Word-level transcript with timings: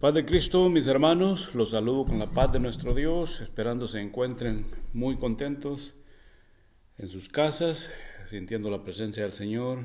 Padre 0.00 0.24
Cristo, 0.24 0.68
mis 0.70 0.86
hermanos, 0.86 1.56
los 1.56 1.70
saludo 1.70 2.04
con 2.04 2.20
la 2.20 2.30
paz 2.30 2.52
de 2.52 2.60
nuestro 2.60 2.94
Dios, 2.94 3.40
esperando 3.40 3.88
se 3.88 4.00
encuentren 4.00 4.64
muy 4.92 5.16
contentos 5.16 5.92
en 6.98 7.08
sus 7.08 7.28
casas, 7.28 7.90
sintiendo 8.30 8.70
la 8.70 8.84
presencia 8.84 9.24
del 9.24 9.32
Señor. 9.32 9.80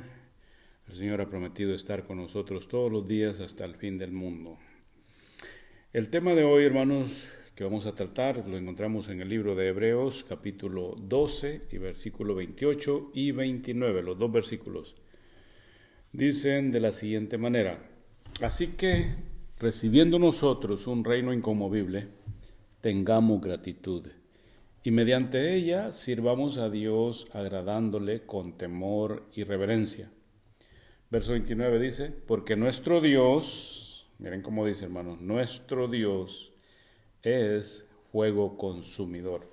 El 0.88 0.94
Señor 0.94 1.20
ha 1.20 1.30
prometido 1.32 1.74
estar 1.74 2.06
con 2.06 2.18
nosotros 2.18 2.68
todos 2.68 2.92
los 2.92 3.08
días 3.08 3.40
hasta 3.40 3.66
el 3.66 3.74
fin 3.74 3.98
del 3.98 4.12
mundo. 4.12 4.60
El 5.94 6.12
tema 6.12 6.36
de 6.36 6.44
hoy, 6.44 6.64
hermanos, 6.64 7.28
que 7.56 7.64
vamos 7.64 7.88
a 7.88 7.96
tratar, 7.96 8.48
lo 8.48 8.56
encontramos 8.56 9.10
en 9.10 9.20
el 9.20 9.30
libro 9.30 9.56
de 9.56 9.70
Hebreos, 9.70 10.24
capítulo 10.30 10.94
12 10.96 11.64
y 11.72 11.80
versículo 11.80 12.36
28 12.36 13.10
y 13.16 13.32
29, 13.32 14.04
los 14.04 14.20
dos 14.20 14.32
versículos. 14.32 14.94
Dicen 16.12 16.70
de 16.70 16.82
la 16.82 16.92
siguiente 16.92 17.40
manera, 17.40 17.90
así 18.42 18.68
que 18.68 19.33
recibiendo 19.60 20.20
nosotros 20.20 20.88
un 20.88 21.04
reino 21.04 21.34
inconmovible, 21.34 22.08
tengamos 22.82 23.42
gratitud 23.42 24.08
y 24.84 24.92
mediante 24.92 25.56
ella 25.56 25.92
sirvamos 25.94 26.58
a 26.58 26.70
Dios 26.70 27.28
agradándole 27.32 28.26
con 28.26 28.58
temor 28.58 29.24
y 29.34 29.44
reverencia. 29.46 30.12
Verso 31.10 31.32
29 31.32 31.80
dice, 31.80 32.10
porque 32.10 32.56
nuestro 32.58 33.00
Dios, 33.00 34.12
miren 34.20 34.42
cómo 34.42 34.66
dice 34.66 34.86
hermanos, 34.86 35.22
nuestro 35.22 35.88
Dios 35.88 36.52
es 37.22 37.88
fuego 38.12 38.58
consumidor. 38.58 39.53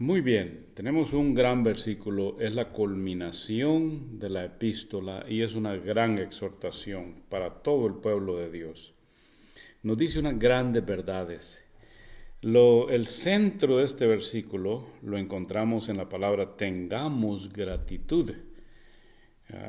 Muy 0.00 0.20
bien, 0.20 0.66
tenemos 0.74 1.12
un 1.12 1.34
gran 1.34 1.64
versículo, 1.64 2.36
es 2.38 2.54
la 2.54 2.68
culminación 2.68 4.20
de 4.20 4.30
la 4.30 4.44
epístola 4.44 5.24
y 5.28 5.42
es 5.42 5.56
una 5.56 5.74
gran 5.74 6.18
exhortación 6.18 7.24
para 7.28 7.64
todo 7.64 7.88
el 7.88 7.94
pueblo 7.94 8.36
de 8.36 8.48
Dios. 8.48 8.94
Nos 9.82 9.98
dice 9.98 10.20
unas 10.20 10.38
grandes 10.38 10.86
verdades. 10.86 11.64
Lo, 12.42 12.90
el 12.90 13.08
centro 13.08 13.78
de 13.78 13.86
este 13.86 14.06
versículo 14.06 14.86
lo 15.02 15.18
encontramos 15.18 15.88
en 15.88 15.96
la 15.96 16.08
palabra 16.08 16.54
tengamos 16.56 17.52
gratitud. 17.52 18.34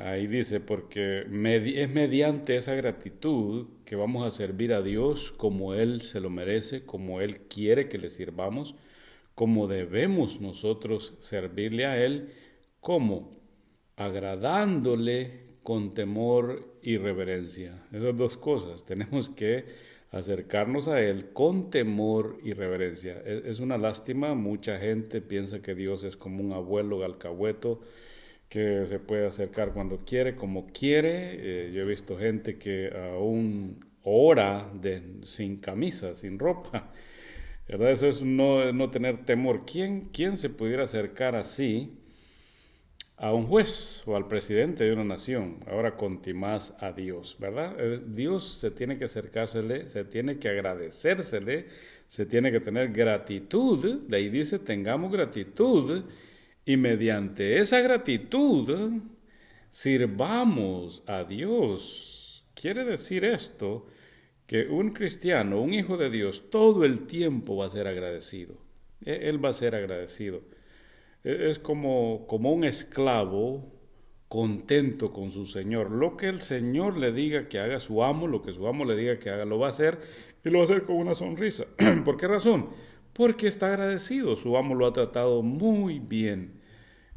Ahí 0.04 0.28
dice, 0.28 0.60
porque 0.60 1.22
es 1.22 1.90
mediante 1.90 2.54
esa 2.54 2.76
gratitud 2.76 3.66
que 3.84 3.96
vamos 3.96 4.24
a 4.24 4.30
servir 4.30 4.74
a 4.74 4.80
Dios 4.80 5.32
como 5.32 5.74
Él 5.74 6.02
se 6.02 6.20
lo 6.20 6.30
merece, 6.30 6.84
como 6.84 7.20
Él 7.20 7.48
quiere 7.48 7.88
que 7.88 7.98
le 7.98 8.10
sirvamos 8.10 8.76
como 9.40 9.68
debemos 9.68 10.42
nosotros 10.42 11.16
servirle 11.20 11.86
a 11.86 11.96
Él, 11.96 12.28
como 12.78 13.40
agradándole 13.96 15.56
con 15.62 15.94
temor 15.94 16.76
y 16.82 16.98
reverencia. 16.98 17.86
Esas 17.90 18.14
dos 18.18 18.36
cosas, 18.36 18.84
tenemos 18.84 19.30
que 19.30 19.64
acercarnos 20.10 20.88
a 20.88 21.00
Él 21.00 21.30
con 21.32 21.70
temor 21.70 22.36
y 22.44 22.52
reverencia. 22.52 23.22
E, 23.24 23.44
es 23.46 23.60
una 23.60 23.78
lástima, 23.78 24.34
mucha 24.34 24.78
gente 24.78 25.22
piensa 25.22 25.62
que 25.62 25.74
Dios 25.74 26.04
es 26.04 26.18
como 26.18 26.44
un 26.44 26.52
abuelo 26.52 26.98
galcahueto 26.98 27.80
que 28.50 28.84
se 28.84 28.98
puede 28.98 29.26
acercar 29.26 29.72
cuando 29.72 30.04
quiere, 30.04 30.36
como 30.36 30.66
quiere. 30.66 31.68
Eh, 31.68 31.72
yo 31.72 31.80
he 31.80 31.86
visto 31.86 32.18
gente 32.18 32.58
que 32.58 32.90
aún 32.94 33.86
ora 34.02 34.70
sin 35.22 35.56
camisa, 35.56 36.14
sin 36.14 36.38
ropa. 36.38 36.92
¿Verdad? 37.70 37.92
Eso 37.92 38.08
es 38.08 38.22
no, 38.22 38.72
no 38.72 38.90
tener 38.90 39.24
temor. 39.24 39.64
¿Quién, 39.64 40.06
¿Quién 40.12 40.36
se 40.36 40.50
pudiera 40.50 40.84
acercar 40.84 41.36
así 41.36 41.96
a 43.16 43.32
un 43.32 43.46
juez 43.46 44.02
o 44.06 44.16
al 44.16 44.26
presidente 44.26 44.84
de 44.84 44.92
una 44.92 45.04
nación? 45.04 45.58
Ahora 45.66 45.96
contimás 45.96 46.74
a 46.80 46.92
Dios, 46.92 47.36
¿verdad? 47.38 47.76
Eh, 47.78 48.00
Dios 48.06 48.52
se 48.54 48.70
tiene 48.70 48.98
que 48.98 49.04
acercársele, 49.04 49.88
se 49.88 50.04
tiene 50.04 50.38
que 50.38 50.48
agradecérsele, 50.48 51.66
se 52.08 52.26
tiene 52.26 52.50
que 52.50 52.60
tener 52.60 52.92
gratitud. 52.92 54.00
De 54.08 54.16
ahí 54.16 54.28
dice, 54.28 54.58
tengamos 54.58 55.12
gratitud 55.12 56.04
y 56.64 56.76
mediante 56.76 57.58
esa 57.58 57.80
gratitud 57.80 59.00
sirvamos 59.68 61.04
a 61.06 61.22
Dios. 61.22 62.44
Quiere 62.54 62.84
decir 62.84 63.24
esto 63.24 63.86
que 64.50 64.66
un 64.66 64.90
cristiano, 64.90 65.60
un 65.60 65.74
hijo 65.74 65.96
de 65.96 66.10
Dios, 66.10 66.50
todo 66.50 66.84
el 66.84 67.06
tiempo 67.06 67.58
va 67.58 67.66
a 67.66 67.70
ser 67.70 67.86
agradecido. 67.86 68.56
E, 69.04 69.28
él 69.28 69.42
va 69.42 69.50
a 69.50 69.52
ser 69.52 69.76
agradecido. 69.76 70.42
E, 71.22 71.50
es 71.50 71.60
como, 71.60 72.26
como 72.26 72.50
un 72.50 72.64
esclavo 72.64 73.72
contento 74.26 75.12
con 75.12 75.30
su 75.30 75.46
Señor. 75.46 75.92
Lo 75.92 76.16
que 76.16 76.26
el 76.26 76.40
Señor 76.40 76.98
le 76.98 77.12
diga 77.12 77.46
que 77.46 77.60
haga 77.60 77.78
su 77.78 78.02
amo, 78.02 78.26
lo 78.26 78.42
que 78.42 78.52
su 78.52 78.66
amo 78.66 78.84
le 78.84 78.96
diga 78.96 79.20
que 79.20 79.30
haga, 79.30 79.44
lo 79.44 79.60
va 79.60 79.68
a 79.68 79.70
hacer 79.70 80.00
y 80.44 80.50
lo 80.50 80.58
va 80.58 80.62
a 80.62 80.64
hacer 80.64 80.82
con 80.82 80.96
una 80.96 81.14
sonrisa. 81.14 81.66
¿Por 82.04 82.16
qué 82.16 82.26
razón? 82.26 82.70
Porque 83.12 83.46
está 83.46 83.68
agradecido. 83.68 84.34
Su 84.34 84.56
amo 84.56 84.74
lo 84.74 84.84
ha 84.84 84.92
tratado 84.92 85.42
muy 85.42 86.00
bien. 86.00 86.59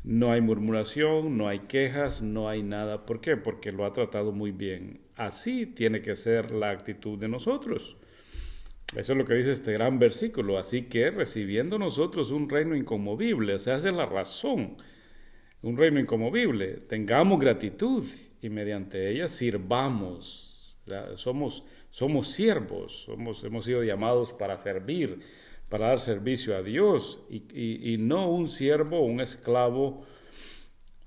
No 0.04 0.32
hay 0.34 0.42
murmuración, 0.42 1.38
no 1.38 1.48
hay 1.48 1.60
quejas, 1.60 2.22
no 2.22 2.50
hay 2.50 2.62
nada. 2.62 3.06
¿Por 3.06 3.22
qué? 3.22 3.38
Porque 3.38 3.72
lo 3.72 3.86
ha 3.86 3.94
tratado 3.94 4.34
muy 4.34 4.52
bien. 4.52 5.00
Así 5.16 5.66
tiene 5.66 6.02
que 6.02 6.16
ser 6.18 6.52
la 6.52 6.72
actitud 6.72 7.18
de 7.18 7.30
nosotros. 7.30 7.96
Eso 8.96 9.14
es 9.14 9.18
lo 9.18 9.26
que 9.26 9.34
dice 9.34 9.54
este 9.54 9.72
gran 9.72 10.00
versículo. 10.00 10.58
Así 10.58 10.84
que 10.84 11.10
recibiendo 11.10 11.80
nosotros 11.80 12.32
un 12.32 12.50
reino 12.50 12.76
inconmovible, 12.76 13.56
o 13.56 13.60
sea, 13.60 13.78
esa 13.78 13.88
es 13.88 13.96
la 13.96 14.06
razón, 14.06 14.78
un 15.62 15.78
reino 15.78 16.00
inconmovible, 16.00 16.82
tengamos 16.88 17.40
gratitud 17.40 18.04
y 18.42 18.50
mediante 18.50 19.10
ella 19.10 19.30
sirvamos. 19.30 20.78
somos, 21.16 21.64
somos 21.90 22.28
siervos, 22.28 23.04
somos, 23.04 23.44
hemos 23.46 23.64
sido 23.64 23.84
llamados 23.84 24.34
para 24.34 24.58
servir 24.58 25.22
para 25.74 25.88
dar 25.88 26.00
servicio 26.00 26.56
a 26.56 26.62
Dios 26.62 27.20
y, 27.32 27.98
no 27.98 28.30
un 28.30 28.48
siervo, 28.48 29.00
un 29.00 29.22
esclavo 29.22 30.06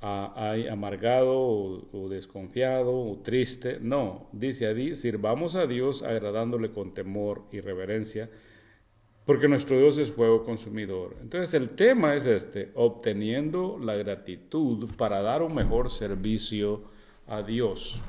amargado 0.00 1.38
o, 1.38 2.09
desconfiado 2.10 2.91
o 2.93 3.16
triste. 3.22 3.78
No, 3.81 4.28
dice 4.32 4.66
ahí, 4.66 4.97
sirvamos 4.97 5.54
a 5.54 5.69
Dios 5.69 6.03
agradándole 6.03 6.72
con 6.72 6.94
temor 6.94 7.44
y 7.53 7.60
reverencia, 7.60 8.28
porque 9.25 9.47
nuestro 9.47 9.78
Dios 9.78 9.99
es 9.99 10.10
fuego 10.10 10.43
consumidor. 10.43 11.15
Entonces 11.22 11.54
el 11.54 11.71
tema 11.77 12.16
es 12.16 12.27
este, 12.27 12.72
obteniendo 12.75 13.78
la 13.78 13.94
gratitud 13.94 14.91
para 14.97 15.22
dar 15.22 15.43
un 15.43 15.54
mejor 15.54 15.91
servicio 15.91 16.83
a 17.28 17.43
Dios. 17.43 18.00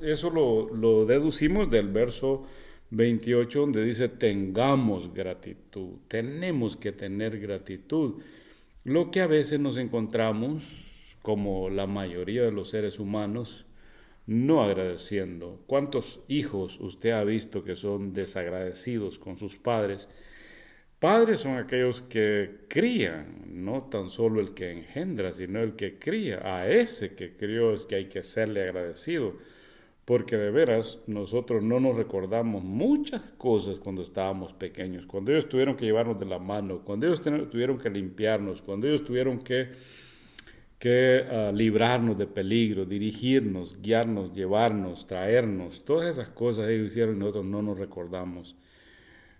Eso 0.00 0.30
lo, 0.30 0.74
lo 0.74 1.04
deducimos 1.04 1.68
del 1.68 1.88
verso 1.88 2.46
28, 2.90 3.60
donde 3.60 3.84
dice 3.84 4.08
tengamos 4.08 5.12
gratitud, 5.12 5.98
tenemos 6.08 6.76
que 6.76 6.92
tener 6.92 7.38
gratitud. 7.40 8.22
Lo 8.84 9.10
que 9.10 9.20
a 9.20 9.26
veces 9.26 9.58
nos 9.58 9.76
encontramos, 9.76 11.16
como 11.22 11.68
la 11.70 11.86
mayoría 11.86 12.42
de 12.42 12.52
los 12.52 12.70
seres 12.70 13.00
humanos, 13.00 13.66
no 14.26 14.62
agradeciendo. 14.62 15.62
¿Cuántos 15.66 16.20
hijos 16.28 16.80
usted 16.80 17.10
ha 17.10 17.24
visto 17.24 17.64
que 17.64 17.76
son 17.76 18.12
desagradecidos 18.12 19.18
con 19.18 19.36
sus 19.36 19.56
padres? 19.56 20.08
Padres 20.98 21.40
son 21.40 21.56
aquellos 21.56 22.02
que 22.02 22.64
crían, 22.68 23.44
no 23.46 23.84
tan 23.84 24.08
solo 24.08 24.40
el 24.40 24.54
que 24.54 24.72
engendra, 24.72 25.32
sino 25.32 25.60
el 25.60 25.76
que 25.76 25.98
cría. 25.98 26.40
A 26.42 26.68
ese 26.68 27.14
que 27.14 27.36
crió 27.36 27.74
es 27.74 27.86
que 27.86 27.96
hay 27.96 28.06
que 28.06 28.22
serle 28.22 28.62
agradecido 28.62 29.34
porque 30.06 30.36
de 30.36 30.52
veras 30.52 31.00
nosotros 31.08 31.64
no 31.64 31.80
nos 31.80 31.96
recordamos 31.96 32.62
muchas 32.62 33.32
cosas 33.32 33.80
cuando 33.80 34.02
estábamos 34.02 34.52
pequeños, 34.52 35.04
cuando 35.04 35.32
ellos 35.32 35.48
tuvieron 35.48 35.76
que 35.76 35.84
llevarnos 35.84 36.18
de 36.20 36.26
la 36.26 36.38
mano, 36.38 36.82
cuando 36.84 37.06
ellos 37.06 37.20
tuvieron 37.50 37.76
que 37.76 37.90
limpiarnos, 37.90 38.62
cuando 38.62 38.86
ellos 38.86 39.04
tuvieron 39.04 39.40
que, 39.40 39.70
que 40.78 41.24
ah, 41.28 41.50
librarnos 41.52 42.16
de 42.16 42.28
peligro, 42.28 42.84
dirigirnos, 42.84 43.82
guiarnos, 43.82 44.32
llevarnos, 44.32 45.08
traernos, 45.08 45.84
todas 45.84 46.08
esas 46.08 46.28
cosas 46.28 46.68
ellos 46.68 46.86
hicieron 46.86 47.16
y 47.16 47.18
nosotros 47.18 47.44
no 47.44 47.60
nos 47.60 47.76
recordamos. 47.76 48.54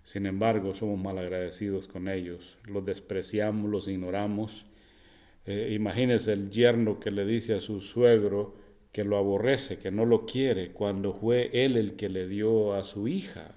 Sin 0.03 0.25
embargo, 0.25 0.73
somos 0.73 0.99
mal 0.99 1.17
agradecidos 1.17 1.87
con 1.87 2.09
ellos, 2.09 2.57
los 2.65 2.83
despreciamos, 2.83 3.71
los 3.71 3.87
ignoramos. 3.87 4.65
Eh, 5.45 5.79
el 6.27 6.49
yerno 6.49 6.99
que 6.99 7.11
le 7.11 7.25
dice 7.25 7.53
a 7.53 7.61
su 7.61 7.79
suegro, 7.79 8.66
que 8.97 9.03
lo 9.03 9.17
aborrece, 9.17 9.77
que 9.77 9.91
no 9.91 10.05
lo 10.05 10.25
quiere, 10.25 10.71
cuando 10.71 11.13
fue 11.13 11.51
él 11.53 11.77
el 11.77 11.95
que 11.95 12.09
le 12.09 12.27
dio 12.27 12.73
a 12.73 12.83
su 12.83 13.07
hija, 13.07 13.51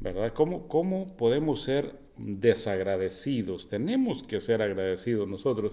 ¿verdad? 0.00 0.32
¿Cómo, 0.32 0.66
cómo 0.66 1.14
podemos 1.18 1.60
ser 1.60 1.92
desagradecidos? 2.16 3.68
Tenemos 3.68 4.22
que 4.22 4.40
ser 4.40 4.62
agradecidos 4.62 5.28
nosotros 5.28 5.72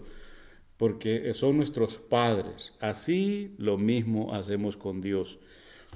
porque 0.76 1.34
son 1.34 1.56
nuestros 1.56 1.98
padres. 1.98 2.74
Así 2.82 3.56
lo 3.58 3.78
mismo 3.78 4.34
hacemos 4.34 4.76
con 4.76 5.00
Dios. 5.00 5.40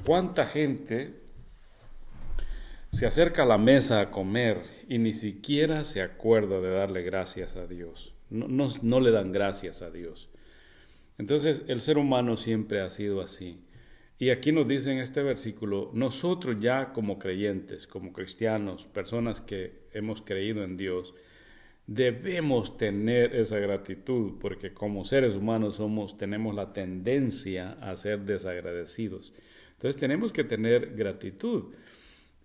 ¿Cuánta 0.05 0.45
gente 0.45 1.13
se 2.93 3.05
acerca 3.05 3.43
a 3.43 3.47
la 3.47 3.57
mesa 3.57 3.99
a 3.99 4.11
comer 4.11 4.61
y 4.87 4.97
ni 4.97 5.11
siquiera 5.11 5.83
se 5.83 6.01
acuerda 6.01 6.61
de 6.61 6.69
darle 6.69 7.01
gracias 7.01 7.57
a 7.57 7.67
Dios? 7.67 8.13
No, 8.29 8.47
no, 8.47 8.69
no 8.81 9.01
le 9.01 9.11
dan 9.11 9.33
gracias 9.33 9.81
a 9.81 9.91
Dios. 9.91 10.29
Entonces 11.17 11.63
el 11.67 11.81
ser 11.81 11.97
humano 11.97 12.37
siempre 12.37 12.81
ha 12.81 12.89
sido 12.89 13.21
así. 13.21 13.59
Y 14.19 14.29
aquí 14.31 14.51
nos 14.51 14.67
dice 14.67 14.91
en 14.91 14.97
este 14.97 15.21
versículo, 15.21 15.91
nosotros 15.93 16.57
ya 16.59 16.91
como 16.91 17.19
creyentes, 17.19 17.85
como 17.85 18.13
cristianos, 18.13 18.85
personas 18.85 19.41
que 19.41 19.83
hemos 19.93 20.21
creído 20.21 20.63
en 20.63 20.75
Dios, 20.75 21.13
debemos 21.85 22.77
tener 22.77 23.35
esa 23.35 23.59
gratitud, 23.59 24.33
porque 24.39 24.73
como 24.73 25.05
seres 25.05 25.35
humanos 25.35 25.75
somos, 25.75 26.17
tenemos 26.17 26.55
la 26.55 26.73
tendencia 26.73 27.77
a 27.81 27.95
ser 27.95 28.21
desagradecidos. 28.21 29.33
Entonces 29.73 29.99
tenemos 29.99 30.31
que 30.31 30.43
tener 30.43 30.95
gratitud. 30.95 31.65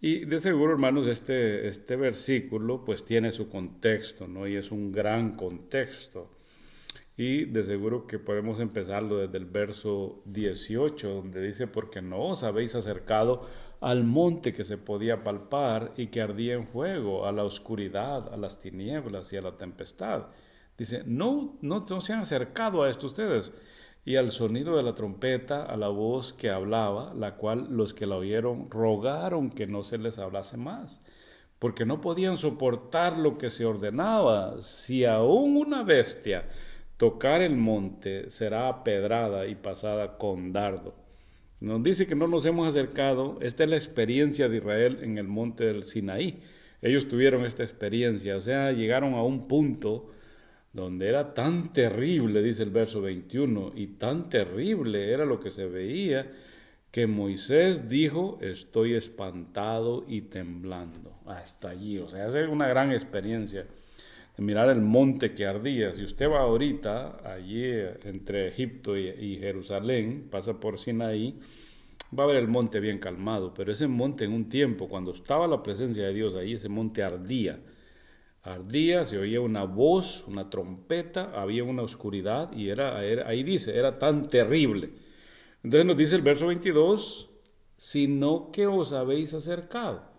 Y 0.00 0.26
de 0.26 0.40
seguro, 0.40 0.72
hermanos, 0.72 1.06
este, 1.06 1.68
este 1.68 1.96
versículo 1.96 2.84
pues 2.84 3.04
tiene 3.04 3.32
su 3.32 3.48
contexto, 3.48 4.28
¿no? 4.28 4.46
Y 4.46 4.56
es 4.56 4.70
un 4.70 4.92
gran 4.92 5.36
contexto. 5.36 6.30
Y 7.24 7.44
de 7.44 7.62
seguro 7.62 8.08
que 8.08 8.18
podemos 8.18 8.58
empezarlo 8.58 9.18
desde 9.18 9.38
el 9.38 9.44
verso 9.44 10.22
18, 10.24 11.08
donde 11.08 11.40
dice, 11.40 11.68
porque 11.68 12.02
no 12.02 12.30
os 12.30 12.42
habéis 12.42 12.74
acercado 12.74 13.46
al 13.80 14.02
monte 14.02 14.52
que 14.52 14.64
se 14.64 14.76
podía 14.76 15.22
palpar 15.22 15.92
y 15.96 16.08
que 16.08 16.20
ardía 16.20 16.54
en 16.54 16.66
fuego, 16.66 17.24
a 17.24 17.30
la 17.30 17.44
oscuridad, 17.44 18.34
a 18.34 18.36
las 18.36 18.58
tinieblas 18.58 19.32
y 19.32 19.36
a 19.36 19.40
la 19.40 19.56
tempestad. 19.56 20.30
Dice, 20.76 21.04
no, 21.06 21.58
no, 21.60 21.86
no 21.88 22.00
se 22.00 22.12
han 22.12 22.22
acercado 22.22 22.82
a 22.82 22.90
esto 22.90 23.06
ustedes. 23.06 23.52
Y 24.04 24.16
al 24.16 24.32
sonido 24.32 24.76
de 24.76 24.82
la 24.82 24.96
trompeta, 24.96 25.62
a 25.62 25.76
la 25.76 25.90
voz 25.90 26.32
que 26.32 26.50
hablaba, 26.50 27.14
la 27.14 27.36
cual 27.36 27.68
los 27.70 27.94
que 27.94 28.06
la 28.06 28.16
oyeron 28.16 28.68
rogaron 28.68 29.52
que 29.52 29.68
no 29.68 29.84
se 29.84 29.96
les 29.96 30.18
hablase 30.18 30.56
más, 30.56 31.00
porque 31.60 31.86
no 31.86 32.00
podían 32.00 32.36
soportar 32.36 33.16
lo 33.16 33.38
que 33.38 33.48
se 33.48 33.64
ordenaba. 33.64 34.60
Si 34.60 35.04
aún 35.04 35.56
una 35.56 35.84
bestia 35.84 36.48
tocar 36.96 37.42
el 37.42 37.56
monte 37.56 38.30
será 38.30 38.68
apedrada 38.68 39.46
y 39.46 39.54
pasada 39.54 40.18
con 40.18 40.52
dardo. 40.52 40.94
Nos 41.60 41.82
dice 41.82 42.06
que 42.06 42.16
no 42.16 42.26
nos 42.26 42.44
hemos 42.44 42.66
acercado. 42.66 43.38
Esta 43.40 43.64
es 43.64 43.70
la 43.70 43.76
experiencia 43.76 44.48
de 44.48 44.56
Israel 44.56 44.98
en 45.02 45.18
el 45.18 45.28
monte 45.28 45.64
del 45.64 45.84
Sinaí. 45.84 46.40
Ellos 46.80 47.06
tuvieron 47.06 47.44
esta 47.44 47.62
experiencia, 47.62 48.36
o 48.36 48.40
sea, 48.40 48.72
llegaron 48.72 49.14
a 49.14 49.22
un 49.22 49.46
punto 49.46 50.10
donde 50.72 51.08
era 51.08 51.34
tan 51.34 51.72
terrible, 51.72 52.42
dice 52.42 52.64
el 52.64 52.70
verso 52.70 53.00
21, 53.00 53.72
y 53.76 53.86
tan 53.86 54.28
terrible 54.28 55.12
era 55.12 55.24
lo 55.24 55.38
que 55.38 55.52
se 55.52 55.66
veía, 55.66 56.32
que 56.90 57.06
Moisés 57.06 57.88
dijo, 57.88 58.38
estoy 58.40 58.94
espantado 58.94 60.04
y 60.08 60.22
temblando. 60.22 61.20
Hasta 61.26 61.70
allí, 61.70 61.98
o 61.98 62.08
sea, 62.08 62.26
es 62.26 62.34
una 62.34 62.66
gran 62.66 62.90
experiencia 62.90 63.66
mirar 64.38 64.70
el 64.70 64.80
monte 64.80 65.34
que 65.34 65.46
ardía. 65.46 65.94
Si 65.94 66.02
usted 66.02 66.30
va 66.30 66.40
ahorita, 66.40 67.18
allí 67.24 67.64
entre 68.04 68.48
Egipto 68.48 68.96
y, 68.96 69.36
Jerusalén, 69.38 70.28
pasa 70.30 70.58
por 70.58 70.78
Sinaí, 70.78 71.38
va 72.18 72.24
a 72.24 72.26
ver 72.26 72.36
el 72.36 72.48
monte 72.48 72.80
bien 72.80 72.98
calmado, 72.98 73.52
pero 73.54 73.72
ese 73.72 73.88
monte 73.88 74.24
en 74.24 74.32
un 74.32 74.48
tiempo, 74.48 74.88
cuando 74.88 75.12
estaba 75.12 75.46
la 75.46 75.62
presencia 75.62 76.04
de 76.04 76.14
Dios 76.14 76.34
ahí, 76.34 76.54
ese 76.54 76.68
monte 76.68 77.02
ardía. 77.02 77.60
Ardía, 78.42 79.04
se 79.04 79.18
oía 79.18 79.40
una 79.40 79.64
voz, 79.64 80.24
una 80.26 80.50
trompeta, 80.50 81.30
había 81.40 81.62
una 81.62 81.82
oscuridad 81.82 82.52
y 82.52 82.70
era, 82.70 82.98
ahí 82.98 83.42
dice, 83.44 83.76
era 83.76 83.98
tan 83.98 84.28
terrible. 84.28 84.90
Entonces 85.62 85.86
nos 85.86 85.96
dice 85.96 86.16
el 86.16 86.22
verso 86.22 86.48
22, 86.48 87.30
sino 87.76 88.50
que 88.50 88.66
os 88.66 88.92
habéis 88.92 89.32
acercado. 89.32 90.11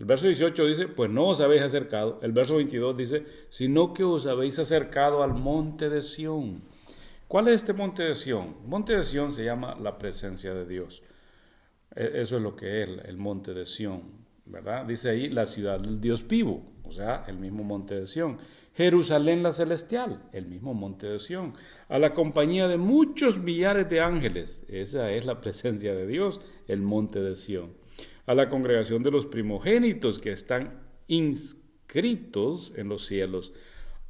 El 0.00 0.06
verso 0.06 0.26
18 0.26 0.64
dice, 0.64 0.88
pues 0.88 1.10
no 1.10 1.26
os 1.26 1.42
habéis 1.42 1.60
acercado. 1.60 2.18
El 2.22 2.32
verso 2.32 2.56
22 2.56 2.96
dice, 2.96 3.24
sino 3.50 3.92
que 3.92 4.02
os 4.02 4.26
habéis 4.26 4.58
acercado 4.58 5.22
al 5.22 5.34
monte 5.34 5.90
de 5.90 6.00
Sión. 6.00 6.62
¿Cuál 7.28 7.48
es 7.48 7.56
este 7.56 7.74
monte 7.74 8.04
de 8.04 8.14
Sión? 8.14 8.56
monte 8.64 8.96
de 8.96 9.04
Sión 9.04 9.30
se 9.30 9.44
llama 9.44 9.76
la 9.78 9.98
presencia 9.98 10.54
de 10.54 10.64
Dios. 10.64 11.02
E, 11.94 12.12
eso 12.14 12.38
es 12.38 12.42
lo 12.42 12.56
que 12.56 12.82
es 12.82 12.88
el 13.04 13.18
monte 13.18 13.52
de 13.52 13.66
Sión, 13.66 14.24
¿verdad? 14.46 14.86
Dice 14.86 15.10
ahí 15.10 15.28
la 15.28 15.44
ciudad 15.44 15.78
del 15.78 16.00
Dios 16.00 16.26
vivo, 16.26 16.64
o 16.82 16.92
sea, 16.92 17.24
el 17.28 17.36
mismo 17.36 17.62
monte 17.62 17.94
de 17.94 18.06
Sión. 18.06 18.38
Jerusalén 18.74 19.42
la 19.42 19.52
celestial, 19.52 20.22
el 20.32 20.46
mismo 20.46 20.72
monte 20.72 21.08
de 21.08 21.18
Sión. 21.18 21.52
A 21.90 21.98
la 21.98 22.14
compañía 22.14 22.68
de 22.68 22.78
muchos 22.78 23.38
millares 23.38 23.90
de 23.90 24.00
ángeles, 24.00 24.62
esa 24.66 25.12
es 25.12 25.26
la 25.26 25.42
presencia 25.42 25.92
de 25.92 26.06
Dios, 26.06 26.40
el 26.68 26.80
monte 26.80 27.20
de 27.20 27.36
Sión 27.36 27.79
a 28.30 28.34
la 28.36 28.48
congregación 28.48 29.02
de 29.02 29.10
los 29.10 29.26
primogénitos 29.26 30.20
que 30.20 30.30
están 30.30 30.84
inscritos 31.08 32.72
en 32.76 32.88
los 32.88 33.04
cielos, 33.04 33.52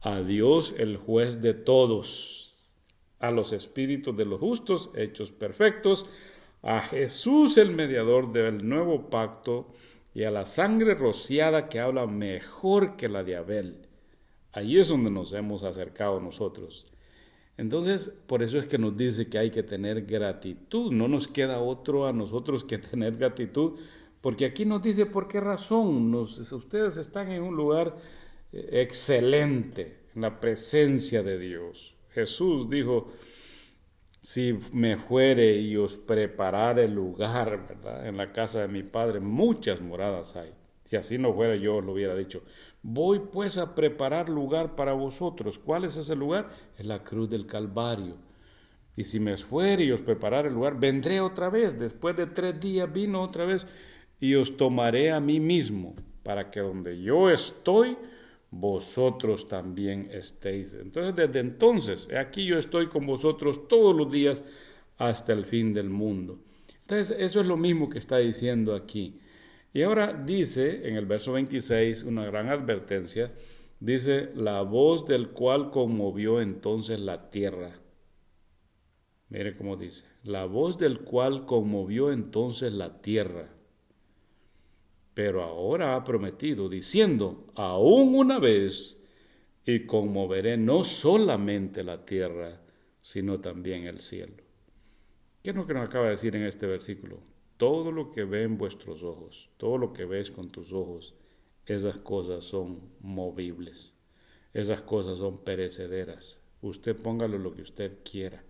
a 0.02 0.20
Dios 0.20 0.74
el 0.76 0.98
juez 0.98 1.40
de 1.40 1.54
todos, 1.54 2.70
a 3.18 3.30
los 3.30 3.54
espíritus 3.54 4.14
de 4.14 4.26
los 4.26 4.38
justos 4.38 4.90
hechos 4.94 5.30
perfectos, 5.30 6.04
a 6.60 6.82
Jesús 6.82 7.56
el 7.56 7.70
mediador 7.70 8.30
del 8.30 8.68
nuevo 8.68 9.08
pacto 9.08 9.72
y 10.12 10.24
a 10.24 10.30
la 10.30 10.44
sangre 10.44 10.94
rociada 10.94 11.70
que 11.70 11.80
habla 11.80 12.06
mejor 12.06 12.98
que 12.98 13.08
la 13.08 13.24
de 13.24 13.36
Abel. 13.36 13.88
Allí 14.52 14.78
es 14.78 14.88
donde 14.88 15.10
nos 15.10 15.32
hemos 15.32 15.62
acercado 15.62 16.20
nosotros. 16.20 16.92
Entonces, 17.56 18.12
por 18.26 18.42
eso 18.42 18.58
es 18.58 18.66
que 18.66 18.76
nos 18.76 18.98
dice 18.98 19.30
que 19.30 19.38
hay 19.38 19.50
que 19.50 19.62
tener 19.62 20.04
gratitud. 20.04 20.92
No 20.92 21.08
nos 21.08 21.26
queda 21.26 21.60
otro 21.60 22.06
a 22.06 22.12
nosotros 22.12 22.64
que 22.64 22.76
tener 22.76 23.16
gratitud, 23.16 23.78
porque 24.20 24.44
aquí 24.44 24.64
nos 24.64 24.82
dice 24.82 25.06
por 25.06 25.28
qué 25.28 25.40
razón 25.40 26.14
ustedes 26.14 26.96
están 26.96 27.30
en 27.30 27.42
un 27.42 27.56
lugar 27.56 27.96
eh, 28.52 28.68
excelente, 28.82 30.08
en 30.14 30.22
la 30.22 30.40
presencia 30.40 31.22
de 31.22 31.38
Dios. 31.38 31.94
Jesús 32.10 32.68
dijo, 32.68 33.12
si 34.20 34.58
me 34.72 34.96
fuere 34.96 35.56
y 35.56 35.76
os 35.76 35.96
preparare 35.96 36.88
lugar, 36.88 37.66
¿verdad? 37.68 38.06
En 38.06 38.16
la 38.16 38.32
casa 38.32 38.62
de 38.62 38.68
mi 38.68 38.82
Padre, 38.82 39.20
muchas 39.20 39.80
moradas 39.80 40.36
hay. 40.36 40.52
Si 40.84 40.96
así 40.96 41.18
no 41.18 41.32
fuera, 41.32 41.54
yo 41.56 41.76
os 41.76 41.84
lo 41.84 41.92
hubiera 41.92 42.16
dicho. 42.16 42.42
Voy 42.82 43.20
pues 43.20 43.58
a 43.58 43.74
preparar 43.74 44.28
lugar 44.28 44.74
para 44.74 44.92
vosotros. 44.92 45.58
¿Cuál 45.58 45.84
es 45.84 45.96
ese 45.96 46.16
lugar? 46.16 46.50
Es 46.76 46.84
la 46.84 47.04
cruz 47.04 47.30
del 47.30 47.46
Calvario. 47.46 48.16
Y 48.96 49.04
si 49.04 49.20
me 49.20 49.36
fuere 49.36 49.84
y 49.84 49.92
os 49.92 50.00
preparare 50.00 50.50
lugar, 50.50 50.78
vendré 50.80 51.20
otra 51.20 51.48
vez. 51.48 51.78
Después 51.78 52.16
de 52.16 52.26
tres 52.26 52.58
días 52.58 52.92
vino 52.92 53.22
otra 53.22 53.44
vez 53.44 53.66
y 54.20 54.34
os 54.34 54.56
tomaré 54.56 55.10
a 55.10 55.18
mí 55.18 55.40
mismo, 55.40 55.96
para 56.22 56.50
que 56.50 56.60
donde 56.60 57.00
yo 57.00 57.30
estoy, 57.30 57.96
vosotros 58.50 59.48
también 59.48 60.10
estéis. 60.12 60.74
Entonces, 60.74 61.16
desde 61.16 61.40
entonces, 61.40 62.08
aquí 62.16 62.44
yo 62.44 62.58
estoy 62.58 62.88
con 62.88 63.06
vosotros 63.06 63.66
todos 63.66 63.96
los 63.96 64.12
días 64.12 64.44
hasta 64.98 65.32
el 65.32 65.46
fin 65.46 65.72
del 65.72 65.88
mundo. 65.88 66.38
Entonces, 66.82 67.16
eso 67.18 67.40
es 67.40 67.46
lo 67.46 67.56
mismo 67.56 67.88
que 67.88 67.98
está 67.98 68.18
diciendo 68.18 68.74
aquí. 68.74 69.18
Y 69.72 69.82
ahora 69.82 70.12
dice 70.12 70.88
en 70.88 70.96
el 70.96 71.06
verso 71.06 71.32
26 71.32 72.02
una 72.02 72.26
gran 72.26 72.48
advertencia, 72.48 73.32
dice, 73.78 74.30
la 74.34 74.62
voz 74.62 75.06
del 75.06 75.28
cual 75.30 75.70
conmovió 75.70 76.40
entonces 76.40 77.00
la 77.00 77.30
tierra. 77.30 77.78
Mire 79.28 79.56
cómo 79.56 79.76
dice, 79.76 80.04
la 80.24 80.44
voz 80.44 80.76
del 80.76 81.00
cual 81.00 81.46
conmovió 81.46 82.10
entonces 82.12 82.72
la 82.72 83.00
tierra 83.00 83.48
pero 85.14 85.42
ahora 85.42 85.96
ha 85.96 86.04
prometido, 86.04 86.68
diciendo, 86.68 87.46
aún 87.54 88.14
una 88.14 88.38
vez, 88.38 88.98
y 89.64 89.86
conmoveré 89.86 90.56
no 90.56 90.84
solamente 90.84 91.84
la 91.84 92.04
tierra, 92.04 92.60
sino 93.02 93.40
también 93.40 93.84
el 93.84 94.00
cielo. 94.00 94.34
¿Qué 95.42 95.50
es 95.50 95.56
lo 95.56 95.66
que 95.66 95.74
nos 95.74 95.86
acaba 95.86 96.04
de 96.04 96.10
decir 96.12 96.36
en 96.36 96.44
este 96.44 96.66
versículo? 96.66 97.18
Todo 97.56 97.92
lo 97.92 98.10
que 98.10 98.24
ven 98.24 98.58
vuestros 98.58 99.02
ojos, 99.02 99.50
todo 99.56 99.78
lo 99.78 99.92
que 99.92 100.04
ves 100.04 100.30
con 100.30 100.50
tus 100.50 100.72
ojos, 100.72 101.14
esas 101.66 101.98
cosas 101.98 102.44
son 102.44 102.80
movibles, 103.00 103.94
esas 104.52 104.82
cosas 104.82 105.18
son 105.18 105.44
perecederas. 105.44 106.40
Usted 106.62 106.96
póngalo 106.96 107.38
lo 107.38 107.54
que 107.54 107.62
usted 107.62 107.98
quiera. 108.02 108.44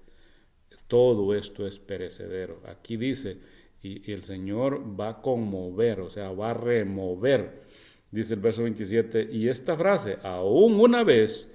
Todo 0.89 1.35
esto 1.35 1.67
es 1.67 1.79
perecedero. 1.79 2.61
Aquí 2.67 2.97
dice, 2.97 3.39
y, 3.83 4.11
el 4.13 4.25
Señor 4.25 4.99
va 4.99 5.09
a 5.09 5.23
conmover, 5.23 6.01
o 6.01 6.11
sea, 6.11 6.31
va 6.33 6.51
a 6.51 6.55
remover, 6.55 7.63
dice 8.11 8.35
el 8.35 8.41
verso 8.41 8.63
27, 8.63 9.29
y 9.31 9.49
esta 9.49 9.77
frase, 9.77 10.19
aún 10.23 10.81
una 10.81 11.05
vez, 11.05 11.55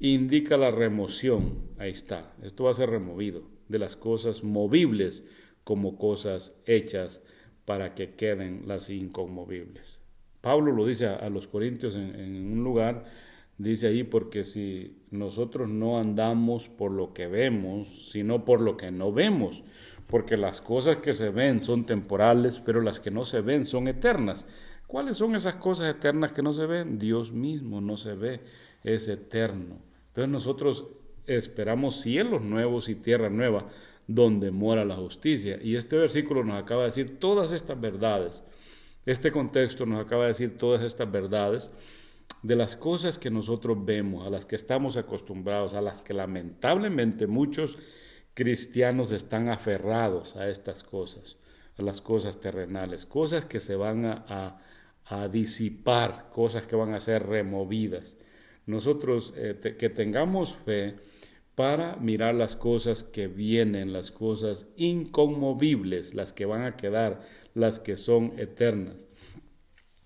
indica 0.00 0.56
la 0.56 0.70
remoción, 0.70 1.70
ahí 1.78 1.90
está, 1.90 2.34
esto 2.42 2.64
va 2.64 2.70
a 2.70 2.74
ser 2.74 2.90
removido 2.90 3.42
de 3.68 3.78
las 3.78 3.96
cosas 3.96 4.44
movibles 4.44 5.24
como 5.64 5.98
cosas 5.98 6.56
hechas 6.66 7.22
para 7.64 7.94
que 7.94 8.14
queden 8.14 8.62
las 8.66 8.90
inconmovibles. 8.90 10.00
Pablo 10.40 10.70
lo 10.70 10.86
dice 10.86 11.06
a, 11.06 11.28
los 11.28 11.48
corintios 11.48 11.94
en, 11.94 12.14
en 12.14 12.52
un 12.52 12.62
lugar, 12.62 13.04
dice 13.58 13.88
ahí, 13.88 14.04
porque 14.04 14.44
si 14.44 14.98
nosotros 15.10 15.68
no 15.68 15.98
andamos 15.98 16.68
por 16.68 16.92
lo 16.92 17.12
que 17.12 17.26
vemos, 17.26 18.10
sino 18.10 18.44
por 18.44 18.60
lo 18.60 18.76
que 18.76 18.90
no 18.90 19.12
vemos, 19.12 19.64
porque 20.06 20.36
las 20.36 20.60
cosas 20.60 20.98
que 20.98 21.12
se 21.12 21.30
ven 21.30 21.62
son 21.62 21.86
temporales, 21.86 22.60
pero 22.60 22.80
las 22.80 23.00
que 23.00 23.10
no 23.10 23.24
se 23.24 23.40
ven 23.40 23.64
son 23.64 23.88
eternas. 23.88 24.46
¿Cuáles 24.86 25.16
son 25.16 25.34
esas 25.34 25.56
cosas 25.56 25.94
eternas 25.94 26.32
que 26.32 26.42
no 26.42 26.52
se 26.52 26.66
ven? 26.66 26.98
Dios 26.98 27.32
mismo 27.32 27.80
no 27.80 27.96
se 27.96 28.14
ve, 28.14 28.40
es 28.84 29.08
eterno. 29.08 29.78
Entonces 30.08 30.30
nosotros 30.30 30.86
esperamos 31.26 32.00
cielos 32.00 32.42
nuevos 32.42 32.88
y 32.88 32.94
tierra 32.94 33.28
nueva, 33.28 33.66
donde 34.06 34.52
mora 34.52 34.84
la 34.84 34.94
justicia. 34.94 35.58
Y 35.60 35.74
este 35.74 35.96
versículo 35.96 36.44
nos 36.44 36.62
acaba 36.62 36.82
de 36.82 36.88
decir 36.88 37.18
todas 37.18 37.52
estas 37.52 37.80
verdades. 37.80 38.44
Este 39.04 39.32
contexto 39.32 39.86
nos 39.86 40.04
acaba 40.04 40.22
de 40.22 40.28
decir 40.28 40.56
todas 40.56 40.82
estas 40.82 41.10
verdades 41.10 41.70
de 42.46 42.54
las 42.54 42.76
cosas 42.76 43.18
que 43.18 43.30
nosotros 43.30 43.84
vemos, 43.84 44.24
a 44.24 44.30
las 44.30 44.46
que 44.46 44.54
estamos 44.54 44.96
acostumbrados, 44.96 45.74
a 45.74 45.80
las 45.80 46.02
que 46.02 46.14
lamentablemente 46.14 47.26
muchos 47.26 47.76
cristianos 48.34 49.10
están 49.10 49.48
aferrados 49.48 50.36
a 50.36 50.48
estas 50.48 50.84
cosas, 50.84 51.38
a 51.76 51.82
las 51.82 52.00
cosas 52.00 52.40
terrenales, 52.40 53.04
cosas 53.04 53.46
que 53.46 53.58
se 53.58 53.74
van 53.74 54.04
a, 54.06 54.62
disipar, 55.30 56.30
cosas 56.30 56.66
que 56.66 56.76
van 56.76 56.94
a 56.94 57.00
ser 57.00 57.26
removidas. 57.26 58.16
Nosotros 58.66 59.32
eh, 59.36 59.76
que 59.78 59.88
tengamos 59.88 60.56
fe 60.56 60.96
para 61.54 61.96
mirar 61.96 62.34
las 62.34 62.56
cosas 62.56 63.04
que 63.04 63.28
vienen, 63.28 63.92
las 63.92 64.10
cosas 64.10 64.68
inconmovibles, 64.76 66.14
las 66.14 66.32
que 66.32 66.44
van 66.44 66.64
a 66.64 66.76
quedar, 66.76 67.22
las 67.54 67.78
que 67.78 67.96
son 67.96 68.34
eternas. 68.36 69.04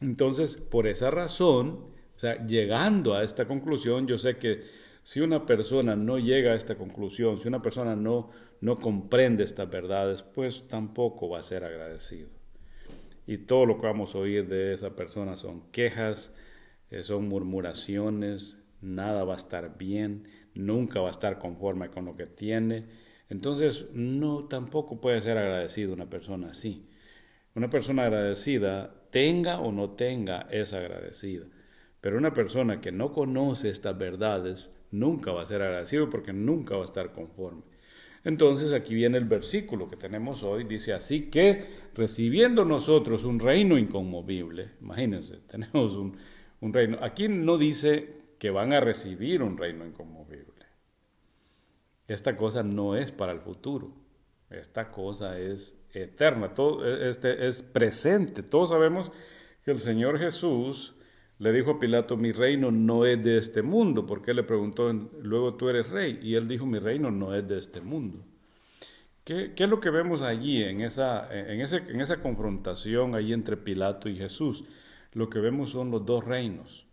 Entonces, 0.00 0.56
por 0.56 0.86
esa 0.86 1.10
razón, 1.10 1.90
o 2.20 2.22
sea, 2.22 2.44
llegando 2.44 3.14
a 3.14 3.24
esta 3.24 3.46
conclusión, 3.46 4.06
yo 4.06 4.18
sé 4.18 4.36
que 4.36 4.64
si 5.02 5.22
una 5.22 5.46
persona 5.46 5.96
no 5.96 6.18
llega 6.18 6.52
a 6.52 6.54
esta 6.54 6.74
conclusión, 6.74 7.38
si 7.38 7.48
una 7.48 7.62
persona 7.62 7.96
no, 7.96 8.28
no 8.60 8.76
comprende 8.76 9.42
estas 9.42 9.70
verdades, 9.70 10.20
pues 10.20 10.68
tampoco 10.68 11.30
va 11.30 11.38
a 11.38 11.42
ser 11.42 11.64
agradecido. 11.64 12.28
Y 13.26 13.38
todo 13.38 13.64
lo 13.64 13.80
que 13.80 13.86
vamos 13.86 14.14
a 14.14 14.18
oír 14.18 14.46
de 14.48 14.74
esa 14.74 14.94
persona 14.94 15.38
son 15.38 15.70
quejas, 15.70 16.34
eh, 16.90 17.02
son 17.02 17.26
murmuraciones, 17.26 18.58
nada 18.82 19.24
va 19.24 19.32
a 19.32 19.36
estar 19.38 19.78
bien, 19.78 20.28
nunca 20.52 21.00
va 21.00 21.08
a 21.08 21.12
estar 21.12 21.38
conforme 21.38 21.88
con 21.88 22.04
lo 22.04 22.16
que 22.16 22.26
tiene. 22.26 22.84
Entonces, 23.30 23.88
no 23.94 24.44
tampoco 24.44 25.00
puede 25.00 25.22
ser 25.22 25.38
agradecido 25.38 25.94
una 25.94 26.10
persona 26.10 26.50
así. 26.50 26.86
Una 27.54 27.70
persona 27.70 28.04
agradecida, 28.04 29.06
tenga 29.10 29.58
o 29.58 29.72
no 29.72 29.92
tenga, 29.92 30.46
es 30.50 30.74
agradecida. 30.74 31.46
Pero 32.00 32.18
una 32.18 32.32
persona 32.32 32.80
que 32.80 32.92
no 32.92 33.12
conoce 33.12 33.70
estas 33.70 33.96
verdades 33.96 34.70
nunca 34.90 35.32
va 35.32 35.42
a 35.42 35.46
ser 35.46 35.62
agradecido 35.62 36.08
porque 36.08 36.32
nunca 36.32 36.76
va 36.76 36.82
a 36.82 36.86
estar 36.86 37.12
conforme. 37.12 37.62
Entonces 38.24 38.72
aquí 38.72 38.94
viene 38.94 39.16
el 39.18 39.24
versículo 39.24 39.88
que 39.88 39.96
tenemos 39.96 40.42
hoy, 40.42 40.64
dice 40.64 40.92
así 40.92 41.30
que 41.30 41.66
recibiendo 41.94 42.64
nosotros 42.64 43.24
un 43.24 43.40
reino 43.40 43.78
inconmovible, 43.78 44.72
imagínense, 44.80 45.38
tenemos 45.48 45.94
un, 45.94 46.18
reino, 46.72 46.98
aquí 47.00 47.28
no 47.28 47.56
dice 47.56 48.20
que 48.38 48.50
van 48.50 48.72
a 48.72 48.80
recibir 48.80 49.42
un 49.42 49.56
reino 49.56 49.86
inconmovible. 49.86 50.46
Esta 52.08 52.36
cosa 52.36 52.62
no 52.62 52.96
es 52.96 53.12
para 53.12 53.32
el 53.32 53.40
futuro, 53.40 53.94
esta 54.50 54.90
cosa 54.90 55.38
es 55.38 55.78
eterna, 55.94 56.54
todo, 56.54 56.84
este 56.86 57.46
es 57.46 57.62
presente. 57.62 58.42
Todos 58.42 58.70
sabemos 58.70 59.12
que 59.64 59.70
el 59.70 59.78
Señor 59.78 60.18
Jesús 60.18 60.96
le 61.40 61.52
dijo 61.52 61.70
a 61.72 61.78
Pilato, 61.78 62.18
mi 62.18 62.32
reino 62.32 62.70
no 62.70 63.06
es 63.06 63.24
de 63.24 63.38
este 63.38 63.62
mundo, 63.62 64.04
porque 64.04 64.32
él 64.32 64.36
le 64.36 64.42
preguntó, 64.42 64.92
luego 65.22 65.54
tú 65.54 65.70
eres 65.70 65.88
rey, 65.88 66.20
y 66.22 66.34
él 66.34 66.46
dijo, 66.46 66.66
mi 66.66 66.78
reino 66.78 67.10
no 67.10 67.34
es 67.34 67.48
de 67.48 67.58
este 67.58 67.80
mundo. 67.80 68.18
¿Qué, 69.24 69.54
es 69.56 69.68
lo 69.68 69.80
que 69.80 69.88
vemos 69.88 70.20
allí 70.20 70.62
en 70.62 70.82
esa, 70.82 71.32
en, 71.32 71.62
ese, 71.62 71.78
en 71.78 72.02
esa 72.02 72.20
confrontación 72.20 73.14
ahí 73.14 73.32
entre 73.32 73.56
Pilato 73.56 74.10
y 74.10 74.16
Jesús? 74.16 74.64
Lo 75.14 75.30
que 75.30 75.38
vemos 75.38 75.70
son 75.70 75.90
los 75.90 76.04
dos 76.04 76.24
reinos. 76.24 76.86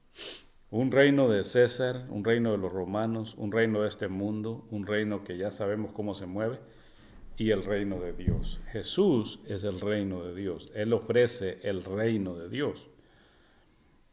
Un 0.71 0.93
reino 0.93 1.27
de 1.27 1.43
César, 1.43 2.07
un 2.09 2.23
reino 2.23 2.51
de 2.51 2.57
los 2.57 2.71
romanos, 2.71 3.35
un 3.37 3.51
reino 3.51 3.81
de 3.81 3.89
este 3.89 4.07
mundo, 4.07 4.65
un 4.71 4.85
reino 4.85 5.25
que 5.25 5.37
ya 5.37 5.51
sabemos 5.51 5.91
cómo 5.91 6.13
se 6.13 6.25
mueve, 6.25 6.59
y 7.35 7.51
el 7.51 7.65
reino 7.65 7.99
de 7.99 8.13
Dios. 8.13 8.61
Jesús 8.71 9.41
es 9.45 9.65
el 9.65 9.81
reino 9.81 10.23
de 10.23 10.33
Dios. 10.33 10.71
Él 10.73 10.93
ofrece 10.93 11.59
el 11.63 11.83
reino 11.83 12.33
de 12.35 12.47
Dios. 12.47 12.87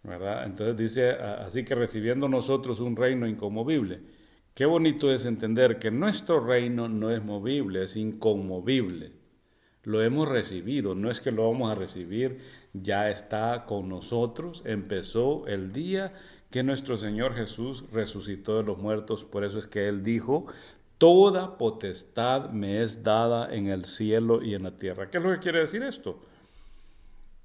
Entonces 0.04 0.76
dice, 0.76 1.10
así 1.12 1.64
que 1.64 1.74
recibiendo 1.74 2.28
nosotros 2.28 2.80
un 2.80 2.94
reino 2.94 3.26
inconmovible. 3.26 4.00
Qué 4.54 4.66
bonito 4.66 5.10
es 5.10 5.24
entender 5.24 5.78
que 5.78 5.90
nuestro 5.90 6.40
reino 6.40 6.88
no 6.88 7.10
es 7.10 7.24
movible, 7.24 7.84
es 7.84 7.96
inconmovible. 7.96 9.12
Lo 9.82 10.02
hemos 10.02 10.28
recibido, 10.28 10.94
no 10.94 11.10
es 11.10 11.20
que 11.20 11.32
lo 11.32 11.50
vamos 11.50 11.70
a 11.70 11.74
recibir, 11.74 12.38
ya 12.72 13.10
está 13.10 13.64
con 13.66 13.88
nosotros, 13.88 14.62
empezó 14.64 15.46
el 15.46 15.72
día 15.72 16.12
que 16.50 16.62
nuestro 16.62 16.96
Señor 16.96 17.34
Jesús 17.34 17.84
resucitó 17.92 18.56
de 18.56 18.62
los 18.62 18.78
muertos, 18.78 19.24
por 19.24 19.44
eso 19.44 19.58
es 19.58 19.66
que 19.66 19.88
Él 19.88 20.02
dijo, 20.02 20.46
toda 20.98 21.58
potestad 21.58 22.50
me 22.50 22.82
es 22.82 23.02
dada 23.02 23.52
en 23.52 23.66
el 23.66 23.84
cielo 23.84 24.42
y 24.42 24.54
en 24.54 24.62
la 24.62 24.78
tierra. 24.78 25.10
¿Qué 25.10 25.18
es 25.18 25.24
lo 25.24 25.32
que 25.32 25.40
quiere 25.40 25.60
decir 25.60 25.82
esto? 25.82 26.20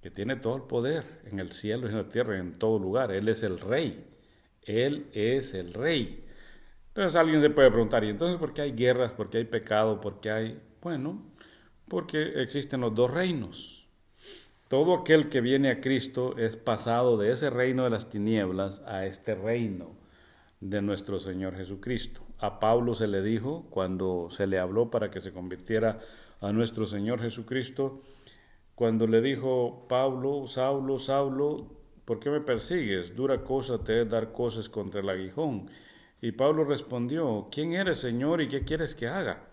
Que 0.01 0.09
tiene 0.11 0.35
todo 0.35 0.55
el 0.55 0.63
poder 0.63 1.21
en 1.25 1.39
el 1.39 1.51
cielo 1.51 1.87
y 1.87 1.91
en 1.91 1.97
la 1.97 2.09
tierra, 2.09 2.37
en 2.37 2.57
todo 2.57 2.79
lugar. 2.79 3.11
Él 3.11 3.27
es 3.27 3.43
el 3.43 3.59
rey. 3.59 4.05
Él 4.63 5.07
es 5.13 5.53
el 5.53 5.73
rey. 5.73 6.25
Entonces 6.89 7.15
alguien 7.15 7.41
se 7.41 7.49
puede 7.49 7.69
preguntar, 7.69 8.03
¿y 8.03 8.09
entonces 8.09 8.37
por 8.39 8.53
qué 8.53 8.63
hay 8.63 8.71
guerras? 8.71 9.11
¿Por 9.11 9.29
qué 9.29 9.39
hay 9.39 9.45
pecado? 9.45 10.01
¿Por 10.01 10.19
qué 10.19 10.31
hay...? 10.31 10.61
Bueno, 10.81 11.21
porque 11.87 12.41
existen 12.41 12.81
los 12.81 12.95
dos 12.95 13.11
reinos. 13.11 13.87
Todo 14.67 14.93
aquel 14.93 15.29
que 15.29 15.41
viene 15.41 15.71
a 15.71 15.81
Cristo 15.81 16.37
es 16.37 16.55
pasado 16.55 17.17
de 17.17 17.31
ese 17.31 17.49
reino 17.49 17.83
de 17.83 17.89
las 17.89 18.09
tinieblas 18.09 18.81
a 18.85 19.05
este 19.05 19.33
reino 19.33 19.97
de 20.61 20.81
nuestro 20.81 21.19
Señor 21.19 21.55
Jesucristo. 21.55 22.21
A 22.37 22.59
Pablo 22.59 22.95
se 22.95 23.07
le 23.07 23.21
dijo, 23.21 23.65
cuando 23.69 24.27
se 24.29 24.45
le 24.45 24.59
habló 24.59 24.91
para 24.91 25.09
que 25.09 25.21
se 25.21 25.31
convirtiera 25.31 25.99
a 26.39 26.51
nuestro 26.51 26.85
Señor 26.85 27.21
Jesucristo, 27.21 28.03
cuando 28.79 29.07
le 29.07 29.19
dijo 29.19 29.87
Pablo, 29.89 30.47
Saulo, 30.47 30.99
Saulo, 30.99 31.67
¿por 32.05 32.17
qué 32.21 32.29
me 32.29 32.39
persigues? 32.39 33.13
Dura 33.13 33.43
cosa 33.43 33.83
te 33.83 34.03
es 34.03 34.09
dar 34.09 34.31
cosas 34.31 34.69
contra 34.69 35.01
el 35.01 35.09
aguijón. 35.09 35.69
Y 36.21 36.31
Pablo 36.31 36.63
respondió, 36.63 37.49
¿quién 37.51 37.73
eres, 37.73 37.99
Señor, 37.99 38.41
y 38.41 38.47
qué 38.47 38.63
quieres 38.63 38.95
que 38.95 39.09
haga? 39.09 39.49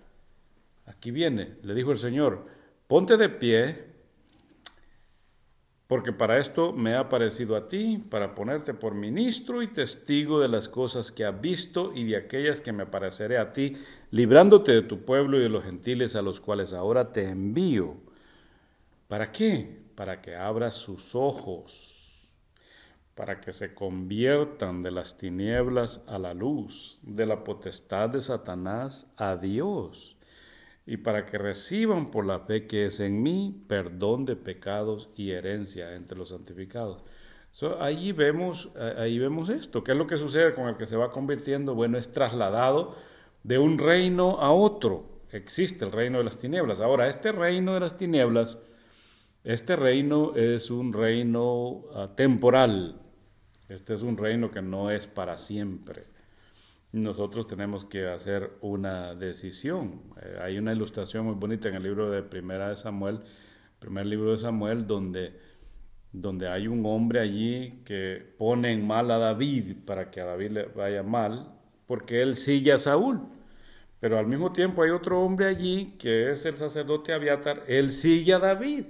Aquí 0.85 1.11
viene, 1.11 1.57
le 1.65 1.75
dijo 1.75 1.91
el 1.91 1.99
Señor, 1.99 2.47
ponte 2.87 3.17
de 3.17 3.29
pie, 3.29 3.87
porque 5.89 6.13
para 6.13 6.39
esto 6.39 6.73
me 6.73 6.95
ha 6.95 7.01
aparecido 7.01 7.57
a 7.57 7.69
ti, 7.69 7.99
para 8.09 8.33
ponerte 8.33 8.75
por 8.75 8.95
ministro 8.95 9.61
y 9.61 9.67
testigo 9.67 10.39
de 10.39 10.47
las 10.47 10.69
cosas 10.69 11.11
que 11.11 11.25
has 11.25 11.41
visto 11.41 11.91
y 11.93 12.05
de 12.05 12.17
aquellas 12.17 12.61
que 12.61 12.73
me 12.73 12.85
apareceré 12.85 13.39
a 13.39 13.53
ti, 13.53 13.77
librándote 14.13 14.71
de 14.71 14.83
tu 14.83 15.05
pueblo 15.05 15.37
y 15.37 15.43
de 15.43 15.49
los 15.49 15.65
gentiles 15.65 16.15
a 16.15 16.23
los 16.23 16.39
cuales 16.39 16.73
ahora 16.73 17.11
te 17.11 17.29
envío 17.29 18.06
¿Para 19.09 19.31
qué? 19.31 19.85
Para 19.95 20.21
que 20.21 20.35
abra 20.35 20.71
sus 20.71 21.15
ojos, 21.15 22.35
para 23.15 23.41
que 23.41 23.53
se 23.53 23.73
conviertan 23.73 24.83
de 24.83 24.91
las 24.91 25.17
tinieblas 25.17 26.03
a 26.07 26.19
la 26.19 26.35
luz, 26.35 26.99
de 27.03 27.25
la 27.25 27.45
potestad 27.45 28.11
de 28.11 28.21
Satanás 28.21 29.07
a 29.17 29.37
Dios, 29.37 30.17
y 30.87 30.99
para 30.99 31.25
que 31.25 31.39
reciban 31.39 32.11
por 32.11 32.27
la 32.27 32.41
fe 32.41 32.67
que 32.67 32.87
es 32.87 33.01
en 33.01 33.23
mí 33.23 33.65
perdón 33.69 34.25
de 34.25 34.37
pecados 34.37 35.09
y 35.17 35.31
herencia 35.31 35.95
entre 35.95 36.19
los 36.19 36.29
santificados. 36.29 37.05
ahí, 37.81 38.13
vemos, 38.13 38.71
ahí 38.99 39.19
vemos 39.19 39.49
esto. 39.49 39.83
¿Qué 39.83 39.93
es 39.93 39.99
lo 39.99 40.07
que 40.07 40.17
sucede 40.17 40.53
con 40.53 40.69
el 40.69 40.77
que 40.77 40.87
se 40.87 40.97
va 40.97 41.11
convirtiendo? 41.11 41.75
Bueno, 41.75 41.97
es 41.97 42.13
trasladado 42.13 42.97
de 43.43 43.59
un 43.59 43.79
reino 43.79 44.39
a 44.41 44.53
otro. 44.53 45.23
Existe 45.31 45.85
el 45.85 45.93
reino 45.93 46.19
de 46.19 46.25
las 46.25 46.39
tinieblas. 46.39 46.81
Ahora, 46.81 47.09
este 47.09 47.33
reino 47.33 47.75
de 47.75 47.81
las 47.81 47.97
tinieblas 47.97 48.59
este 49.47 49.77
reino 49.77 50.35
es 50.35 50.73
un 50.73 50.93
reino 50.93 51.85
ah, 51.95 52.09
temporal. 52.09 53.01
Este 53.69 53.95
es 53.95 54.03
un 54.03 54.17
reino 54.17 54.51
que 54.51 54.61
no 54.61 54.91
es 54.91 55.07
para 55.07 55.39
siempre. 55.39 56.07
Nosotros 56.91 57.47
tenemos 57.47 57.85
que 57.85 58.09
hacer 58.09 58.55
una 58.61 59.15
decisión. 59.15 60.03
Eh, 60.21 60.39
hay 60.43 60.59
una 60.59 60.73
ilustración 60.73 61.27
muy 61.27 61.37
bonita 61.37 61.69
en 61.69 61.77
el 61.77 61.85
libro 61.85 62.11
de 62.11 62.25
Primera 62.25 62.71
de 62.71 62.77
Samuel, 62.77 63.21
primer 63.79 64.07
libro 64.07 64.33
de 64.33 64.39
Samuel, 64.39 64.85
donde, 64.85 65.39
donde 66.11 66.49
hay 66.49 66.67
un 66.67 66.85
hombre 66.85 67.21
allí 67.21 67.83
que 67.85 68.35
pone 68.37 68.73
en 68.73 68.85
mal 68.85 69.09
a 69.13 69.19
David 69.19 69.77
para 69.87 70.11
que 70.11 70.23
a 70.23 70.25
David 70.25 70.51
le 70.51 70.65
vaya 70.65 71.05
mal, 71.05 71.55
porque 71.87 72.21
él 72.21 72.35
sigue 72.35 72.73
a 72.73 72.79
Saúl. 72.79 73.21
Pero 74.01 74.19
al 74.19 74.27
mismo 74.27 74.51
tiempo 74.51 74.83
hay 74.83 74.91
otro 74.91 75.23
hombre 75.23 75.47
allí 75.47 75.95
que 76.01 76.33
es 76.33 76.45
el 76.47 76.57
sacerdote 76.57 77.13
Abiatar, 77.13 77.63
él 77.69 77.93
sigue 77.93 78.33
a 78.33 78.41
David. 78.41 78.87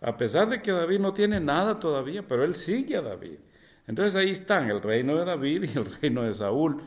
A 0.00 0.16
pesar 0.16 0.48
de 0.48 0.62
que 0.62 0.72
David 0.72 1.00
no 1.00 1.12
tiene 1.12 1.40
nada 1.40 1.78
todavía, 1.78 2.26
pero 2.26 2.44
él 2.44 2.54
sigue 2.54 2.96
a 2.96 3.02
David. 3.02 3.38
Entonces 3.86 4.16
ahí 4.16 4.30
están 4.30 4.70
el 4.70 4.80
reino 4.80 5.16
de 5.16 5.24
David 5.24 5.64
y 5.74 5.78
el 5.78 5.86
reino 6.00 6.22
de 6.22 6.34
Saúl. 6.34 6.82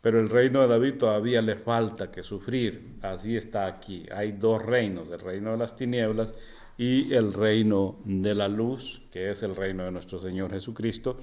pero 0.00 0.18
el 0.18 0.28
reino 0.28 0.62
de 0.62 0.68
David 0.68 0.94
todavía 0.94 1.42
le 1.42 1.56
falta 1.56 2.10
que 2.10 2.22
sufrir. 2.22 2.96
Así 3.02 3.36
está 3.36 3.66
aquí. 3.66 4.06
Hay 4.12 4.32
dos 4.32 4.62
reinos, 4.64 5.10
el 5.10 5.20
reino 5.20 5.52
de 5.52 5.58
las 5.58 5.76
tinieblas 5.76 6.34
y 6.76 7.12
el 7.12 7.34
reino 7.34 7.98
de 8.04 8.34
la 8.34 8.48
luz, 8.48 9.02
que 9.10 9.30
es 9.30 9.42
el 9.42 9.54
reino 9.54 9.84
de 9.84 9.92
nuestro 9.92 10.18
Señor 10.18 10.50
Jesucristo. 10.50 11.18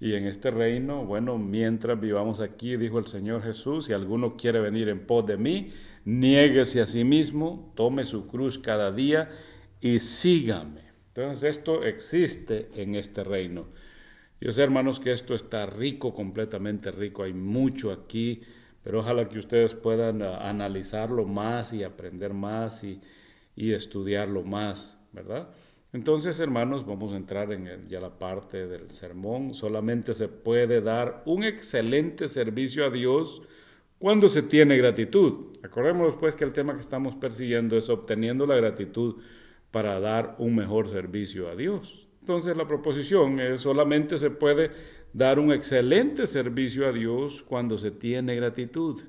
Y 0.00 0.14
en 0.14 0.26
este 0.26 0.50
reino, 0.50 1.04
bueno, 1.04 1.38
mientras 1.38 2.00
vivamos 2.00 2.40
aquí, 2.40 2.76
dijo 2.76 2.98
el 2.98 3.06
Señor 3.06 3.42
Jesús, 3.42 3.86
si 3.86 3.92
alguno 3.92 4.36
quiere 4.36 4.60
venir 4.60 4.88
en 4.88 5.06
pos 5.06 5.26
de 5.26 5.36
mí, 5.36 5.70
niéguese 6.04 6.80
a 6.80 6.86
sí 6.86 7.04
mismo, 7.04 7.72
tome 7.76 8.04
su 8.04 8.26
cruz 8.26 8.58
cada 8.58 8.90
día 8.90 9.28
y 9.80 9.98
sígame. 9.98 10.81
Entonces 11.14 11.58
esto 11.58 11.84
existe 11.84 12.70
en 12.74 12.94
este 12.94 13.22
reino. 13.22 13.66
Yo 14.40 14.50
sé, 14.50 14.62
hermanos, 14.62 14.98
que 14.98 15.12
esto 15.12 15.34
está 15.34 15.66
rico, 15.66 16.14
completamente 16.14 16.90
rico. 16.90 17.22
Hay 17.22 17.34
mucho 17.34 17.92
aquí, 17.92 18.40
pero 18.82 19.00
ojalá 19.00 19.28
que 19.28 19.38
ustedes 19.38 19.74
puedan 19.74 20.22
ah, 20.22 20.48
analizarlo 20.48 21.26
más 21.26 21.74
y 21.74 21.84
aprender 21.84 22.32
más 22.32 22.82
y, 22.82 23.00
estudiarlo 23.54 24.42
más, 24.42 24.98
¿verdad? 25.12 25.50
Entonces, 25.92 26.40
hermanos, 26.40 26.86
vamos 26.86 27.12
a 27.12 27.16
entrar 27.16 27.52
en 27.52 27.86
ya 27.88 28.00
la 28.00 28.18
parte 28.18 28.66
del 28.66 28.90
sermón. 28.90 29.52
Solamente 29.52 30.14
se 30.14 30.28
puede 30.28 30.80
dar 30.80 31.22
un 31.26 31.44
excelente 31.44 32.26
servicio 32.28 32.86
a 32.86 32.90
Dios 32.90 33.42
cuando 33.98 34.28
se 34.28 34.42
tiene 34.42 34.78
gratitud. 34.78 35.54
Acordémonos 35.62 36.16
pues 36.16 36.34
que 36.34 36.44
el 36.44 36.52
tema 36.52 36.72
que 36.72 36.80
estamos 36.80 37.14
persiguiendo 37.16 37.76
es 37.76 37.90
obteniendo 37.90 38.46
la 38.46 38.56
gratitud 38.56 39.16
para 39.72 39.98
dar 39.98 40.36
un 40.38 40.54
mejor 40.54 40.86
servicio 40.86 41.48
a 41.48 41.56
Dios. 41.56 42.06
Entonces 42.20 42.56
la 42.56 42.68
proposición 42.68 43.40
es 43.40 43.62
solamente 43.62 44.16
se 44.16 44.30
puede 44.30 44.70
dar 45.12 45.40
un 45.40 45.52
excelente 45.52 46.28
servicio 46.28 46.86
a 46.86 46.92
Dios 46.92 47.42
cuando 47.42 47.78
se 47.78 47.90
tiene 47.90 48.36
gratitud. 48.36 49.02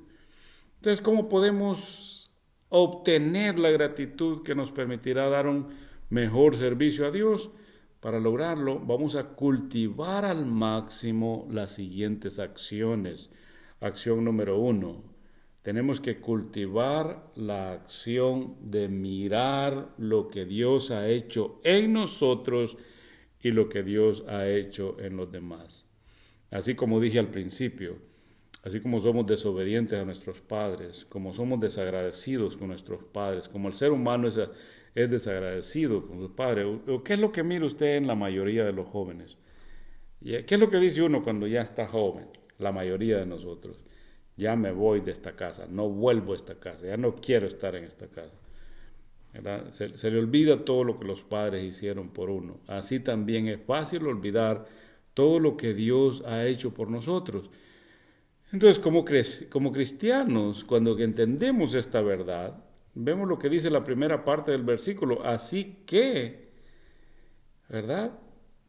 Entonces, 0.77 1.01
¿cómo 1.01 1.29
podemos 1.29 2.31
obtener 2.69 3.59
la 3.59 3.69
gratitud 3.69 4.43
que 4.43 4.55
nos 4.55 4.71
permitirá 4.71 5.29
dar 5.29 5.47
un 5.47 5.67
mejor 6.09 6.55
servicio 6.55 7.05
a 7.05 7.11
Dios? 7.11 7.51
Para 7.99 8.19
lograrlo, 8.19 8.79
vamos 8.79 9.15
a 9.15 9.29
cultivar 9.29 10.25
al 10.25 10.45
máximo 10.45 11.47
las 11.49 11.71
siguientes 11.71 12.37
acciones. 12.39 13.29
Acción 13.79 14.25
número 14.25 14.57
uno, 14.59 15.03
tenemos 15.63 16.01
que 16.01 16.19
cultivar 16.19 17.31
la 17.35 17.71
acción 17.71 18.57
de 18.61 18.89
mirar 18.89 19.93
lo 19.97 20.27
que 20.27 20.45
Dios 20.45 20.91
ha 20.91 21.07
hecho 21.07 21.61
en 21.63 21.93
nosotros 21.93 22.77
y 23.39 23.51
lo 23.51 23.69
que 23.69 23.81
Dios 23.81 24.25
ha 24.27 24.47
hecho 24.47 24.97
en 24.99 25.15
los 25.15 25.31
demás. 25.31 25.85
Así 26.51 26.75
como 26.75 26.99
dije 26.99 27.17
al 27.17 27.29
principio, 27.29 27.97
así 28.63 28.81
como 28.81 28.99
somos 28.99 29.25
desobedientes 29.25 29.97
a 29.97 30.03
nuestros 30.05 30.41
padres, 30.41 31.05
como 31.07 31.33
somos 31.33 31.61
desagradecidos 31.61 32.57
con 32.57 32.67
nuestros 32.67 33.01
padres, 33.05 33.47
como 33.47 33.69
el 33.69 33.73
ser 33.73 33.91
humano 33.91 34.27
es, 34.27 34.37
desagradecido 34.93 36.05
con 36.05 36.19
sus 36.19 36.31
padres, 36.31 36.67
¿qué 37.05 37.13
es 37.13 37.19
lo 37.19 37.31
que 37.31 37.41
mira 37.41 37.65
usted 37.65 37.95
en 37.95 38.05
la 38.05 38.15
mayoría 38.15 38.65
de 38.65 38.73
los 38.73 38.87
jóvenes? 38.89 39.37
¿Qué 40.21 40.45
es 40.45 40.59
lo 40.59 40.69
que 40.69 40.77
dice 40.77 41.01
uno 41.01 41.23
cuando 41.23 41.47
ya 41.47 41.61
está 41.61 41.87
joven? 41.87 42.27
La 42.59 42.73
mayoría 42.73 43.17
de 43.17 43.25
nosotros. 43.25 43.79
Ya 44.35 44.55
me 44.55 44.71
voy 44.71 45.01
de 45.01 45.11
esta 45.11 45.35
casa, 45.35 45.67
no 45.69 45.89
vuelvo 45.89 46.33
a 46.33 46.35
esta 46.35 46.55
casa, 46.55 46.87
ya 46.87 46.97
no 46.97 47.15
quiero 47.15 47.47
estar 47.47 47.75
en 47.75 47.83
esta 47.83 48.07
casa. 48.07 48.33
Se, 49.71 50.11
le 50.11 50.19
olvida 50.19 50.63
todo 50.63 50.83
lo 50.83 50.99
que 50.99 51.05
los 51.05 51.23
padres 51.23 51.63
hicieron 51.63 52.09
por 52.09 52.29
uno. 52.29 52.59
Así 52.67 52.99
también 52.99 53.47
es 53.47 53.59
fácil 53.61 54.05
olvidar 54.05 54.65
todo 55.15 55.39
lo 55.39 55.57
que 55.57 55.73
Dios 55.73 56.23
ha 56.25 56.45
hecho 56.45 56.73
por 56.73 56.89
nosotros. 56.89 57.49
Entonces, 58.51 58.77
como, 58.77 59.03
como 59.49 59.71
cristianos, 59.71 60.63
cuando 60.63 60.97
entendemos 60.99 61.73
esta 61.73 62.01
verdad, 62.01 62.63
vemos 62.93 63.27
lo 63.27 63.39
que 63.39 63.49
dice 63.49 63.71
la 63.71 63.83
primera 63.83 64.23
parte 64.23 64.51
del 64.51 64.61
versículo. 64.61 65.25
Así 65.25 65.83
que, 65.87 66.49
¿verdad? 67.69 68.11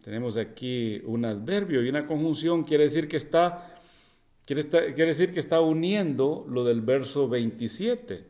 Tenemos 0.03 0.39
aquí 0.39 1.03
un 1.05 1.27
adverbio 1.27 1.83
y 1.83 1.91
una 1.91 2.07
conjunción, 2.07 2.65
quiere 2.65 2.85
decir 2.85 3.07
que 3.07 3.19
está, 3.19 3.74
quiere, 4.45 4.63
decir 5.07 5.33
que 5.33 5.41
está 5.41 5.61
uniendo 5.61 6.47
lo 6.49 6.65
del 6.65 6.81
verso 6.81 7.29
27. 7.29 8.25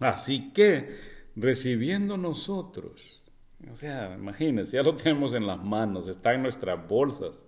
Así 0.00 0.52
que, 0.52 0.96
recibiendo 1.36 2.16
nosotros. 2.16 3.20
O 3.70 3.74
sea, 3.74 4.14
imagínense, 4.14 4.76
ya 4.76 4.82
lo 4.82 4.94
tenemos 4.94 5.34
en 5.34 5.46
las 5.46 5.62
manos, 5.62 6.08
está 6.08 6.34
en 6.34 6.42
nuestras 6.42 6.86
bolsas. 6.88 7.44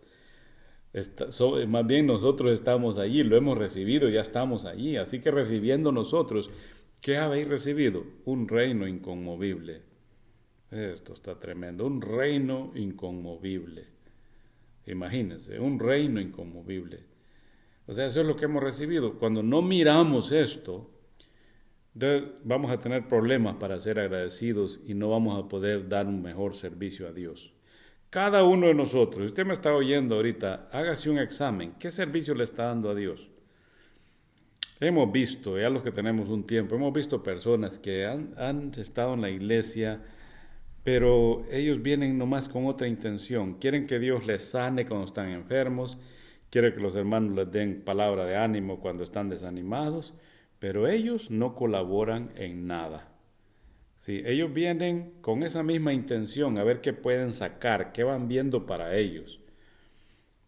más 1.69 1.87
bien 1.87 2.07
nosotros 2.07 2.53
estamos 2.53 2.99
allí, 2.99 3.23
lo 3.23 3.37
hemos 3.37 3.57
recibido, 3.57 4.09
ya 4.09 4.21
estamos 4.21 4.64
allí. 4.64 4.97
Así 4.97 5.21
que 5.21 5.31
recibiendo 5.31 5.93
nosotros, 5.93 6.51
¿qué 7.01 7.16
habéis 7.19 7.49
recibido? 7.49 8.05
Un 8.25 8.49
reino 8.49 8.87
inconmovible. 8.88 9.83
Esto 10.71 11.14
está 11.14 11.38
tremendo, 11.38 11.87
un 11.87 12.01
reino 12.01 12.73
inconmovible. 12.77 13.87
Imagínense, 14.87 15.59
un 15.59 15.79
reino 15.79 16.21
inconmovible. 16.21 17.10
O 17.90 17.92
sea, 17.92 18.07
eso 18.07 18.20
es 18.20 18.26
lo 18.26 18.37
que 18.37 18.44
hemos 18.44 18.62
recibido. 18.62 19.18
Cuando 19.18 19.42
no 19.42 19.62
miramos 19.62 20.31
esto, 20.31 20.88
vamos 22.44 22.70
a 22.70 22.79
tener 22.79 23.09
problemas 23.09 23.57
para 23.57 23.81
ser 23.81 23.98
agradecidos 23.98 24.81
y 24.87 24.94
no 24.94 25.11
vamos 25.11 25.44
a 25.44 25.48
poder 25.48 25.88
dar 25.88 26.07
un 26.07 26.22
mejor 26.22 26.55
servicio 26.55 27.09
a 27.09 27.12
Dios. 27.12 27.53
Cada 28.09 28.44
uno 28.44 28.68
de 28.68 28.74
nosotros, 28.74 29.26
usted 29.26 29.44
me 29.44 29.55
está 29.55 29.74
oyendo 29.74 30.14
ahorita, 30.14 30.68
hágase 30.70 31.11
un 31.11 31.18
examen. 31.18 31.72
¿Qué 31.81 31.90
servicio 31.90 32.33
le 32.33 32.44
está 32.44 32.66
dando 32.66 32.90
a 32.90 32.94
Dios? 32.94 33.29
Hemos 34.79 35.11
visto, 35.11 35.59
ya 35.59 35.68
los 35.68 35.83
que 35.83 35.90
tenemos 35.90 36.29
un 36.29 36.46
tiempo, 36.46 36.76
hemos 36.76 36.92
visto 36.92 37.24
personas 37.24 37.76
que 37.76 38.07
han, 38.07 38.35
han 38.37 38.70
estado 38.76 39.14
en 39.14 39.20
la 39.20 39.31
iglesia, 39.31 40.00
pero 40.85 41.44
ellos 41.50 41.83
vienen 41.83 42.16
nomás 42.16 42.48
con 42.48 42.66
otra 42.66 42.87
intención. 42.87 43.55
Quieren 43.55 43.88
que 43.88 43.98
Dios 43.98 44.26
les 44.26 44.44
sane 44.44 44.87
cuando 44.87 45.07
están 45.07 45.31
enfermos, 45.31 45.98
quieren 46.51 46.75
que 46.75 46.81
los 46.81 46.95
hermanos 46.97 47.35
les 47.35 47.51
den 47.51 47.83
palabra 47.83 48.25
de 48.25 48.37
ánimo 48.37 48.81
cuando 48.81 49.03
están 49.03 49.29
desanimados 49.29 50.15
pero 50.61 50.87
ellos 50.87 51.31
no 51.31 51.57
colaboran 51.57 52.31
en 52.37 52.69
nada. 52.69 53.09
Sí, 53.97 54.23
ellos 54.25 54.53
vienen 54.53 55.15
con 55.21 55.43
esa 55.43 55.63
misma 55.63 55.93
intención 55.93 56.59
a 56.59 56.65
ver 56.65 56.81
qué 56.81 56.93
pueden 56.93 57.33
sacar, 57.33 57.93
qué 57.93 58.05
van 58.05 58.29
viendo 58.29 58.67
para 58.67 58.95
ellos. 58.97 59.41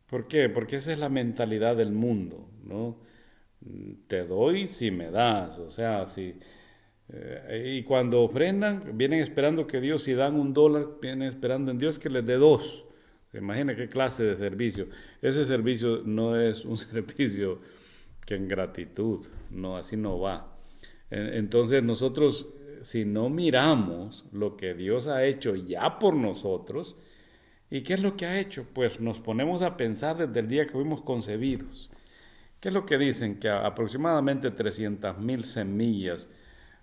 ¿Por 0.07 0.29
qué? 0.29 0.49
Porque 0.51 0.77
esa 0.77 0.93
es 0.93 0.99
la 0.99 1.09
mentalidad 1.09 1.77
del 1.77 1.93
mundo, 1.93 2.49
¿no? 2.62 2.99
Te 4.07 4.25
doy 4.25 4.67
si 4.67 4.91
me 4.91 5.11
das, 5.11 5.59
o 5.59 5.71
sea, 5.71 6.07
si... 6.07 6.38
Eh, 7.09 7.77
y 7.79 7.83
cuando 7.83 8.23
ofrendan, 8.23 8.97
vienen 8.97 9.21
esperando 9.21 9.67
que 9.67 9.81
Dios, 9.81 10.03
si 10.03 10.15
dan 10.15 10.35
un 10.35 10.53
dólar, 10.53 10.87
vienen 11.01 11.29
esperando 11.29 11.71
en 11.71 11.79
Dios 11.79 11.99
que 11.99 12.11
les 12.11 12.25
dé 12.25 12.35
dos. 12.35 12.85
Imagina 13.33 13.75
qué 13.75 13.88
clase 13.88 14.25
de 14.25 14.37
servicio. 14.37 14.88
Ese 15.21 15.45
servicio 15.45 16.03
no 16.05 16.38
es 16.38 16.64
un 16.64 16.77
servicio 16.77 17.61
que 18.27 18.35
en 18.35 18.49
gratitud. 18.49 19.27
No, 19.51 19.77
así 19.77 19.97
no 19.97 20.18
va. 20.18 20.57
Entonces 21.11 21.83
nosotros, 21.83 22.49
si 22.83 23.05
no 23.05 23.29
miramos 23.29 24.25
lo 24.33 24.57
que 24.57 24.75
Dios 24.75 25.09
ha 25.09 25.25
hecho 25.25 25.55
ya 25.55 25.99
por 25.99 26.14
nosotros, 26.14 26.97
¿y 27.71 27.83
qué 27.83 27.95
es 27.95 28.03
lo 28.03 28.16
que 28.16 28.27
ha 28.27 28.40
hecho? 28.40 28.66
Pues 28.73 29.01
nos 29.01 29.21
ponemos 29.21 29.62
a 29.62 29.77
pensar 29.77 30.16
desde 30.16 30.40
el 30.40 30.49
día 30.49 30.64
que 30.64 30.73
fuimos 30.73 31.03
concebidos. 31.03 31.90
¿Qué 32.61 32.68
es 32.68 32.75
lo 32.75 32.87
que 32.87 32.97
dicen? 32.97 33.40
Que 33.40 33.49
aproximadamente 33.51 34.51
300 34.51 35.18
mil 35.18 35.45
semillas 35.45 36.29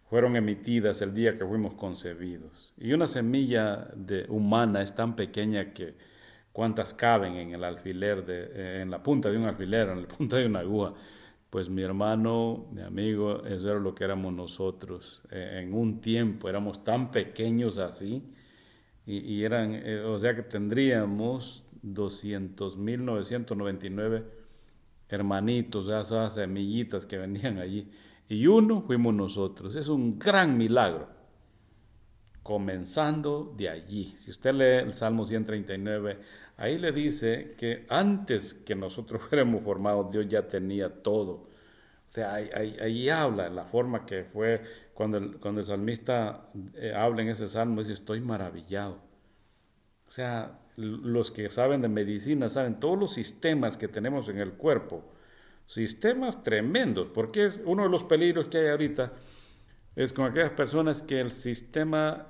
fueron 0.10 0.36
emitidas 0.36 1.02
el 1.02 1.14
día 1.14 1.38
que 1.38 1.46
fuimos 1.46 1.76
concebidos. 1.76 2.74
Y 2.78 2.94
una 2.94 3.08
semilla 3.08 3.90
de, 3.96 4.26
humana 4.28 4.82
es 4.82 4.94
tan 4.94 5.16
pequeña 5.16 5.72
que 5.74 5.96
cuántas 6.60 6.94
caben 6.94 7.36
en 7.36 7.54
el 7.54 7.64
alfiler, 7.64 8.26
de, 8.26 8.82
en 8.82 8.92
la 8.92 9.02
punta 9.02 9.30
de 9.30 9.38
un 9.38 9.46
alfiler, 9.46 9.88
en 9.88 10.02
la 10.02 10.08
punta 10.18 10.36
de 10.36 10.46
una 10.46 10.60
aguja 10.60 10.94
pues 11.50 11.70
mi 11.70 11.82
hermano, 11.82 12.68
mi 12.72 12.82
amigo, 12.82 13.46
eso 13.46 13.72
era 13.72 13.80
lo 13.80 13.96
que 13.96 14.04
éramos 14.04 14.34
nosotros. 14.34 15.22
Eh, 15.32 15.62
en 15.64 15.74
un 15.74 16.02
tiempo 16.02 16.50
éramos 16.50 16.84
tan 16.84 17.12
pequeños 17.12 17.78
así, 17.78 18.22
y, 19.06 19.44
eran, 19.44 19.72
eh, 19.74 20.02
o 20.02 20.20
sea 20.20 20.36
que 20.36 20.44
tendríamos 20.44 21.64
200.999 21.82 24.26
hermanitos, 25.08 25.88
esas 25.88 26.36
semillitas 26.36 27.06
que 27.08 27.18
venían 27.18 27.58
allí, 27.58 27.90
y 28.28 28.46
uno 28.46 28.82
fuimos 28.82 29.16
nosotros. 29.16 29.76
Es 29.76 29.88
un 29.88 30.20
gran 30.20 30.58
milagro. 30.58 31.08
Comenzando 32.44 33.52
de 33.58 33.70
allí. 33.70 34.14
Si 34.16 34.30
usted 34.30 34.54
lee 34.54 34.88
el 34.88 34.94
Salmo 34.94 35.26
139, 35.26 36.20
Ahí 36.60 36.78
le 36.78 36.92
dice 36.92 37.56
que 37.58 37.86
antes 37.90 38.54
que 38.54 38.76
nosotros 38.76 39.22
fuéramos 39.30 39.64
formados, 39.64 40.12
Dios 40.12 40.28
ya 40.28 40.48
tenía 40.48 41.02
todo. 41.02 41.32
O 41.32 42.12
sea, 42.12 42.34
ahí, 42.34 43.10
habla 43.10 43.50
la 43.50 43.66
forma 43.66 44.06
que 44.06 44.24
fue 44.24 44.62
cuando 44.94 45.18
el, 45.18 45.38
cuando 45.38 45.62
el 45.62 45.66
salmista 45.66 46.50
eh, 46.74 46.94
habla 46.96 47.22
en 47.22 47.30
ese 47.30 47.48
salmo, 47.48 47.82
dice, 47.82 47.94
estoy 47.94 48.20
maravillado. 48.22 49.00
O 50.08 50.12
sea, 50.12 50.60
los 50.76 51.32
que 51.32 51.50
saben 51.50 51.82
de 51.82 51.88
medicina 51.88 52.50
saben 52.50 52.80
todos 52.80 52.98
los 52.98 53.14
sistemas 53.14 53.78
que 53.78 53.88
tenemos 53.88 54.28
en 54.30 54.40
el 54.40 54.54
cuerpo 54.54 55.04
sistemas 55.70 56.42
tremendos, 56.42 57.10
porque 57.14 57.46
es 57.46 57.62
uno 57.64 57.84
de 57.84 57.90
los 57.90 58.04
peligros 58.04 58.48
que 58.48 58.58
hay 58.58 58.68
ahorita, 58.70 59.14
es 59.96 60.14
con 60.14 60.26
aquellas 60.26 60.50
personas 60.50 61.04
que 61.04 61.20
el 61.20 61.32
sistema, 61.32 62.26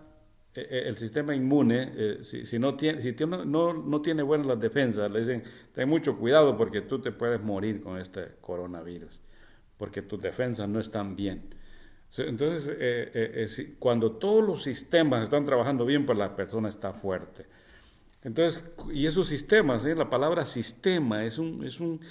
el 0.53 0.97
sistema 0.97 1.35
inmune, 1.35 1.91
eh, 1.95 2.17
si, 2.21 2.59
no 2.59 2.75
tiene, 2.75 3.01
si 3.01 3.13
tiene, 3.13 3.45
no, 3.45 3.73
no 3.73 4.01
tiene 4.01 4.23
buenas 4.23 4.47
las 4.47 4.59
defensas, 4.59 5.09
le 5.12 5.19
dicen, 5.19 5.43
ten 5.73 5.88
mucho 5.88 6.17
cuidado 6.17 6.57
porque 6.57 6.81
tú 6.81 6.99
te 6.99 7.12
puedes 7.12 7.41
morir 7.41 7.81
con 7.81 7.97
este 7.97 8.27
coronavirus, 8.41 9.19
porque 9.77 10.01
tus 10.01 10.21
defensas 10.21 10.67
no 10.67 10.79
están 10.79 11.15
bien. 11.15 11.55
Entonces, 12.17 13.75
cuando 13.77 14.13
todos 14.13 14.43
los 14.43 14.63
sistemas 14.63 15.21
están 15.21 15.45
trabajando 15.45 15.85
bien, 15.85 16.07
pues 16.07 16.17
la 16.17 16.35
persona 16.35 16.67
está 16.67 16.91
fuerte. 16.91 17.45
Entonces, 18.23 18.65
y 18.91 19.05
esos 19.05 19.27
sistemas, 19.27 19.85
la 19.85 20.09
palabra 20.09 20.43
sistema 20.43 21.23
es 21.23 21.38
un, 21.38 21.63
es 21.63 21.79
un 21.79 22.01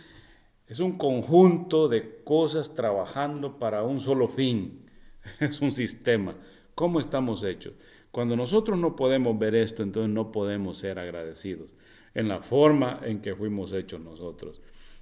es 0.68 0.80
un 0.80 0.98
conjunto 0.98 1.88
de 1.88 2.22
cosas 2.24 2.74
trabajando 2.74 3.58
para 3.58 3.82
un 3.82 4.00
solo 4.00 4.28
fin. 4.28 4.84
Es 5.40 5.60
un 5.60 5.72
sistema. 5.72 6.34
¿Cómo 6.74 7.00
estamos 7.00 7.42
hechos? 7.42 7.74
Cuando 8.10 8.36
nosotros 8.36 8.78
no 8.78 8.96
podemos 8.96 9.38
ver 9.38 9.54
esto, 9.54 9.82
entonces 9.82 10.12
no 10.12 10.32
podemos 10.32 10.78
ser 10.78 10.98
agradecidos 10.98 11.70
en 12.14 12.28
la 12.28 12.40
forma 12.42 13.00
en 13.04 13.20
que 13.20 13.34
fuimos 13.34 13.72
hechos 13.72 14.00
nosotros. 14.00 14.60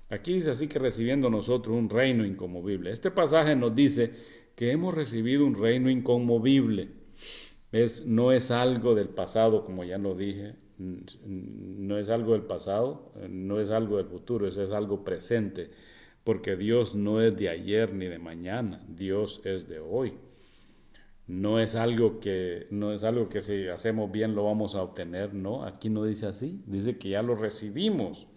Aquí 0.08 0.34
dice 0.34 0.50
así 0.50 0.68
que 0.68 0.78
recibiendo 0.78 1.30
nosotros 1.30 1.76
un 1.76 1.88
reino 1.88 2.24
inconmovible. 2.24 2.90
Este 2.90 3.10
pasaje 3.10 3.56
nos 3.56 3.74
dice 3.74 4.12
que 4.54 4.70
hemos 4.70 4.94
recibido 4.94 5.44
un 5.44 5.54
reino 5.54 5.90
inconmovible. 5.90 6.90
Es, 7.72 8.06
no 8.06 8.32
es 8.32 8.50
algo 8.50 8.94
del 8.94 9.08
pasado, 9.08 9.64
como 9.64 9.84
ya 9.84 9.98
lo 9.98 10.14
dije, 10.14 10.54
no 10.78 11.98
es 11.98 12.10
algo 12.10 12.32
del 12.32 12.42
pasado, 12.42 13.12
no 13.28 13.60
es 13.60 13.70
algo 13.70 13.96
del 13.96 14.06
futuro, 14.06 14.46
es, 14.46 14.56
es 14.56 14.70
algo 14.70 15.04
presente, 15.04 15.70
porque 16.22 16.56
Dios 16.56 16.94
no 16.94 17.20
es 17.20 17.36
de 17.36 17.48
ayer 17.48 17.92
ni 17.92 18.06
de 18.06 18.18
mañana, 18.18 18.84
Dios 18.88 19.40
es 19.44 19.68
de 19.68 19.80
hoy. 19.80 20.14
No 21.26 21.58
es 21.58 21.74
algo 21.74 22.20
que 22.20 22.68
no 22.70 22.92
es 22.92 23.02
algo 23.02 23.28
que 23.28 23.42
si 23.42 23.66
hacemos 23.66 24.12
bien 24.12 24.34
lo 24.34 24.44
vamos 24.44 24.74
a 24.74 24.82
obtener, 24.82 25.34
no, 25.34 25.64
aquí 25.64 25.90
no 25.90 26.04
dice 26.04 26.26
así, 26.26 26.62
dice 26.66 26.98
que 26.98 27.10
ya 27.10 27.22
lo 27.22 27.34
recibimos. 27.34 28.28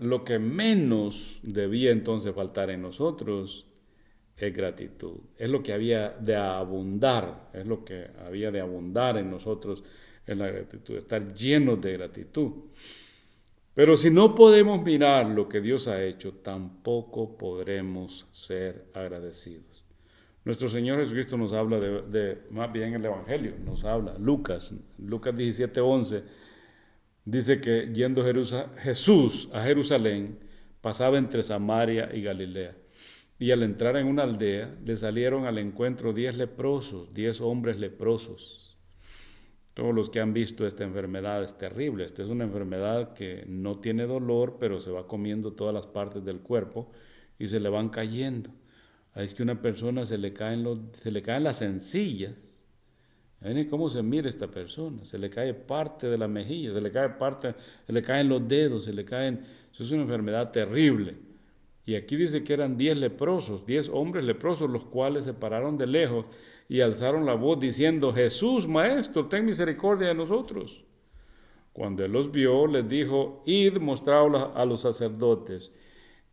Lo 0.00 0.24
que 0.24 0.38
menos 0.38 1.40
debía 1.42 1.90
entonces 1.90 2.34
faltar 2.34 2.70
en 2.70 2.82
nosotros 2.82 3.66
es 4.36 4.54
gratitud. 4.54 5.18
Es 5.36 5.50
lo 5.50 5.62
que 5.62 5.72
había 5.72 6.10
de 6.10 6.36
abundar, 6.36 7.50
es 7.52 7.66
lo 7.66 7.84
que 7.84 8.06
había 8.24 8.50
de 8.50 8.60
abundar 8.60 9.18
en 9.18 9.30
nosotros 9.30 9.82
en 10.26 10.38
la 10.38 10.48
gratitud, 10.48 10.96
estar 10.96 11.34
llenos 11.34 11.80
de 11.80 11.92
gratitud. 11.92 12.52
Pero 13.74 13.96
si 13.96 14.10
no 14.10 14.34
podemos 14.34 14.82
mirar 14.82 15.26
lo 15.26 15.48
que 15.48 15.60
Dios 15.60 15.86
ha 15.86 16.02
hecho, 16.02 16.32
tampoco 16.34 17.36
podremos 17.36 18.26
ser 18.30 18.86
agradecidos. 18.94 19.75
Nuestro 20.46 20.68
Señor 20.68 21.00
Jesucristo 21.00 21.36
nos 21.36 21.52
habla 21.52 21.78
de, 21.78 22.38
más 22.50 22.72
bien 22.72 22.94
el 22.94 23.04
Evangelio, 23.04 23.52
nos 23.62 23.84
habla, 23.84 24.16
Lucas, 24.18 24.72
Lucas 24.96 25.36
17, 25.36 25.78
11, 25.80 26.22
dice 27.26 27.60
que 27.60 27.90
yendo 27.92 28.24
Jesús 28.78 29.50
a 29.52 29.62
Jerusalén, 29.64 30.38
pasaba 30.80 31.18
entre 31.18 31.42
Samaria 31.42 32.08
y 32.14 32.22
Galilea. 32.22 32.74
Y 33.38 33.50
al 33.50 33.62
entrar 33.62 33.98
en 33.98 34.06
una 34.06 34.22
aldea, 34.22 34.74
le 34.82 34.96
salieron 34.96 35.44
al 35.44 35.58
encuentro 35.58 36.14
diez 36.14 36.38
leprosos, 36.38 37.12
diez 37.12 37.42
hombres 37.42 37.78
leprosos 37.78 38.66
todos 39.76 39.94
los 39.94 40.08
que 40.08 40.20
han 40.20 40.32
visto 40.32 40.66
esta 40.66 40.84
enfermedad 40.84 41.42
es 41.42 41.58
terrible. 41.58 42.06
Esta 42.06 42.22
es 42.22 42.30
una 42.30 42.44
enfermedad 42.44 43.12
que 43.12 43.44
no 43.46 43.78
tiene 43.78 44.06
dolor, 44.06 44.56
pero 44.58 44.80
se 44.80 44.90
va 44.90 45.06
comiendo 45.06 45.52
todas 45.52 45.74
las 45.74 45.86
partes 45.86 46.24
del 46.24 46.40
cuerpo 46.40 46.90
y 47.38 47.48
se 47.48 47.60
le 47.60 47.68
van 47.68 47.90
cayendo. 47.90 48.48
Es 49.16 49.34
que 49.34 49.42
una 49.42 49.60
persona 49.60 50.04
se 50.04 50.18
le 50.18 50.32
caen, 50.32 50.62
los, 50.62 50.78
se 50.92 51.10
le 51.10 51.22
caen 51.22 51.44
las 51.44 51.58
sencillas. 51.58 52.34
Miren 53.40 53.68
cómo 53.68 53.88
se 53.88 54.02
mira 54.02 54.28
esta 54.28 54.48
persona. 54.48 55.04
Se 55.04 55.18
le 55.18 55.30
cae 55.30 55.54
parte 55.54 56.08
de 56.08 56.18
la 56.18 56.28
mejilla, 56.28 56.72
se 56.72 56.80
le 56.80 56.90
cae 56.90 57.10
parte, 57.10 57.54
se 57.86 57.92
le 57.92 58.02
caen 58.02 58.28
los 58.28 58.46
dedos, 58.46 58.84
se 58.84 58.92
le 58.92 59.04
caen. 59.04 59.40
Eso 59.72 59.82
es 59.82 59.90
una 59.92 60.02
enfermedad 60.02 60.50
terrible. 60.50 61.16
Y 61.86 61.94
aquí 61.94 62.16
dice 62.16 62.42
que 62.42 62.52
eran 62.52 62.76
diez 62.76 62.96
leprosos, 62.96 63.64
diez 63.64 63.88
hombres 63.88 64.24
leprosos, 64.24 64.68
los 64.68 64.84
cuales 64.84 65.24
se 65.24 65.32
pararon 65.32 65.78
de 65.78 65.86
lejos 65.86 66.26
y 66.68 66.80
alzaron 66.80 67.24
la 67.24 67.34
voz 67.34 67.60
diciendo, 67.60 68.12
Jesús, 68.12 68.66
Maestro, 68.66 69.26
ten 69.26 69.44
misericordia 69.44 70.08
de 70.08 70.14
nosotros. 70.14 70.82
Cuando 71.72 72.04
él 72.04 72.12
los 72.12 72.32
vio, 72.32 72.66
les 72.66 72.88
dijo, 72.88 73.42
id, 73.46 73.78
mostraos 73.78 74.50
a 74.54 74.64
los 74.64 74.80
sacerdotes. 74.80 75.70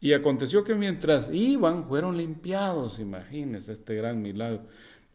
Y 0.03 0.11
aconteció 0.11 0.65
que 0.65 0.75
mientras 0.75 1.29
iban, 1.31 1.85
fueron 1.85 2.17
limpiados, 2.17 2.99
imagínense 2.99 3.71
este 3.71 3.95
gran 3.95 4.21
milagro. 4.21 4.63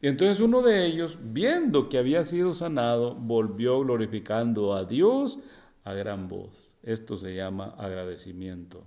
Y 0.01 0.09
entonces 0.09 0.41
uno 0.41 0.63
de 0.63 0.87
ellos, 0.87 1.19
viendo 1.23 1.91
que 1.91 1.99
había 1.99 2.25
sido 2.25 2.55
sanado, 2.55 3.15
volvió 3.15 3.81
glorificando 3.81 4.75
a 4.75 4.87
Dios 4.87 5.41
a 5.85 5.93
gran 5.93 6.27
voz. 6.27 6.71
Esto 6.83 7.19
se 7.19 7.35
llama 7.35 7.75
agradecimiento. 7.77 8.83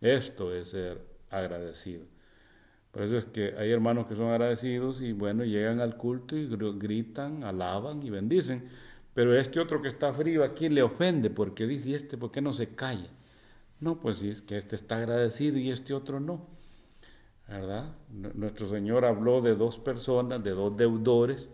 Esto 0.00 0.54
es 0.54 0.68
ser 0.68 1.04
agradecido. 1.30 2.04
Por 2.92 3.02
eso 3.02 3.18
es 3.18 3.24
que 3.24 3.56
hay 3.58 3.72
hermanos 3.72 4.06
que 4.06 4.14
son 4.14 4.28
agradecidos 4.28 5.00
y 5.00 5.12
bueno, 5.14 5.44
llegan 5.44 5.80
al 5.80 5.96
culto 5.96 6.36
y 6.36 6.46
gritan, 6.46 7.42
alaban 7.42 8.00
y 8.06 8.10
bendicen. 8.10 8.68
Pero 9.14 9.36
este 9.36 9.58
otro 9.58 9.82
que 9.82 9.88
está 9.88 10.12
frío 10.12 10.44
aquí 10.44 10.68
le 10.68 10.84
ofende 10.84 11.28
porque 11.28 11.66
dice, 11.66 11.90
¿y 11.90 11.94
este 11.94 12.16
por 12.16 12.30
qué 12.30 12.40
no 12.40 12.52
se 12.52 12.76
calla? 12.76 13.10
No, 13.80 14.00
pues 14.00 14.18
sí, 14.18 14.30
es 14.30 14.42
que 14.42 14.56
este 14.56 14.76
está 14.76 14.96
agradecido 14.96 15.58
y 15.58 15.70
este 15.70 15.94
otro 15.94 16.20
no. 16.20 16.46
¿Verdad? 17.48 17.94
Nuestro 18.10 18.66
Señor 18.66 19.04
habló 19.04 19.42
de 19.42 19.54
dos 19.54 19.78
personas, 19.78 20.42
de 20.42 20.50
dos 20.50 20.76
deudores. 20.76 21.48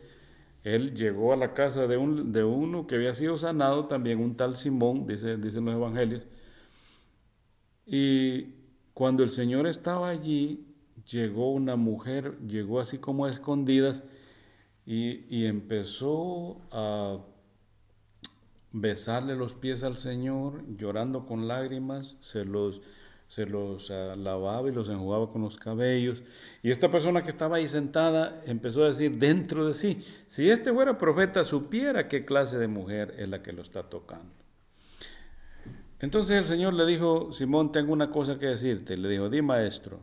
Él 0.63 0.95
llegó 0.95 1.33
a 1.33 1.37
la 1.37 1.53
casa 1.55 1.87
de, 1.87 1.97
un, 1.97 2.33
de 2.33 2.45
uno 2.45 2.87
que 2.87 2.97
había 2.97 3.15
sido 3.15 3.37
sanado, 3.37 3.87
también 3.87 4.21
un 4.21 4.37
tal 4.37 4.57
Simón, 4.57 5.07
dice, 5.07 5.37
dicen 5.37 5.65
los 5.65 5.75
evangelios. 5.75 6.23
Y 7.87 8.55
cuando 8.95 9.23
el 9.23 9.31
Señor 9.31 9.67
estaba 9.67 10.09
allí, 10.11 10.67
llegó 11.11 11.53
una 11.53 11.77
mujer, 11.77 12.39
llegó 12.47 12.81
así 12.81 12.99
como 12.99 13.25
a 13.25 13.31
escondidas 13.31 14.05
y, 14.87 15.45
empezó 15.47 16.61
a 16.71 17.19
besarle 18.73 19.37
los 19.37 19.55
pies 19.55 19.83
al 19.83 19.97
Señor, 19.97 20.65
llorando 20.77 21.27
con 21.27 21.49
lágrimas, 21.49 22.17
se 22.21 22.45
los, 22.45 22.83
se 23.29 23.47
los 23.47 23.91
ah, 23.91 24.15
lavaba 24.17 24.69
y 24.69 24.73
los 24.73 24.89
enjugaba 24.89 25.31
con 25.31 25.43
los 25.43 25.57
cabellos. 25.59 26.23
Y 26.63 26.71
esta 26.71 26.91
persona 26.91 27.23
que 27.23 27.31
estaba 27.31 27.57
ahí 27.57 27.69
sentada 27.69 28.43
empezó 28.47 28.85
a 28.85 28.89
decir 28.89 29.19
dentro 29.19 29.67
de 29.67 29.73
sí, 29.73 29.99
si 30.29 30.51
este 30.51 30.73
fuera 30.73 30.99
profeta, 30.99 31.45
supiera 31.45 32.09
qué 32.09 32.25
clase 32.25 32.59
de 32.59 32.69
mujer 32.69 33.15
es 33.19 33.29
la 33.29 33.43
que 33.43 33.53
lo 33.53 33.63
está 33.63 33.85
tocando. 33.85 34.41
Entonces 36.01 36.39
el 36.39 36.47
Señor 36.47 36.73
le 36.75 36.87
dijo, 36.87 37.31
Simón, 37.33 37.73
tengo 37.73 37.93
una 37.93 38.09
cosa 38.09 38.39
que 38.39 38.47
decirte. 38.47 38.97
Le 38.97 39.09
dijo, 39.09 39.29
di 39.29 39.43
maestro. 39.43 40.01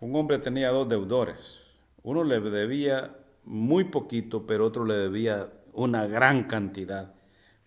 Un 0.00 0.14
hombre 0.14 0.38
tenía 0.38 0.68
dos 0.68 0.86
deudores. 0.88 1.60
Uno 2.02 2.22
le 2.22 2.38
debía 2.38 3.16
muy 3.44 3.84
poquito, 3.84 4.46
pero 4.46 4.66
otro 4.66 4.84
le 4.84 4.94
debía 4.94 5.50
una 5.72 6.06
gran 6.06 6.44
cantidad. 6.44 7.14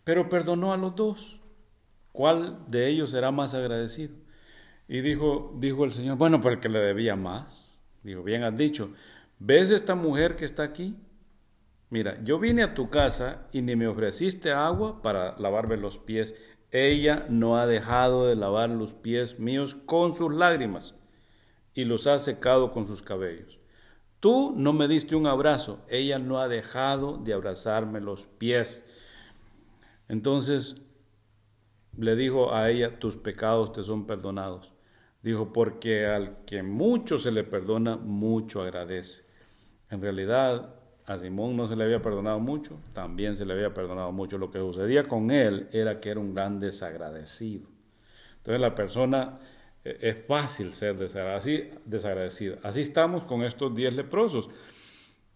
Pero 0.08 0.30
perdonó 0.30 0.72
a 0.72 0.78
los 0.78 0.96
dos. 0.96 1.38
¿Cuál 2.14 2.60
de 2.70 2.88
ellos 2.88 3.10
será 3.10 3.30
más 3.30 3.54
agradecido? 3.54 4.16
Y 4.88 5.02
dijo, 5.02 5.54
dijo 5.60 5.84
el 5.84 5.92
Señor, 5.92 6.18
bueno, 6.18 6.40
pues 6.40 6.56
el 6.56 6.62
que 6.62 6.70
le 6.70 6.80
debía 6.80 7.18
más. 7.18 7.82
Dijo, 8.04 8.24
bien 8.24 8.44
has 8.44 8.56
dicho, 8.56 8.94
¿ves 9.38 9.70
esta 9.70 9.96
mujer 9.96 10.38
que 10.38 10.46
está 10.46 10.64
aquí? 10.64 10.96
Mira, 11.90 12.24
yo 12.24 12.40
vine 12.40 12.64
a 12.64 12.74
tu 12.74 12.90
casa 12.90 13.50
y 13.52 13.62
ni 13.62 13.76
me 13.76 13.86
ofreciste 13.86 14.54
agua 14.54 15.02
para 15.02 15.38
lavarme 15.40 15.76
los 15.76 15.98
pies. 15.98 16.36
Ella 16.72 17.26
no 17.28 17.58
ha 17.58 17.68
dejado 17.68 18.28
de 18.28 18.38
lavar 18.38 18.70
los 18.70 18.94
pies 18.94 19.40
míos 19.40 19.76
con 19.86 20.16
sus 20.16 20.34
lágrimas 20.34 20.96
y 21.74 21.84
los 21.84 22.08
ha 22.08 22.18
secado 22.20 22.72
con 22.72 22.88
sus 22.88 23.02
cabellos. 23.02 23.60
Tú 24.22 24.54
no 24.56 24.72
me 24.72 24.88
diste 24.88 25.18
un 25.18 25.28
abrazo, 25.28 25.86
ella 25.90 26.18
no 26.18 26.40
ha 26.40 26.48
dejado 26.48 27.18
de 27.18 27.34
abrazarme 27.34 28.00
los 28.00 28.26
pies. 28.26 28.86
Entonces 30.08 30.76
le 31.98 32.16
dijo 32.16 32.54
a 32.54 32.70
ella, 32.70 33.00
tus 33.00 33.18
pecados 33.18 33.74
te 33.74 33.84
son 33.84 34.06
perdonados. 34.06 34.74
Dijo, 35.24 35.52
porque 35.52 36.06
al 36.06 36.46
que 36.46 36.64
mucho 36.64 37.18
se 37.18 37.32
le 37.32 37.44
perdona, 37.44 37.98
mucho 37.98 38.62
agradece. 38.62 39.26
En 39.90 40.02
realidad, 40.02 40.76
a 41.06 41.18
Simón 41.18 41.56
no 41.56 41.68
se 41.68 41.76
le 41.76 41.86
había 41.86 42.02
perdonado 42.02 42.40
mucho, 42.40 42.80
también 42.94 43.36
se 43.36 43.46
le 43.46 43.54
había 43.54 43.74
perdonado 43.74 44.12
mucho. 44.12 44.38
Lo 44.38 44.52
que 44.52 44.60
sucedía 44.60 45.04
con 45.04 45.32
él 45.32 45.70
era 45.72 46.00
que 46.00 46.10
era 46.12 46.20
un 46.20 46.34
gran 46.34 46.60
desagradecido. 46.60 47.68
Entonces 48.38 48.62
la 48.62 48.76
persona 48.76 49.40
es 49.84 50.18
fácil 50.28 50.74
ser 50.74 50.98
desagradecido. 50.98 52.58
Así 52.62 52.82
estamos 52.82 53.24
con 53.24 53.44
estos 53.44 53.74
diez 53.74 53.94
leprosos. 53.94 54.50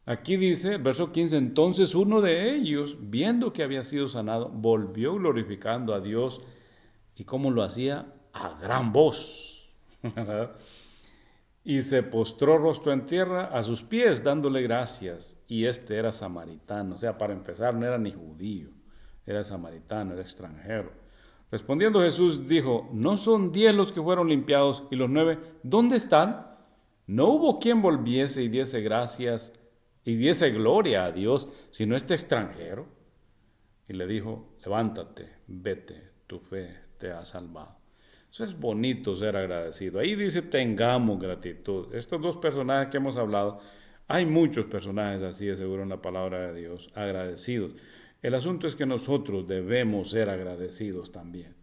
Aquí 0.06 0.36
dice, 0.36 0.78
verso 0.78 1.12
15, 1.12 1.38
entonces 1.38 1.94
uno 1.94 2.22
de 2.22 2.56
ellos, 2.56 2.98
viendo 3.00 3.54
que 3.54 3.64
había 3.64 3.84
sido 3.84 4.08
sanado, 4.08 4.50
volvió 4.50 5.14
glorificando 5.16 5.94
a 5.94 6.00
Dios. 6.00 6.42
¿Y 7.16 7.24
cómo 7.24 7.52
lo 7.52 7.62
hacía? 7.62 8.12
A 8.34 8.58
gran 8.60 8.92
voz. 8.92 9.70
y 11.64 11.84
se 11.84 12.02
postró 12.02 12.58
rostro 12.58 12.92
en 12.92 13.06
tierra 13.06 13.46
a 13.46 13.62
sus 13.62 13.84
pies 13.84 14.24
dándole 14.24 14.64
gracias. 14.64 15.38
Y 15.48 15.66
este 15.66 15.98
era 15.98 16.12
samaritano, 16.12 16.96
o 16.96 16.98
sea, 16.98 17.18
para 17.18 17.34
empezar 17.34 17.76
no 17.76 17.86
era 17.86 18.00
ni 18.00 18.12
judío, 18.12 18.70
era 19.26 19.44
samaritano, 19.44 20.14
era 20.14 20.24
extranjero. 20.24 20.92
Respondiendo 21.52 22.02
Jesús 22.02 22.48
dijo, 22.48 22.90
¿no 22.92 23.18
son 23.18 23.52
diez 23.52 23.76
los 23.76 23.92
que 23.92 24.02
fueron 24.02 24.30
limpiados 24.30 24.86
y 24.90 24.96
los 24.96 25.10
nueve, 25.10 25.38
¿dónde 25.62 25.98
están? 25.98 26.48
No 27.06 27.28
hubo 27.28 27.60
quien 27.60 27.82
volviese 27.82 28.42
y 28.42 28.48
diese 28.48 28.82
gracias 28.82 29.54
y 30.04 30.16
diese 30.16 30.50
gloria 30.52 31.06
a 31.06 31.12
Dios, 31.12 31.48
sino 31.72 31.96
este 31.96 32.14
extranjero. 32.14 32.88
Y 33.88 33.94
le 33.94 34.08
dijo, 34.08 34.56
levántate, 34.64 35.30
vete, 35.48 36.12
tu 36.28 36.40
fe 36.40 36.76
te 36.98 37.12
ha 37.12 37.26
salvado. 37.26 37.78
Eso 38.32 38.46
es 38.46 38.58
bonito 38.58 39.14
ser 39.14 39.36
agradecido. 39.36 40.00
Ahí 40.00 40.16
dice 40.16 40.42
tengamos 40.42 41.20
gratitud. 41.20 41.94
Estos 41.94 42.22
dos 42.22 42.38
personajes 42.38 42.90
que 42.90 42.98
hemos 42.98 43.18
hablado, 43.18 43.60
hay 44.08 44.26
muchos 44.26 44.66
personajes 44.66 45.22
así 45.22 45.46
de 45.48 45.58
seguro 45.58 45.84
en 45.84 45.90
la 45.90 46.02
palabra 46.02 46.48
de 46.48 46.62
Dios, 46.62 46.90
agradecidos. 46.96 47.74
El 48.22 48.36
asunto 48.36 48.68
es 48.68 48.76
que 48.76 48.86
nosotros 48.86 49.48
debemos 49.48 50.12
ser 50.12 50.30
agradecidos 50.30 51.12
también. 51.12 51.56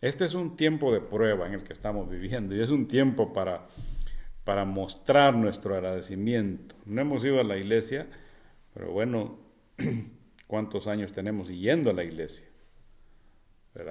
Este 0.00 0.24
es 0.24 0.34
un 0.34 0.56
tiempo 0.56 0.92
de 0.92 1.00
prueba 1.00 1.46
en 1.46 1.54
el 1.54 1.62
que 1.62 1.72
estamos 1.72 2.10
viviendo 2.10 2.56
y 2.56 2.60
es 2.60 2.70
un 2.70 2.88
tiempo 2.88 3.32
para, 3.32 3.68
para 4.44 4.64
mostrar 4.64 5.34
nuestro 5.34 5.74
agradecimiento. 5.74 6.74
No 6.84 7.00
hemos 7.00 7.24
ido 7.24 7.40
a 7.40 7.44
la 7.44 7.56
iglesia, 7.56 8.06
pero 8.74 8.90
bueno, 8.90 9.38
¿cuántos 10.46 10.86
años 10.86 11.12
tenemos 11.12 11.48
yendo 11.48 11.90
a 11.90 11.92
la 11.92 12.04
iglesia? 12.04 12.46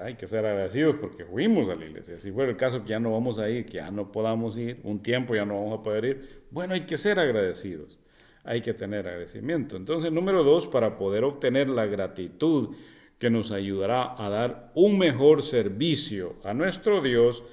Hay 0.03 0.13
que 0.13 0.27
ser 0.27 0.45
agradecidos 0.45 0.97
porque 1.01 1.25
fuimos 1.25 1.67
a 1.69 1.75
la 1.75 1.85
iglesia. 1.85 2.19
Si 2.19 2.31
fuera 2.31 2.51
el 2.51 2.57
caso 2.57 2.83
que 2.83 2.89
ya 2.89 2.99
no 2.99 3.11
vamos 3.11 3.39
a 3.39 3.49
ir, 3.49 3.65
que 3.65 3.77
ya 3.77 3.89
no 3.89 4.11
podamos 4.11 4.55
ir, 4.57 4.79
un 4.83 5.01
tiempo 5.01 5.33
ya 5.33 5.43
no 5.43 5.55
vamos 5.55 5.79
a 5.79 5.83
poder 5.83 6.05
ir, 6.05 6.43
bueno, 6.51 6.75
hay 6.75 6.81
que 6.81 6.97
ser 6.97 7.19
agradecidos. 7.19 7.99
Hay 8.43 8.61
que 8.61 8.73
tener 8.73 9.07
agradecimiento. 9.07 9.75
Entonces, 9.77 10.11
número 10.11 10.43
dos, 10.43 10.67
para 10.67 10.97
poder 10.97 11.23
obtener 11.23 11.69
la 11.69 11.85
gratitud 11.87 12.75
que 13.17 13.29
nos 13.29 13.51
ayudará 13.51 14.15
a 14.17 14.29
dar 14.29 14.71
un 14.75 14.97
mejor 14.97 15.43
servicio 15.43 16.35
a 16.43 16.53
nuestro 16.53 17.01
Dios, 17.01 17.43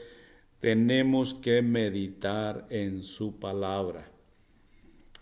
tenemos 0.61 1.35
que 1.35 1.63
meditar 1.63 2.67
en 2.71 3.03
su 3.03 3.39
palabra. 3.39 4.11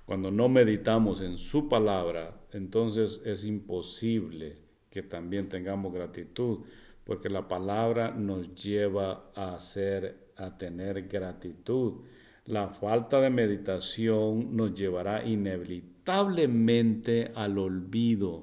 Cuando 0.05 0.31
no 0.31 0.49
meditamos 0.49 1.20
en 1.20 1.37
su 1.37 1.68
palabra, 1.68 2.40
entonces 2.53 3.20
es 3.25 3.44
imposible 3.44 4.59
que 4.88 5.03
también 5.03 5.49
tengamos 5.49 5.92
gratitud 5.92 6.61
porque 7.07 7.29
la 7.29 7.46
palabra 7.46 8.11
nos 8.11 8.55
lleva 8.55 9.31
a 9.35 9.55
hacer, 9.55 10.33
a 10.37 10.59
tener 10.59 11.07
gratitud. 11.07 12.01
La 12.46 12.68
falta 12.68 13.20
de 13.20 13.31
meditación 13.31 14.57
nos 14.57 14.75
llevará 14.75 15.25
inevitablemente 15.25 17.31
al 17.35 17.59
olvido. 17.59 18.42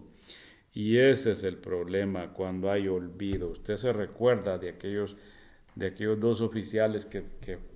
Y 0.72 0.98
ese 0.98 1.32
es 1.32 1.44
el 1.44 1.58
problema 1.58 2.32
cuando 2.34 2.72
hay 2.72 2.88
olvido. 2.88 3.50
Usted 3.50 3.76
se 3.76 3.92
recuerda 3.92 4.58
de 4.58 4.70
aquellos, 4.70 5.18
de 5.76 5.88
aquellos 5.88 6.20
dos 6.20 6.42
oficiales 6.42 7.06
que, 7.06 7.24
que, 7.42 7.74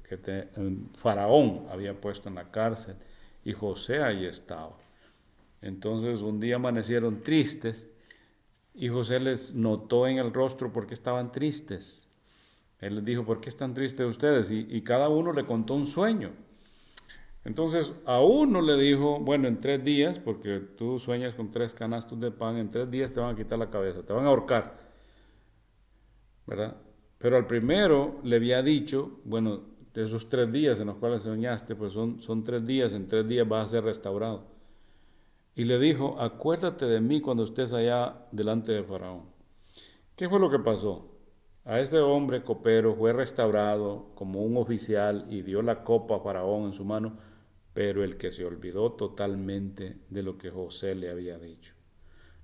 Faraón 0.95 1.67
había 1.69 1.99
puesto 1.99 2.29
en 2.29 2.35
la 2.35 2.49
cárcel 2.49 2.95
y 3.43 3.51
José 3.51 4.01
ahí 4.01 4.25
estaba. 4.25 4.77
Entonces 5.61 6.21
un 6.21 6.39
día 6.39 6.55
amanecieron 6.55 7.23
tristes 7.23 7.87
y 8.73 8.89
José 8.89 9.19
les 9.19 9.53
notó 9.53 10.07
en 10.07 10.17
el 10.17 10.33
rostro 10.33 10.71
porque 10.71 10.93
estaban 10.93 11.31
tristes. 11.31 12.07
Él 12.79 12.95
les 12.95 13.05
dijo, 13.05 13.25
¿por 13.25 13.41
qué 13.41 13.49
están 13.49 13.73
tristes 13.73 14.05
ustedes? 14.05 14.51
Y, 14.51 14.81
cada 14.81 15.09
uno 15.09 15.33
le 15.33 15.45
contó 15.45 15.73
un 15.73 15.87
sueño. 15.87 16.31
Entonces 17.43 17.91
a 18.05 18.21
uno 18.21 18.61
le 18.61 18.75
dijo, 18.77 19.19
bueno, 19.19 19.47
en 19.47 19.59
tres 19.59 19.83
días, 19.83 20.19
porque 20.19 20.59
tú 20.59 20.99
sueñas 20.99 21.33
con 21.33 21.49
tres 21.49 21.73
canastos 21.73 22.19
de 22.19 22.29
pan, 22.29 22.57
en 22.57 22.69
tres 22.69 22.89
días 22.91 23.11
te 23.11 23.19
van 23.19 23.33
a 23.33 23.37
quitar 23.37 23.57
la 23.57 23.69
cabeza, 23.69 24.03
te 24.03 24.13
van 24.13 24.25
a 24.25 24.29
ahorcar. 24.29 24.77
¿Verdad? 26.45 26.77
Pero 27.17 27.37
al 27.37 27.47
primero 27.47 28.19
le 28.23 28.35
había 28.35 28.61
dicho, 28.61 29.19
bueno, 29.23 29.61
de 29.93 30.03
esos 30.03 30.29
tres 30.29 30.51
días 30.51 30.79
en 30.79 30.87
los 30.87 30.97
cuales 30.97 31.23
soñaste, 31.23 31.75
pues 31.75 31.93
son, 31.93 32.21
son 32.21 32.43
tres 32.43 32.65
días, 32.65 32.93
en 32.93 33.07
tres 33.07 33.27
días 33.27 33.47
vas 33.47 33.69
a 33.69 33.71
ser 33.71 33.83
restaurado 33.83 34.57
y 35.57 35.63
le 35.63 35.79
dijo, 35.79 36.15
acuérdate 36.19 36.85
de 36.85 37.01
mí 37.01 37.19
cuando 37.19 37.43
estés 37.43 37.73
allá 37.73 38.27
delante 38.31 38.71
de 38.73 38.83
Faraón. 38.83 39.23
¿Qué 40.15 40.29
fue 40.29 40.39
lo 40.39 40.51
que 40.51 40.59
pasó? 40.59 41.09
A 41.65 41.79
este 41.79 41.97
hombre 41.97 42.43
copero 42.43 42.93
fue 42.93 43.11
restaurado 43.11 44.11
como 44.13 44.43
un 44.43 44.55
oficial 44.55 45.25
y 45.31 45.41
dio 45.41 45.63
la 45.63 45.83
copa 45.83 46.17
a 46.17 46.19
Faraón 46.19 46.65
en 46.65 46.73
su 46.73 46.85
mano, 46.85 47.17
pero 47.73 48.03
el 48.03 48.17
que 48.17 48.31
se 48.31 48.45
olvidó 48.45 48.91
totalmente 48.91 49.97
de 50.11 50.21
lo 50.21 50.37
que 50.37 50.51
José 50.51 50.93
le 50.93 51.09
había 51.09 51.39
dicho. 51.39 51.73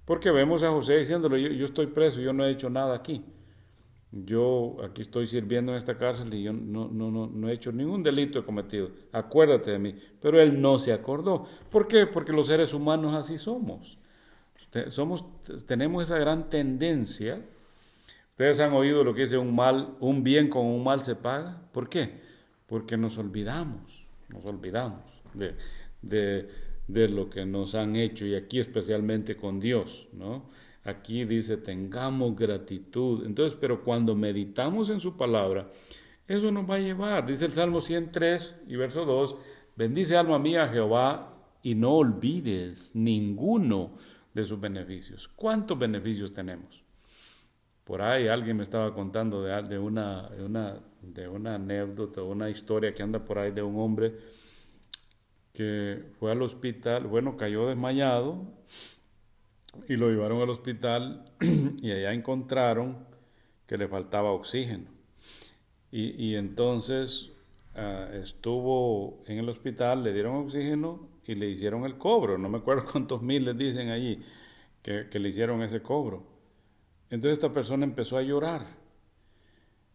Porque 0.05 0.31
vemos 0.31 0.63
a 0.63 0.71
José 0.71 0.97
diciéndole, 0.97 1.39
yo, 1.39 1.49
yo 1.49 1.65
estoy 1.65 1.85
preso, 1.85 2.19
yo 2.19 2.33
no 2.33 2.43
he 2.43 2.49
hecho 2.49 2.71
nada 2.71 2.95
aquí 2.95 3.23
yo 4.13 4.77
aquí 4.83 5.01
estoy 5.01 5.25
sirviendo 5.25 5.71
en 5.71 5.77
esta 5.79 5.97
cárcel 5.97 6.33
y 6.35 6.43
yo 6.43 6.53
no, 6.53 6.87
no, 6.87 7.09
no, 7.09 7.27
no, 7.27 7.49
he 7.49 7.53
hecho 7.53 7.71
ningún 7.71 8.03
delito 8.03 8.45
cometido, 8.45 8.91
acuérdate 9.11 9.71
de 9.71 9.79
mí. 9.79 9.95
Pero 10.21 10.39
él 10.39 10.61
no 10.61 10.77
se 10.77 10.93
acordó. 10.93 11.47
¿Por 11.71 11.87
qué? 11.87 12.05
Porque 12.05 12.31
los 12.31 12.47
seres 12.47 12.73
humanos 12.73 13.15
así 13.15 13.39
somos. 13.39 13.97
somos 14.89 15.25
tenemos 15.65 16.03
esa 16.03 16.19
gran 16.19 16.49
tendencia. 16.49 17.41
Ustedes 18.31 18.59
han 18.59 18.73
oído 18.73 19.03
lo 19.03 19.15
que 19.15 19.21
dice 19.21 19.37
un 19.37 19.55
mal, 19.55 19.95
un 19.99 20.23
bien 20.23 20.47
con 20.47 20.65
un 20.65 20.83
mal 20.83 21.01
se 21.01 21.15
paga. 21.15 21.61
¿Por 21.71 21.89
qué? 21.89 22.21
Porque 22.67 22.97
nos 22.97 23.17
olvidamos, 23.17 24.05
nos 24.29 24.45
olvidamos 24.45 25.01
de, 25.33 25.55
de, 26.03 26.49
de 26.87 27.07
lo 27.09 27.29
que 27.29 27.45
nos 27.45 27.73
han 27.73 27.95
hecho 27.95 28.27
y 28.27 28.35
aquí 28.35 28.59
especialmente 28.59 29.35
con 29.35 29.59
Dios, 29.59 30.07
¿no? 30.13 30.51
Aquí 30.83 31.23
dice, 31.23 31.57
tengamos 31.57 32.35
gratitud. 32.35 33.25
Entonces, 33.25 33.57
pero 33.59 33.83
cuando 33.83 34.15
meditamos 34.15 34.89
en 34.89 34.99
su 34.99 35.15
palabra, 35.15 35.69
eso 36.27 36.51
nos 36.51 36.69
va 36.69 36.75
a 36.75 36.79
llevar. 36.79 37.25
Dice 37.25 37.45
el 37.45 37.53
Salmo 37.53 37.79
103 37.79 38.55
y 38.67 38.75
verso 38.75 39.05
2, 39.05 39.35
bendice 39.75 40.17
alma 40.17 40.39
mía 40.39 40.67
Jehová 40.67 41.33
y 41.61 41.75
no 41.75 41.93
olvides 41.93 42.95
ninguno 42.95 43.95
de 44.33 44.43
sus 44.43 44.59
beneficios. 44.59 45.29
¿Cuántos 45.29 45.79
beneficios 45.79 46.33
tenemos? 46.33 46.83
Por 47.85 48.01
ahí 48.01 48.27
alguien 48.27 48.57
me 48.57 48.63
estaba 48.63 48.93
contando 48.93 49.43
de, 49.43 49.77
una, 49.77 50.29
de, 50.29 50.43
una, 50.43 50.79
de 51.01 51.27
una 51.27 51.55
anécdota, 51.55 52.23
una 52.23 52.49
historia 52.49 52.93
que 52.93 53.03
anda 53.03 53.23
por 53.23 53.39
ahí 53.39 53.51
de 53.51 53.61
un 53.61 53.79
hombre 53.79 54.15
que 55.53 56.11
fue 56.19 56.31
al 56.31 56.41
hospital, 56.41 57.05
bueno, 57.05 57.37
cayó 57.37 57.67
desmayado 57.67 58.47
y 59.87 59.95
lo 59.95 60.09
llevaron 60.09 60.41
al 60.41 60.49
hospital 60.49 61.31
y 61.81 61.91
allá 61.91 62.13
encontraron 62.13 63.05
que 63.65 63.77
le 63.77 63.87
faltaba 63.87 64.31
oxígeno. 64.31 64.91
Y, 65.95 66.33
entonces 66.33 67.31
ah, 67.75 68.09
estuvo 68.13 69.23
en 69.27 69.37
el 69.37 69.47
hospital, 69.47 70.03
le 70.03 70.11
dieron 70.11 70.37
oxígeno 70.37 71.07
y 71.23 71.35
le 71.35 71.47
hicieron 71.47 71.85
el 71.85 71.99
cobro. 71.99 72.39
No 72.39 72.49
me 72.49 72.57
acuerdo 72.57 72.85
cuántos 72.91 73.21
miles 73.21 73.55
dicen 73.57 73.89
allí 73.89 74.23
que, 74.81 75.07
que 75.09 75.19
le 75.19 75.29
hicieron 75.29 75.61
ese 75.61 75.81
cobro. 75.83 76.23
Entonces 77.11 77.37
esta 77.37 77.51
persona 77.51 77.83
empezó 77.83 78.17
a 78.17 78.23
llorar. 78.23 78.65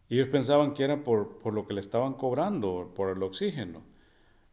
Y 0.07 0.15
ellos 0.15 0.29
pensaban 0.29 0.73
que 0.73 0.83
era 0.85 1.03
por, 1.03 1.37
por 1.39 1.53
lo 1.53 1.67
que 1.67 1.73
le 1.73 1.81
estaban 1.81 2.13
cobrando, 2.13 2.93
por 2.95 3.09
el 3.15 3.21
oxígeno. 3.21 3.83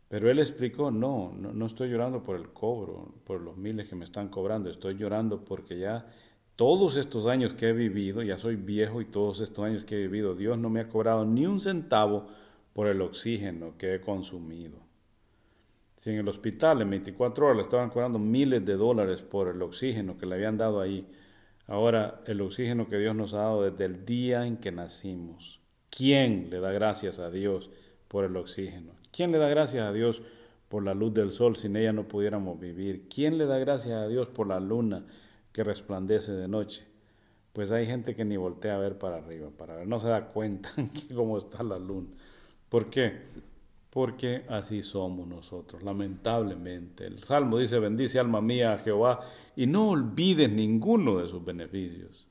Pero 0.08 0.30
él 0.30 0.38
explicó, 0.38 0.90
no, 0.90 1.32
no, 1.32 1.66
estoy 1.66 1.90
llorando 1.90 2.22
por 2.22 2.36
el 2.36 2.50
cobro, 2.50 3.12
por 3.24 3.40
los 3.40 3.56
miles 3.56 3.88
que 3.88 3.96
me 3.96 4.04
están 4.04 4.28
cobrando, 4.28 4.70
estoy 4.70 4.94
llorando 4.94 5.44
porque 5.44 5.78
ya 5.78 6.06
todos 6.54 6.96
estos 6.96 7.26
años 7.26 7.54
que 7.54 7.68
he 7.68 7.72
vivido, 7.72 8.22
ya 8.22 8.38
soy 8.38 8.56
viejo 8.56 9.00
y 9.00 9.06
todos 9.06 9.40
estos 9.40 9.64
años 9.64 9.84
que 9.84 9.96
he 9.96 10.02
vivido, 10.02 10.36
Dios 10.36 10.58
no 10.58 10.70
me 10.70 10.80
ha 10.80 10.88
cobrado 10.88 11.24
ni 11.24 11.44
un 11.44 11.58
centavo 11.58 12.28
por 12.72 12.86
el 12.86 13.00
oxígeno 13.00 13.76
que 13.76 13.94
he 13.94 14.00
consumido. 14.00 14.78
Si 15.96 16.10
en 16.10 16.18
el 16.18 16.28
hospital 16.28 16.82
en 16.82 16.90
24 16.90 17.46
horas 17.46 17.56
le 17.56 17.62
estaban 17.62 17.90
cobrando 17.90 18.20
miles 18.20 18.64
de 18.64 18.76
dólares 18.76 19.22
por 19.22 19.48
el 19.48 19.60
oxígeno 19.60 20.16
que 20.16 20.26
le 20.26 20.36
habían 20.36 20.56
dado 20.56 20.80
ahí, 20.80 21.04
ahora 21.66 22.22
el 22.26 22.40
oxígeno 22.42 22.88
que 22.88 22.98
Dios 22.98 23.16
nos 23.16 23.34
ha 23.34 23.38
dado 23.38 23.62
desde 23.68 23.86
el 23.86 24.04
día 24.06 24.46
en 24.46 24.58
que 24.58 24.70
nacimos. 24.70 25.60
¿Quién 25.90 26.48
le 26.50 26.60
da 26.60 26.70
gracias 26.70 27.18
a 27.18 27.30
Dios 27.30 27.70
por 28.08 28.24
el 28.24 28.36
oxígeno? 28.36 28.92
¿Quién 29.16 29.32
le 29.32 29.38
da 29.38 29.48
gracias 29.48 29.88
a 29.88 29.94
Dios 29.94 30.20
por 30.68 30.82
la 30.84 30.92
luz 30.92 31.14
del 31.14 31.32
sol 31.32 31.56
sin 31.56 31.74
ella 31.74 31.94
no 31.94 32.06
pudiéramos 32.06 32.60
vivir? 32.60 33.08
¿Quién 33.08 33.38
le 33.38 33.46
da 33.46 33.56
gracias 33.56 33.94
a 33.94 34.08
Dios 34.08 34.28
por 34.28 34.46
la 34.46 34.60
luna 34.60 35.06
que 35.52 35.64
resplandece 35.64 36.32
de 36.32 36.48
noche? 36.48 36.84
Pues 37.54 37.70
hay 37.70 37.86
gente 37.86 38.14
que 38.14 38.26
ni 38.26 38.36
voltea 38.36 38.76
a 38.76 38.78
ver 38.78 38.98
para 38.98 39.16
arriba, 39.16 39.48
para 39.56 39.74
ver, 39.76 39.88
no 39.88 40.00
se 40.00 40.08
da 40.08 40.26
cuenta 40.34 40.70
de 40.76 41.14
cómo 41.14 41.38
está 41.38 41.62
la 41.62 41.78
luna. 41.78 42.08
¿Por 42.68 42.90
qué? 42.90 43.22
Porque 43.88 44.44
así 44.50 44.82
somos 44.82 45.26
nosotros, 45.26 45.82
lamentablemente. 45.82 47.06
El 47.06 47.22
Salmo 47.22 47.56
dice, 47.56 47.78
bendice 47.78 48.18
alma 48.18 48.42
mía 48.42 48.74
a 48.74 48.78
Jehová 48.80 49.20
y 49.56 49.66
no 49.66 49.92
olvides 49.92 50.50
ninguno 50.50 51.20
de 51.20 51.28
sus 51.28 51.42
beneficios. 51.42 52.28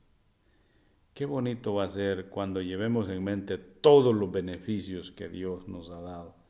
Qué 1.14 1.26
bonito 1.26 1.74
va 1.74 1.82
a 1.82 1.90
ser 1.90 2.26
cuando 2.26 2.62
llevemos 2.62 3.08
en 3.08 3.24
mente 3.24 3.58
todos 3.58 4.14
los 4.14 4.30
beneficios 4.30 5.10
que 5.10 5.28
Dios 5.28 5.66
nos 5.66 5.90
ha 5.90 6.00
dado. 6.00 6.45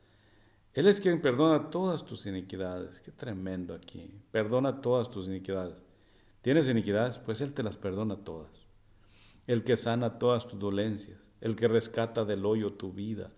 Él 0.77 0.85
es 0.85 1.01
quien 1.01 1.19
perdona 1.19 1.71
todas 1.71 2.05
tus 2.05 2.27
iniquidades. 2.27 3.01
Qué 3.01 3.09
tremendo 3.11 3.73
aquí. 3.73 4.21
Perdona 4.29 4.79
todas 4.79 5.09
tus 5.09 5.27
iniquidades. 5.27 5.81
¿Tienes 6.43 6.69
iniquidades? 6.69 7.17
Pues 7.17 7.41
Él 7.41 7.51
te 7.55 7.63
las 7.63 7.77
perdona 7.77 8.17
todas. 8.17 8.51
El 9.47 9.63
que 9.63 9.75
sana 9.75 10.19
todas 10.19 10.47
tus 10.47 10.59
dolencias. 10.59 11.17
El 11.41 11.55
que 11.55 11.67
rescata 11.67 12.25
del 12.25 12.45
hoyo 12.45 12.73
tu 12.73 12.93
vida. 12.93 13.31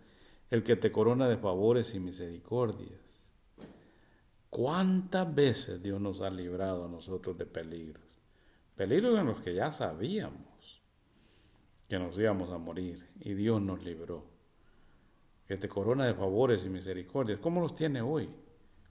El 0.50 0.64
que 0.64 0.76
te 0.76 0.92
corona 0.92 1.30
de 1.30 1.38
favores 1.38 1.96
y 1.96 2.02
misericordias. 2.02 3.00
¿Cuántas 4.50 5.34
veces 5.34 5.82
Dios 5.82 6.02
nos 6.02 6.20
ha 6.20 6.30
librado 6.30 6.84
a 6.84 6.90
nosotros 6.90 7.38
de 7.38 7.46
peligros? 7.46 8.04
Peligros 8.76 9.18
en 9.18 9.28
los 9.28 9.40
que 9.40 9.54
ya 9.54 9.72
sabíamos 9.72 10.82
que 11.88 12.00
nos 12.00 12.20
íbamos 12.20 12.52
a 12.52 12.58
morir 12.58 13.08
y 13.22 13.34
Dios 13.34 13.62
nos 13.62 13.82
libró. 13.82 14.39
Que 15.50 15.58
te 15.58 15.68
corona 15.68 16.06
de 16.06 16.14
favores 16.14 16.64
y 16.64 16.70
misericordias. 16.70 17.40
¿Cómo 17.40 17.60
los 17.60 17.74
tiene 17.74 18.04
hoy? 18.04 18.30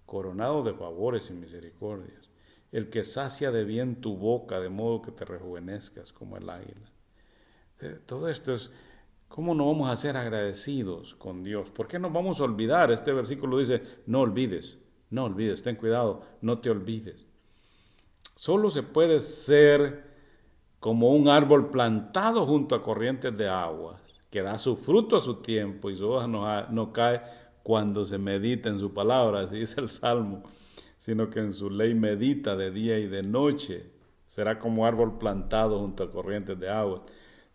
Coronado 0.05 0.65
de 0.65 0.75
favores 0.75 1.31
y 1.31 1.33
misericordias. 1.33 2.31
El 2.73 2.91
que 2.91 3.05
sacia 3.05 3.53
de 3.53 3.63
bien 3.63 4.01
tu 4.01 4.17
boca 4.17 4.59
de 4.59 4.69
modo 4.69 5.01
que 5.01 5.13
te 5.13 5.25
rejuvenezcas 5.25 6.13
como 6.13 6.37
el 6.37 6.51
águila. 6.51 6.91
Eh, 7.79 8.01
todo 8.05 8.29
esto 8.29 8.53
es, 8.53 8.73
¿cómo 9.29 9.55
no 9.55 9.67
vamos 9.67 9.89
a 9.89 9.95
ser 9.95 10.17
agradecidos 10.17 11.15
con 11.15 11.45
Dios? 11.45 11.71
¿Por 11.71 11.87
qué 11.87 12.01
nos 12.01 12.13
vamos 12.13 12.41
a 12.41 12.45
olvidar? 12.45 12.91
Este 12.91 13.13
versículo 13.13 13.57
dice, 13.57 13.81
no 14.07 14.23
olvides, 14.23 14.79
no 15.11 15.27
olvides, 15.27 15.63
ten 15.63 15.77
cuidado, 15.77 16.23
no 16.41 16.59
te 16.59 16.71
olvides. 16.71 17.29
Solo 18.35 18.69
se 18.71 18.83
puede 18.83 19.21
ser 19.21 20.09
como 20.81 21.13
un 21.13 21.29
árbol 21.29 21.71
plantado 21.71 22.45
junto 22.47 22.75
a 22.75 22.83
corrientes 22.83 23.37
de 23.37 23.49
agua, 23.49 24.01
que 24.31 24.43
da 24.43 24.59
su 24.59 24.77
fruto 24.77 25.17
a 25.17 25.21
su 25.21 25.37
tiempo 25.37 25.91
y 25.91 25.97
su 25.97 26.09
hoja 26.09 26.27
no, 26.27 26.93
cae 26.93 27.23
cuando 27.63 28.05
se 28.05 28.19
medita 28.19 28.69
en 28.69 28.79
su 28.79 28.93
palabra, 28.93 29.41
así 29.41 29.59
dice 29.59 29.81
el 29.81 29.91
Salmo, 29.91 30.43
sino 30.97 31.31
que 31.31 31.41
en 31.41 31.53
su 31.53 31.71
ley 31.71 31.95
medita 31.95 32.57
de 32.57 32.71
día 32.71 32.99
y 32.99 33.07
de 33.07 33.23
noche. 33.23 33.91
Será 34.27 34.59
como 34.59 34.85
árbol 34.85 35.19
plantado 35.19 35.79
junto 35.79 36.03
a 36.03 36.13
corrientes 36.13 36.59
de 36.59 36.69
agua. 36.69 37.05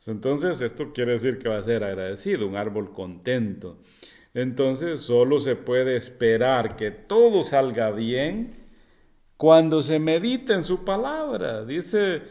Entonces, 0.07 0.61
esto 0.61 0.91
quiere 0.91 1.13
decir 1.13 1.37
que 1.37 1.49
va 1.49 1.57
a 1.57 1.61
ser 1.61 1.83
agradecido, 1.83 2.47
un 2.47 2.55
árbol 2.55 2.91
contento. 2.91 3.77
Entonces, 4.33 5.01
solo 5.01 5.39
se 5.39 5.55
puede 5.55 5.95
esperar 5.95 6.75
que 6.75 6.91
todo 6.91 7.43
salga 7.43 7.91
bien 7.91 8.63
cuando 9.37 9.81
se 9.81 9.99
medita 9.99 10.53
en 10.53 10.63
su 10.63 10.83
palabra. 10.83 11.63
Dice 11.63 12.23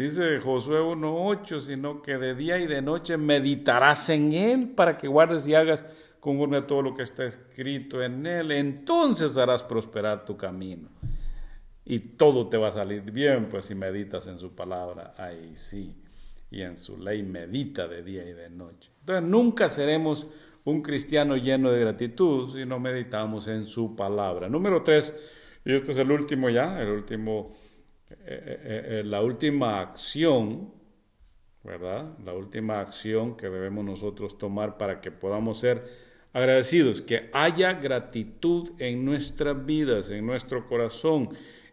Dice 0.00 0.40
Josué 0.40 0.80
1.8, 0.80 1.60
sino 1.60 2.00
que 2.00 2.16
de 2.16 2.34
día 2.34 2.58
y 2.58 2.66
de 2.66 2.80
noche 2.80 3.18
meditarás 3.18 4.08
en 4.08 4.32
él 4.32 4.70
para 4.70 4.96
que 4.96 5.06
guardes 5.06 5.46
y 5.46 5.54
hagas 5.54 5.84
conforme 6.20 6.56
a 6.56 6.66
todo 6.66 6.80
lo 6.80 6.94
que 6.94 7.02
está 7.02 7.26
escrito 7.26 8.02
en 8.02 8.24
él. 8.24 8.50
Entonces 8.50 9.36
harás 9.36 9.62
prosperar 9.62 10.24
tu 10.24 10.38
camino. 10.38 10.88
Y 11.84 11.98
todo 11.98 12.48
te 12.48 12.56
va 12.56 12.68
a 12.68 12.72
salir 12.72 13.02
bien, 13.10 13.50
pues 13.50 13.66
si 13.66 13.74
meditas 13.74 14.26
en 14.26 14.38
su 14.38 14.54
palabra, 14.54 15.12
ahí 15.18 15.52
sí. 15.54 16.02
Y 16.50 16.62
en 16.62 16.78
su 16.78 16.96
ley 16.96 17.22
medita 17.22 17.86
de 17.86 18.02
día 18.02 18.26
y 18.26 18.32
de 18.32 18.48
noche. 18.48 18.90
Entonces 19.00 19.28
nunca 19.28 19.68
seremos 19.68 20.26
un 20.64 20.80
cristiano 20.80 21.36
lleno 21.36 21.70
de 21.70 21.78
gratitud 21.78 22.50
si 22.54 22.64
no 22.64 22.80
meditamos 22.80 23.48
en 23.48 23.66
su 23.66 23.94
palabra. 23.94 24.48
Número 24.48 24.82
tres, 24.82 25.12
y 25.62 25.74
este 25.74 25.92
es 25.92 25.98
el 25.98 26.10
último 26.10 26.48
ya, 26.48 26.80
el 26.80 26.88
último 26.88 27.54
eh, 28.10 28.16
eh, 28.26 29.02
la 29.04 29.22
última 29.22 29.80
acción, 29.80 30.72
¿verdad? 31.62 32.18
La 32.24 32.34
última 32.34 32.80
acción 32.80 33.36
que 33.36 33.48
debemos 33.48 33.84
nosotros 33.84 34.36
tomar 34.36 34.76
para 34.78 35.00
que 35.00 35.10
podamos 35.10 35.60
ser 35.60 35.84
agradecidos, 36.32 37.02
que 37.02 37.30
haya 37.32 37.74
gratitud 37.74 38.70
en 38.78 39.04
nuestras 39.04 39.64
vidas, 39.64 40.10
en 40.10 40.26
nuestro 40.26 40.66
corazón, 40.66 41.30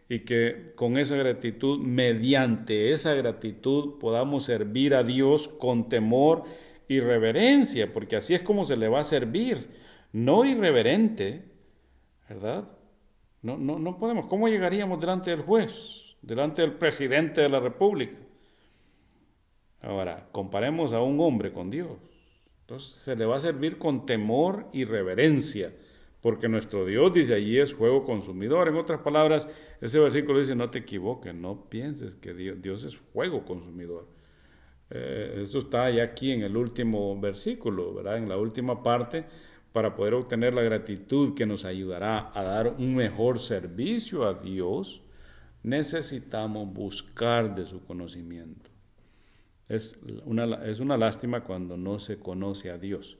y 0.08 0.20
que 0.20 0.72
con 0.74 0.96
esa 0.96 1.16
gratitud, 1.16 1.80
mediante 1.80 2.92
esa 2.92 3.14
gratitud, 3.14 3.98
podamos 3.98 4.44
servir 4.44 4.94
a 4.94 5.02
Dios 5.02 5.48
con 5.48 5.88
temor 5.88 6.44
y 6.88 7.00
reverencia, 7.00 7.92
porque 7.92 8.16
así 8.16 8.34
es 8.34 8.42
como 8.42 8.64
se 8.64 8.76
le 8.76 8.88
va 8.88 9.00
a 9.00 9.04
servir, 9.04 9.68
no 10.12 10.44
irreverente, 10.44 11.44
¿verdad? 12.28 12.68
No, 13.42 13.58
no, 13.58 13.78
no 13.78 13.98
podemos. 13.98 14.26
¿Cómo 14.26 14.48
llegaríamos 14.48 14.98
delante 14.98 15.30
del 15.30 15.42
juez? 15.42 16.07
Delante 16.22 16.62
del 16.62 16.72
presidente 16.72 17.40
de 17.40 17.48
la 17.48 17.60
República. 17.60 18.16
Ahora, 19.80 20.28
comparemos 20.32 20.92
a 20.92 21.02
un 21.02 21.20
hombre 21.20 21.52
con 21.52 21.70
Dios. 21.70 21.90
Entonces 22.62 22.92
se 22.92 23.16
le 23.16 23.24
va 23.24 23.36
a 23.36 23.40
servir 23.40 23.78
con 23.78 24.04
temor 24.04 24.66
y 24.72 24.84
reverencia, 24.84 25.72
porque 26.20 26.48
nuestro 26.48 26.84
Dios 26.84 27.12
dice 27.14 27.34
allí 27.34 27.58
es 27.58 27.72
juego 27.72 28.04
consumidor. 28.04 28.68
En 28.68 28.76
otras 28.76 29.00
palabras, 29.00 29.48
ese 29.80 29.98
versículo 29.98 30.40
dice, 30.40 30.54
no 30.54 30.68
te 30.68 30.80
equivoques, 30.80 31.34
no 31.34 31.68
pienses 31.70 32.14
que 32.14 32.34
Dios, 32.34 32.84
es 32.84 32.96
fuego 32.96 33.44
consumidor. 33.44 34.06
Eh, 34.90 35.40
eso 35.42 35.60
está 35.60 35.88
ya 35.90 36.02
aquí 36.02 36.32
en 36.32 36.42
el 36.42 36.56
último 36.56 37.18
versículo, 37.18 37.94
¿verdad? 37.94 38.18
En 38.18 38.28
la 38.28 38.36
última 38.36 38.82
parte, 38.82 39.24
para 39.72 39.94
poder 39.94 40.14
obtener 40.14 40.52
la 40.54 40.62
gratitud 40.62 41.34
que 41.34 41.46
nos 41.46 41.64
ayudará 41.64 42.32
a 42.34 42.42
dar 42.42 42.74
un 42.78 42.96
mejor 42.96 43.38
servicio 43.38 44.26
a 44.26 44.34
Dios 44.34 45.02
necesitamos 45.62 46.72
buscar 46.72 47.54
de 47.54 47.66
su 47.66 47.84
conocimiento. 47.84 48.70
Es 49.68 49.98
una, 50.24 50.64
es 50.64 50.80
una 50.80 50.96
lástima 50.96 51.44
cuando 51.44 51.76
no 51.76 51.98
se 51.98 52.18
conoce 52.18 52.70
a 52.70 52.78
Dios. 52.78 53.18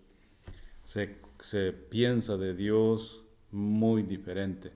Se, 0.84 1.16
se 1.40 1.72
piensa 1.72 2.36
de 2.36 2.54
Dios 2.54 3.24
muy 3.50 4.02
diferente. 4.02 4.72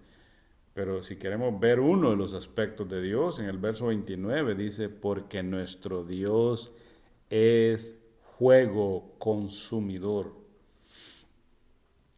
Pero 0.75 1.03
si 1.03 1.17
queremos 1.17 1.59
ver 1.61 1.81
uno 1.81 2.11
de 2.11 2.17
los 2.17 2.35
aspectos 2.35 2.89
de 2.89 3.03
Dios, 3.03 3.39
en 3.39 3.47
el 3.47 3.59
verso 3.59 3.87
29 3.87 4.55
dice, 4.55 4.89
porque 4.89 5.43
nuestro 5.43 6.05
Dios 6.05 6.75
es 7.29 7.99
fuego 8.39 9.15
consumidor. 9.19 10.35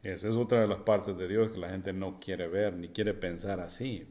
Esa 0.02 0.28
es 0.28 0.37
otra 0.37 0.61
de 0.61 0.68
las 0.68 0.80
partes 0.80 1.16
de 1.16 1.26
Dios 1.26 1.50
que 1.50 1.59
la 1.59 1.70
gente 1.70 1.92
no 1.92 2.18
quiere 2.18 2.46
ver 2.46 2.74
ni 2.74 2.88
quiere 2.88 3.14
pensar 3.14 3.59
así. 3.61 4.07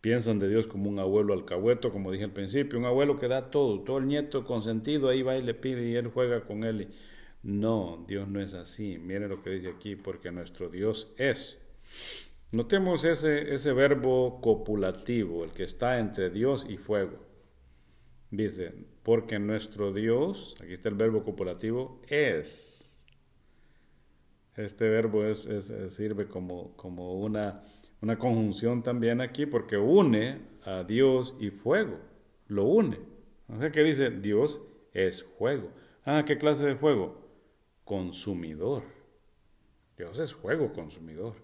Piensan 0.00 0.38
de 0.38 0.48
Dios 0.48 0.66
como 0.66 0.88
un 0.88 0.98
abuelo 0.98 1.34
alcahueto, 1.34 1.92
como 1.92 2.12
dije 2.12 2.24
al 2.24 2.32
principio, 2.32 2.78
un 2.78 2.84
abuelo 2.84 3.16
que 3.16 3.26
da 3.26 3.50
todo, 3.50 3.80
todo 3.80 3.98
el 3.98 4.06
nieto 4.06 4.44
consentido 4.44 5.08
ahí 5.08 5.22
va 5.22 5.36
y 5.36 5.42
le 5.42 5.54
pide 5.54 5.88
y 5.88 5.96
él 5.96 6.08
juega 6.08 6.42
con 6.42 6.62
él. 6.62 6.88
No, 7.42 8.04
Dios 8.06 8.28
no 8.28 8.40
es 8.40 8.54
así. 8.54 8.98
Miren 8.98 9.28
lo 9.28 9.42
que 9.42 9.50
dice 9.50 9.68
aquí, 9.68 9.96
porque 9.96 10.30
nuestro 10.30 10.68
Dios 10.68 11.12
es. 11.16 11.58
Notemos 12.52 13.04
ese, 13.04 13.54
ese 13.54 13.72
verbo 13.72 14.40
copulativo, 14.40 15.44
el 15.44 15.50
que 15.50 15.64
está 15.64 15.98
entre 15.98 16.30
Dios 16.30 16.66
y 16.68 16.76
fuego. 16.76 17.18
Dice, 18.30 18.72
porque 19.02 19.38
nuestro 19.38 19.92
Dios, 19.92 20.54
aquí 20.62 20.74
está 20.74 20.88
el 20.88 20.94
verbo 20.94 21.24
copulativo, 21.24 22.00
es. 22.08 23.00
Este 24.56 24.88
verbo 24.88 25.24
es, 25.24 25.48
sirve 25.88 26.26
como, 26.26 26.76
como 26.76 27.14
una 27.20 27.62
una 28.00 28.18
conjunción 28.18 28.82
también 28.82 29.20
aquí 29.20 29.46
porque 29.46 29.76
une 29.76 30.40
a 30.64 30.84
Dios 30.84 31.36
y 31.40 31.50
fuego, 31.50 31.98
lo 32.46 32.64
une. 32.64 32.98
O 33.48 33.58
sea 33.58 33.70
que 33.70 33.82
dice, 33.82 34.10
Dios 34.10 34.60
es 34.92 35.24
fuego. 35.24 35.70
Ah, 36.04 36.24
¿qué 36.26 36.38
clase 36.38 36.66
de 36.66 36.76
fuego? 36.76 37.28
Consumidor. 37.84 38.82
Dios 39.96 40.18
es 40.18 40.34
fuego 40.34 40.72
consumidor. 40.72 41.34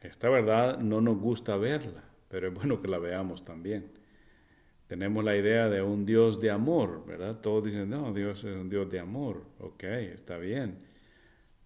Esta 0.00 0.28
verdad 0.28 0.78
no 0.78 1.00
nos 1.00 1.18
gusta 1.18 1.56
verla, 1.56 2.04
pero 2.28 2.48
es 2.48 2.54
bueno 2.54 2.80
que 2.82 2.88
la 2.88 2.98
veamos 2.98 3.44
también. 3.44 3.92
Tenemos 4.86 5.24
la 5.24 5.36
idea 5.36 5.68
de 5.68 5.82
un 5.82 6.06
Dios 6.06 6.40
de 6.40 6.50
amor, 6.50 7.04
¿verdad? 7.06 7.40
Todos 7.40 7.64
dicen, 7.64 7.90
no, 7.90 8.12
Dios 8.12 8.44
es 8.44 8.56
un 8.56 8.68
Dios 8.68 8.88
de 8.88 9.00
amor. 9.00 9.42
Ok, 9.58 9.82
está 9.84 10.38
bien. 10.38 10.85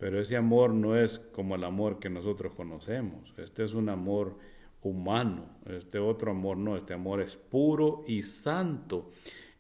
Pero 0.01 0.19
ese 0.19 0.35
amor 0.35 0.73
no 0.73 0.97
es 0.97 1.19
como 1.19 1.57
el 1.57 1.63
amor 1.63 1.99
que 1.99 2.09
nosotros 2.09 2.55
conocemos. 2.55 3.35
Este 3.37 3.65
es 3.65 3.75
un 3.75 3.91
amor 3.91 4.39
humano. 4.81 5.45
Este 5.67 5.99
otro 5.99 6.31
amor 6.31 6.57
no. 6.57 6.75
Este 6.75 6.95
amor 6.95 7.21
es 7.21 7.37
puro 7.37 8.03
y 8.07 8.23
santo. 8.23 9.11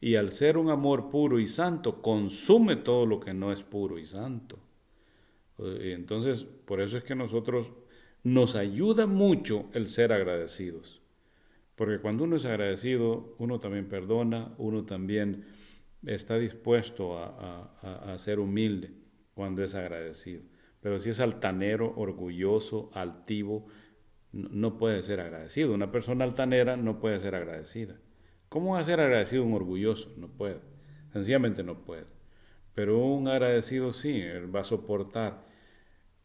Y 0.00 0.14
al 0.14 0.32
ser 0.32 0.56
un 0.56 0.70
amor 0.70 1.10
puro 1.10 1.38
y 1.38 1.46
santo, 1.46 2.00
consume 2.00 2.76
todo 2.76 3.04
lo 3.04 3.20
que 3.20 3.34
no 3.34 3.52
es 3.52 3.62
puro 3.62 3.98
y 3.98 4.06
santo. 4.06 4.58
Y 5.58 5.90
entonces, 5.90 6.46
por 6.64 6.80
eso 6.80 6.96
es 6.96 7.04
que 7.04 7.14
nosotros 7.14 7.70
nos 8.24 8.56
ayuda 8.56 9.06
mucho 9.06 9.66
el 9.74 9.90
ser 9.90 10.10
agradecidos. 10.10 11.02
Porque 11.76 11.98
cuando 11.98 12.24
uno 12.24 12.36
es 12.36 12.46
agradecido, 12.46 13.34
uno 13.38 13.60
también 13.60 13.88
perdona, 13.88 14.54
uno 14.56 14.86
también 14.86 15.44
está 16.06 16.38
dispuesto 16.38 17.18
a, 17.18 18.14
a 18.14 18.18
ser 18.18 18.40
humilde 18.40 19.00
cuando 19.34 19.62
es 19.62 19.74
agradecido. 19.74 20.42
Pero 20.80 20.98
si 20.98 21.10
es 21.10 21.20
altanero, 21.20 21.92
orgulloso, 21.96 22.90
altivo, 22.94 23.66
no 24.32 24.78
puede 24.78 25.02
ser 25.02 25.20
agradecido. 25.20 25.74
Una 25.74 25.90
persona 25.90 26.24
altanera 26.24 26.76
no 26.76 27.00
puede 27.00 27.20
ser 27.20 27.34
agradecida. 27.34 27.96
¿Cómo 28.48 28.74
va 28.74 28.80
a 28.80 28.84
ser 28.84 29.00
agradecido 29.00 29.44
un 29.44 29.54
orgulloso? 29.54 30.12
No 30.16 30.28
puede. 30.28 30.60
sencillamente 31.12 31.62
no 31.62 31.84
puede. 31.84 32.06
Pero 32.74 32.98
un 32.98 33.28
agradecido 33.28 33.92
sí, 33.92 34.20
él 34.20 34.54
va 34.54 34.60
a 34.60 34.64
soportar. 34.64 35.44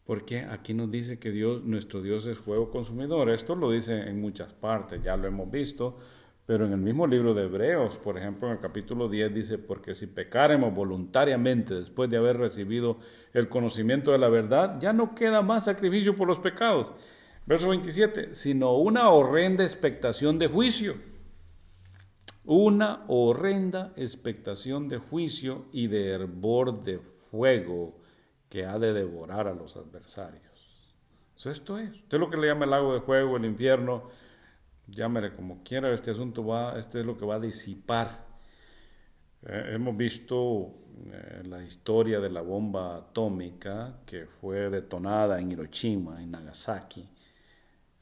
Porque 0.05 0.41
aquí 0.41 0.73
nos 0.75 0.91
dice 0.91 1.17
que 1.17 1.31
Dios, 1.31 1.63
nuestro 1.63 2.01
Dios 2.01 2.27
es 2.27 2.37
fuego 2.37 2.69
consumidor. 2.69 3.29
Esto 3.29 3.55
lo 3.55 3.71
dice 3.71 4.07
en 4.07 4.21
muchas 4.21 4.53
partes, 4.53 5.03
ya 5.03 5.17
lo 5.17 5.27
hemos 5.27 5.49
visto. 5.49 5.97
Pero 6.45 6.65
en 6.65 6.73
el 6.73 6.79
mismo 6.79 7.07
libro 7.07 7.33
de 7.33 7.45
Hebreos, 7.45 7.97
por 7.97 8.17
ejemplo, 8.19 8.47
en 8.47 8.53
el 8.53 8.59
capítulo 8.59 9.09
10 9.09 9.33
dice, 9.33 9.57
porque 9.57 9.95
si 9.95 10.05
pecaremos 10.05 10.75
voluntariamente 10.75 11.73
después 11.73 12.07
de 12.09 12.17
haber 12.17 12.37
recibido 12.37 12.99
el 13.33 13.49
conocimiento 13.49 14.11
de 14.11 14.19
la 14.19 14.29
verdad, 14.29 14.79
ya 14.79 14.93
no 14.93 15.15
queda 15.15 15.41
más 15.41 15.65
sacrificio 15.65 16.15
por 16.15 16.27
los 16.27 16.37
pecados. 16.37 16.91
Verso 17.47 17.69
27, 17.69 18.35
sino 18.35 18.75
una 18.75 19.09
horrenda 19.09 19.63
expectación 19.63 20.37
de 20.37 20.47
juicio. 20.47 20.95
Una 22.43 23.05
horrenda 23.07 23.93
expectación 23.95 24.87
de 24.87 24.97
juicio 24.99 25.65
y 25.71 25.87
de 25.87 26.09
hervor 26.09 26.83
de 26.83 26.99
fuego 27.31 27.99
que 28.49 28.67
ha 28.67 28.77
de 28.77 28.93
devorar 28.93 29.47
a 29.47 29.55
los 29.55 29.75
adversarios. 29.77 30.43
esto 31.43 31.79
es. 31.79 31.89
Usted 31.89 32.19
lo 32.19 32.29
que 32.29 32.37
le 32.37 32.47
llama 32.47 32.65
el 32.65 32.71
lago 32.71 32.93
de 32.93 33.01
fuego, 33.01 33.37
el 33.37 33.45
infierno, 33.45 34.09
llámele 34.87 35.33
como 35.33 35.63
quiera, 35.63 35.93
este 35.93 36.11
asunto 36.11 36.45
va, 36.45 36.77
este 36.79 36.99
es 37.01 37.05
lo 37.05 37.17
que 37.17 37.25
va 37.25 37.35
a 37.35 37.39
disipar. 37.39 38.25
Eh, 39.43 39.71
hemos 39.73 39.95
visto 39.95 40.73
eh, 41.11 41.43
la 41.45 41.63
historia 41.63 42.19
de 42.19 42.29
la 42.29 42.41
bomba 42.41 42.97
atómica 42.97 44.01
que 44.05 44.25
fue 44.25 44.69
detonada 44.69 45.39
en 45.39 45.51
Hiroshima, 45.51 46.21
en 46.21 46.31
Nagasaki, 46.31 47.07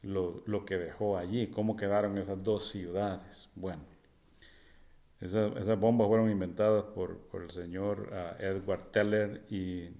lo, 0.02 0.42
lo 0.46 0.64
que 0.64 0.76
dejó 0.76 1.16
allí, 1.16 1.48
cómo 1.48 1.76
quedaron 1.76 2.18
esas 2.18 2.42
dos 2.42 2.68
ciudades. 2.68 3.48
Bueno, 3.54 3.82
esas 5.20 5.78
bombas 5.78 6.08
fueron 6.08 6.30
inventadas 6.30 6.84
por, 6.84 7.18
por 7.28 7.42
el 7.42 7.50
señor 7.50 8.10
uh, 8.12 8.42
Edward 8.42 8.90
Teller 8.90 9.46
y 9.48 9.84
eh, 9.84 9.92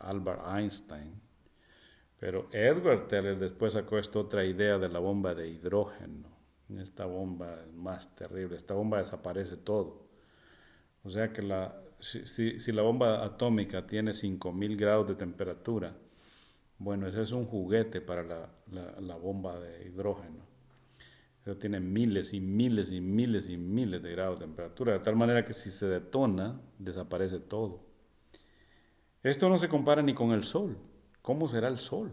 Albert 0.00 0.40
Einstein 0.52 1.29
pero 2.20 2.50
Edward 2.52 3.08
Teller 3.08 3.38
después 3.38 3.72
sacó 3.72 3.98
esta 3.98 4.18
otra 4.18 4.44
idea 4.44 4.78
de 4.78 4.90
la 4.90 4.98
bomba 4.98 5.34
de 5.34 5.48
hidrógeno. 5.48 6.28
Esta 6.78 7.06
bomba 7.06 7.62
es 7.66 7.72
más 7.72 8.14
terrible. 8.14 8.56
Esta 8.56 8.74
bomba 8.74 8.98
desaparece 8.98 9.56
todo. 9.56 10.06
O 11.02 11.08
sea 11.08 11.32
que 11.32 11.42
si, 12.00 12.72
la 12.72 12.82
bomba 12.82 13.24
atómica 13.24 13.86
tiene 13.86 14.12
5000 14.12 14.76
grados 14.76 15.08
de 15.08 15.14
temperatura, 15.14 15.96
bueno, 16.78 17.06
ese 17.08 17.22
es 17.22 17.32
un 17.32 17.46
juguete 17.46 18.02
para 18.02 18.22
la, 18.22 18.50
la, 18.70 19.00
la 19.00 19.14
bomba 19.16 19.58
de 19.58 19.86
hidrógeno. 19.86 20.44
Eso 21.42 21.56
tiene 21.56 21.80
miles 21.80 22.34
y 22.34 22.40
miles 22.40 22.92
y 22.92 23.00
miles 23.00 23.48
y 23.48 23.56
miles 23.56 24.02
de 24.02 24.12
grados 24.12 24.40
de 24.40 24.44
temperatura, 24.44 24.92
de 24.92 25.00
tal 25.00 25.16
manera 25.16 25.42
que 25.46 25.54
si 25.54 25.70
se 25.70 25.86
detona, 25.86 26.60
desaparece 26.78 27.40
todo. 27.40 27.80
Esto 29.22 29.48
no 29.48 29.56
se 29.56 29.70
compara 29.70 30.02
ni 30.02 30.12
con 30.12 30.32
el 30.32 30.44
Sol. 30.44 30.76
¿Cómo 31.22 31.48
será 31.48 31.68
el 31.68 31.78
sol? 31.78 32.10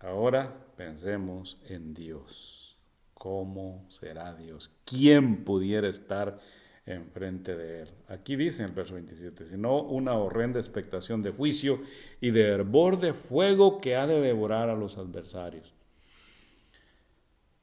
Ahora 0.00 0.66
pensemos 0.76 1.58
en 1.68 1.94
Dios. 1.94 2.76
¿Cómo 3.14 3.86
será 3.88 4.34
Dios? 4.34 4.74
¿Quién 4.84 5.44
pudiera 5.44 5.88
estar 5.88 6.40
enfrente 6.86 7.54
de 7.54 7.82
él? 7.82 7.88
Aquí 8.08 8.34
dice 8.34 8.62
en 8.62 8.70
el 8.70 8.74
verso 8.74 8.94
27, 8.94 9.46
sino 9.46 9.80
una 9.80 10.14
horrenda 10.14 10.58
expectación 10.58 11.22
de 11.22 11.30
juicio 11.30 11.80
y 12.20 12.32
de 12.32 12.48
hervor 12.48 12.98
de 12.98 13.14
fuego 13.14 13.80
que 13.80 13.94
ha 13.94 14.08
de 14.08 14.20
devorar 14.20 14.70
a 14.70 14.74
los 14.74 14.98
adversarios. 14.98 15.72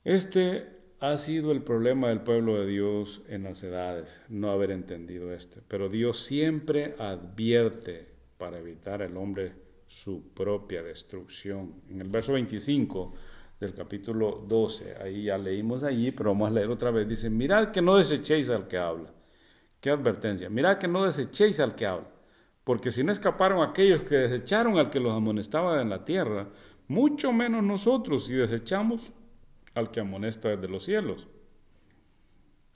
Este 0.06 0.80
ha 1.02 1.18
sido 1.18 1.52
el 1.52 1.62
problema 1.62 2.08
del 2.08 2.22
pueblo 2.22 2.60
de 2.60 2.68
Dios 2.68 3.22
en 3.28 3.44
las 3.44 3.62
edades, 3.64 4.22
no 4.30 4.52
haber 4.52 4.72
entendido 4.72 5.34
este. 5.34 5.62
Pero 5.68 5.90
Dios 5.90 6.20
siempre 6.20 6.96
advierte 7.00 8.19
para 8.40 8.58
evitar 8.58 9.02
el 9.02 9.16
hombre 9.18 9.54
su 9.86 10.30
propia 10.34 10.82
destrucción. 10.82 11.82
En 11.90 12.00
el 12.00 12.08
verso 12.08 12.34
25 12.34 13.14
del 13.60 13.74
capítulo 13.74 14.46
12, 14.48 14.96
ahí 14.96 15.24
ya 15.26 15.38
leímos 15.38 15.84
allí, 15.84 16.12
pero 16.12 16.30
vamos 16.32 16.50
a 16.50 16.54
leer 16.54 16.70
otra 16.70 16.90
vez, 16.90 17.08
dice, 17.08 17.30
mirad 17.30 17.72
que 17.72 17.82
no 17.82 17.98
desechéis 17.98 18.50
al 18.50 18.68
que 18.68 18.78
habla. 18.78 19.14
Qué 19.82 19.90
advertencia, 19.90 20.50
mirad 20.50 20.78
que 20.78 20.88
no 20.88 21.06
desechéis 21.06 21.60
al 21.60 21.76
que 21.76 21.86
habla, 21.86 22.10
porque 22.64 22.92
si 22.92 23.04
no 23.04 23.12
escaparon 23.12 23.62
aquellos 23.62 24.04
que 24.04 24.16
desecharon 24.16 24.78
al 24.78 24.90
que 24.90 25.02
los 25.02 25.14
amonestaba 25.14 25.82
en 25.82 25.90
la 25.90 26.06
tierra, 26.06 26.48
mucho 26.88 27.34
menos 27.34 27.62
nosotros 27.62 28.28
si 28.28 28.36
desechamos 28.36 29.14
al 29.74 29.92
que 29.92 30.00
amonesta 30.00 30.50
desde 30.50 30.70
los 30.70 30.84
cielos. 30.84 31.28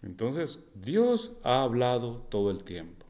Entonces, 0.01 0.59
Dios 0.76 1.32
ha 1.43 1.64
hablado 1.64 2.28
todo 2.30 2.51
el 2.51 2.66
tiempo 2.66 3.03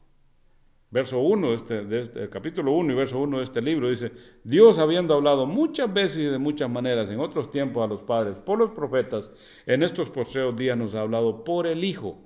verso 0.94 1.18
1 1.18 1.48
de 1.48 1.54
este, 1.56 1.98
este, 1.98 2.28
capítulo 2.28 2.70
1 2.70 2.92
y 2.92 2.94
verso 2.94 3.18
1 3.18 3.38
de 3.38 3.42
este 3.42 3.60
libro, 3.60 3.90
dice, 3.90 4.12
Dios 4.44 4.78
habiendo 4.78 5.14
hablado 5.14 5.44
muchas 5.44 5.92
veces 5.92 6.18
y 6.18 6.26
de 6.26 6.38
muchas 6.38 6.70
maneras 6.70 7.10
en 7.10 7.18
otros 7.18 7.50
tiempos 7.50 7.82
a 7.82 7.88
los 7.88 8.04
padres 8.04 8.38
por 8.38 8.60
los 8.60 8.70
profetas, 8.70 9.32
en 9.66 9.82
estos 9.82 10.08
postreros 10.10 10.56
días 10.56 10.78
nos 10.78 10.94
ha 10.94 11.00
hablado 11.00 11.42
por 11.42 11.66
el 11.66 11.82
Hijo. 11.82 12.20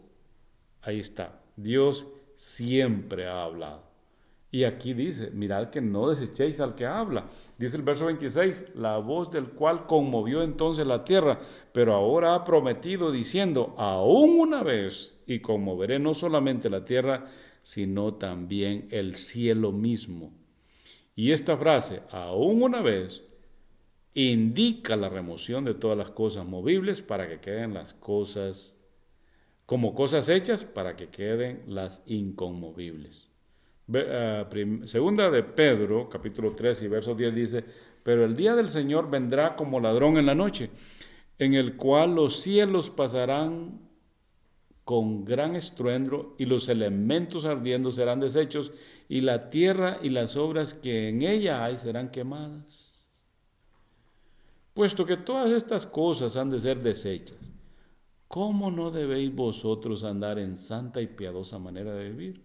Ahí 0.83 0.99
está, 0.99 1.41
Dios 1.57 2.09
siempre 2.35 3.27
ha 3.27 3.43
hablado. 3.43 3.85
Y 4.51 4.65
aquí 4.65 4.93
dice, 4.93 5.31
mirad 5.31 5.71
que 5.71 5.81
no 5.81 6.11
desechéis 6.11 6.61
al 6.61 6.75
que 6.75 6.85
habla. 6.85 7.25
Dice 7.57 7.79
el 7.79 7.83
verso 7.83 8.05
26, 8.05 8.75
la 8.75 8.99
voz 8.99 9.31
del 9.31 9.47
cual 9.47 9.87
conmovió 9.87 10.43
entonces 10.43 10.87
la 10.87 11.05
tierra, 11.05 11.39
pero 11.73 11.95
ahora 11.95 12.35
ha 12.35 12.45
prometido 12.45 13.13
diciendo, 13.13 13.75
aún 13.79 14.39
una 14.39 14.63
vez, 14.63 15.15
y 15.27 15.41
conmoveré 15.41 15.99
no 15.99 16.13
solamente 16.13 16.69
la 16.69 16.85
tierra, 16.85 17.27
sino 17.69 18.15
también 18.15 18.89
el 18.91 19.17
cielo 19.17 19.73
mismo. 19.73 20.33
Y 21.15 21.33
esta 21.33 21.55
frase, 21.59 22.01
aún 22.11 22.63
una 22.63 22.81
vez, 22.81 23.23
indica 24.15 24.97
la 24.97 25.11
remoción 25.11 25.67
de 25.67 25.75
todas 25.75 25.99
las 25.99 26.09
cosas 26.09 26.47
movibles 26.47 27.03
para 27.03 27.29
que 27.29 27.41
queden 27.41 27.75
las 27.75 27.93
cosas 27.93 28.75
como 29.67 29.95
cosas 29.95 30.31
hechas 30.31 30.65
para 30.65 30.97
que 30.97 31.09
queden 31.09 31.65
las 31.67 32.03
inconmovibles. 32.07 33.29
Ah, 33.95 34.49
segunda 34.85 35.31
de 35.31 35.43
Pedro, 35.43 36.09
capítulo 36.09 36.55
3 36.55 36.85
y 36.85 36.89
verso 36.89 37.15
10 37.15 37.35
dice, 37.35 37.65
pero 38.03 38.25
el 38.25 38.35
día 38.35 38.55
del 38.55 38.71
Señor 38.71 39.11
vendrá 39.11 39.57
como 39.57 39.79
ladrón 39.79 40.17
en 40.17 40.25
la 40.25 40.35
noche, 40.35 40.71
en 41.39 41.53
el 41.53 41.77
cual 41.77 42.15
los 42.15 42.41
cielos 42.41 42.89
pasarán 42.89 43.88
con 44.89 45.27
gran 45.27 45.55
estruendo 45.55 46.35
y 46.39 46.47
los 46.47 46.71
elementos 46.71 47.45
ardiendo 47.45 47.93
serán 47.93 48.21
deshechos 48.21 48.73
y 49.07 49.21
la 49.21 49.51
tierra 49.51 49.99
y 50.03 50.09
las 50.09 50.35
obras 50.35 50.73
que 50.73 51.11
en 51.11 51.21
ella 51.21 51.63
hay 51.63 51.77
serán 51.77 52.11
quemadas. 52.11 53.07
Puesto 54.73 55.05
que 55.05 55.19
todas 55.19 55.51
estas 55.51 55.85
cosas 55.85 56.39
han 56.39 56.49
de 56.49 56.59
ser 56.59 56.83
deshechas, 56.83 57.37
¿cómo 58.29 58.71
no 58.71 58.91
debéis 58.91 59.35
vosotros 59.35 60.05
andar 60.05 60.39
en 60.39 60.57
santa 60.57 61.03
y 61.03 61.07
piadosa 61.07 61.59
manera 61.59 61.93
de 61.93 62.09
vivir? 62.09 62.43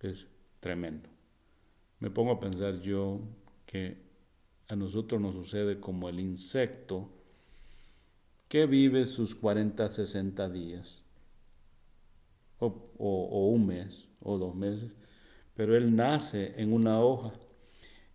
Es 0.00 0.26
tremendo. 0.60 1.10
Me 2.00 2.08
pongo 2.10 2.32
a 2.32 2.40
pensar 2.40 2.80
yo 2.80 3.20
que 3.66 3.98
a 4.66 4.74
nosotros 4.74 5.20
nos 5.20 5.34
sucede 5.34 5.78
como 5.78 6.08
el 6.08 6.18
insecto 6.20 7.10
que 8.48 8.66
vive 8.66 9.04
sus 9.04 9.34
40, 9.34 9.88
60 9.88 10.48
días, 10.50 11.02
o, 12.58 13.48
un 13.50 13.66
mes, 13.66 14.08
o 14.22 14.38
dos 14.38 14.54
meses, 14.54 14.90
pero 15.54 15.76
él 15.76 15.94
nace 15.94 16.54
en 16.56 16.72
una 16.72 17.00
hoja 17.00 17.32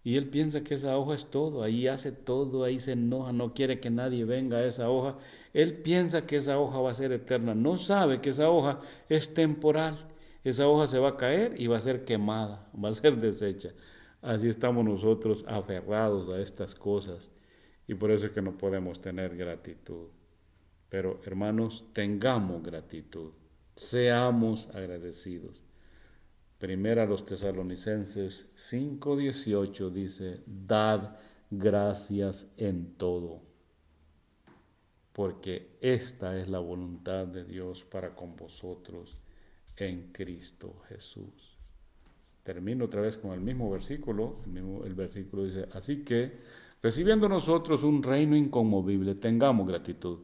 y 0.03 0.15
él 0.15 0.29
piensa 0.29 0.63
que 0.63 0.73
esa 0.73 0.97
hoja 0.97 1.13
es 1.13 1.25
todo, 1.25 1.63
ahí 1.63 1.87
hace 1.87 2.11
todo, 2.11 2.63
ahí 2.63 2.79
se 2.79 2.93
enoja, 2.93 3.31
no 3.31 3.53
quiere 3.53 3.79
que 3.79 3.91
nadie 3.91 4.25
venga 4.25 4.57
a 4.57 4.65
esa 4.65 4.89
hoja. 4.89 5.17
Él 5.53 5.75
piensa 5.75 6.25
que 6.25 6.37
esa 6.37 6.57
hoja 6.57 6.79
va 6.79 6.89
a 6.89 6.95
ser 6.95 7.11
eterna, 7.11 7.53
no 7.53 7.77
sabe 7.77 8.19
que 8.19 8.31
esa 8.31 8.49
hoja 8.49 8.79
es 9.09 9.33
temporal. 9.33 10.07
Esa 10.43 10.67
hoja 10.67 10.87
se 10.87 10.97
va 10.97 11.09
a 11.09 11.17
caer 11.17 11.53
y 11.61 11.67
va 11.67 11.77
a 11.77 11.81
ser 11.81 12.03
quemada, 12.03 12.67
va 12.73 12.89
a 12.89 12.93
ser 12.93 13.15
deshecha. 13.17 13.69
Así 14.23 14.47
estamos 14.49 14.83
nosotros 14.83 15.45
aferrados 15.47 16.29
a 16.29 16.41
estas 16.41 16.73
cosas 16.73 17.31
y 17.87 17.93
por 17.93 18.09
eso 18.09 18.25
es 18.25 18.31
que 18.31 18.41
no 18.41 18.57
podemos 18.57 18.99
tener 19.01 19.37
gratitud. 19.37 20.07
Pero 20.91 21.21
hermanos, 21.23 21.85
tengamos 21.93 22.61
gratitud, 22.61 23.31
seamos 23.77 24.67
agradecidos. 24.73 25.63
Primera 26.57 27.03
a 27.03 27.05
los 27.05 27.25
tesalonicenses 27.25 28.51
5:18 28.57 29.89
dice, 29.89 30.41
dad 30.45 31.15
gracias 31.49 32.51
en 32.57 32.95
todo, 32.95 33.41
porque 35.13 35.77
esta 35.79 36.37
es 36.37 36.49
la 36.49 36.59
voluntad 36.59 37.25
de 37.25 37.45
Dios 37.45 37.85
para 37.85 38.13
con 38.13 38.35
vosotros 38.35 39.17
en 39.77 40.11
Cristo 40.11 40.81
Jesús. 40.89 41.57
Termino 42.43 42.83
otra 42.83 42.99
vez 42.99 43.15
con 43.15 43.31
el 43.31 43.39
mismo 43.39 43.71
versículo, 43.71 44.41
el, 44.43 44.51
mismo, 44.51 44.83
el 44.83 44.93
versículo 44.93 45.45
dice, 45.45 45.69
así 45.71 46.03
que 46.03 46.39
recibiendo 46.81 47.29
nosotros 47.29 47.83
un 47.83 48.03
reino 48.03 48.35
inconmovible, 48.35 49.15
tengamos 49.15 49.65
gratitud 49.65 50.19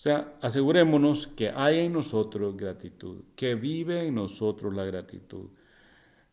O 0.00 0.02
sea, 0.02 0.34
asegurémonos 0.40 1.26
que 1.26 1.50
hay 1.50 1.80
en 1.80 1.92
nosotros 1.92 2.56
gratitud, 2.56 3.22
que 3.36 3.54
vive 3.54 4.06
en 4.06 4.14
nosotros 4.14 4.74
la 4.74 4.86
gratitud, 4.86 5.50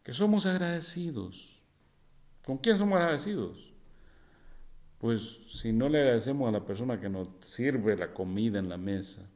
que 0.04 0.14
somos 0.14 0.46
agradecidos. 0.46 1.62
¿Con 2.46 2.60
quién 2.60 2.78
somos 2.78 2.98
agradecidos? 2.98 3.74
Pues 5.00 5.40
si 5.50 5.74
no 5.74 5.90
le 5.90 6.00
agradecemos 6.00 6.48
a 6.48 6.58
la 6.58 6.66
persona 6.66 6.98
que 7.02 7.10
nos 7.10 7.28
sirve 7.44 7.98
la 7.98 8.14
comida 8.14 8.58
en 8.58 8.70
la 8.70 8.78
mesa, 8.78 9.30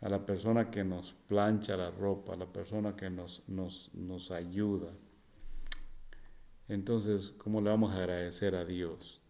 a 0.00 0.08
la 0.08 0.24
persona 0.24 0.70
que 0.70 0.84
nos 0.84 1.14
plancha 1.26 1.76
la 1.76 1.90
ropa, 1.90 2.34
a 2.34 2.36
la 2.36 2.46
persona 2.46 2.94
que 2.94 3.10
nos, 3.10 3.42
nos, 3.48 3.90
nos 3.92 4.30
ayuda, 4.30 4.92
entonces, 6.68 7.34
¿cómo 7.38 7.60
le 7.60 7.70
vamos 7.70 7.92
a 7.92 7.96
agradecer 7.96 8.54
a 8.54 8.64
Dios? 8.64 9.23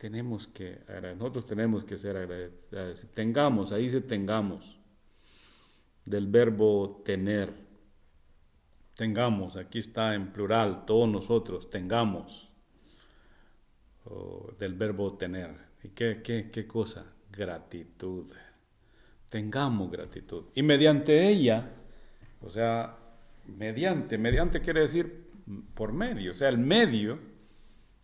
Tenemos 0.00 0.46
que, 0.46 0.80
nosotros 1.16 1.46
tenemos 1.46 1.84
que 1.84 1.96
ser 1.96 2.16
agradecidos. 2.16 3.14
Tengamos, 3.14 3.72
ahí 3.72 3.84
dice 3.84 4.00
tengamos, 4.00 4.78
del 6.04 6.26
verbo 6.28 7.02
tener. 7.04 7.52
Tengamos, 8.94 9.56
aquí 9.56 9.78
está 9.78 10.14
en 10.14 10.32
plural, 10.32 10.84
todos 10.84 11.08
nosotros, 11.08 11.68
tengamos, 11.68 12.48
del 14.58 14.74
verbo 14.74 15.16
tener. 15.16 15.54
¿Y 15.82 15.88
qué, 15.90 16.20
qué, 16.22 16.50
qué 16.50 16.66
cosa? 16.66 17.04
Gratitud. 17.30 18.32
Tengamos 19.28 19.90
gratitud. 19.90 20.46
Y 20.54 20.62
mediante 20.62 21.28
ella, 21.28 21.70
o 22.40 22.50
sea, 22.50 22.96
mediante, 23.46 24.16
mediante 24.16 24.60
quiere 24.60 24.80
decir 24.80 25.28
por 25.74 25.92
medio, 25.92 26.32
o 26.32 26.34
sea, 26.34 26.48
el 26.48 26.58
medio, 26.58 27.18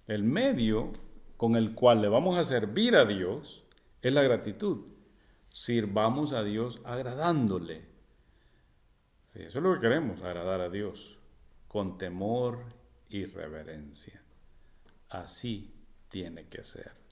el 0.07 0.23
medio 0.23 0.93
con 1.37 1.57
el 1.57 1.75
cual 1.75 2.03
le 2.03 2.09
vamos 2.09 2.37
a 2.37 2.45
servir 2.45 2.97
a 2.97 3.05
Dios 3.05 3.65
es 4.03 4.13
la 4.13 4.23
gratitud. 4.23 4.87
Sirvamos 5.51 6.33
a 6.33 6.43
Dios 6.43 6.81
agradándole. 6.85 7.83
eso 9.35 9.59
es 9.59 9.63
lo 9.63 9.75
que 9.75 9.81
queremos, 9.81 10.23
agradar 10.23 10.61
a 10.61 10.71
Dios, 10.71 11.19
con 11.69 11.99
temor 11.99 12.61
y 13.09 13.27
reverencia. 13.27 14.23
Así 15.09 15.73
tiene 16.09 16.47
que 16.47 16.65
ser. 16.65 17.05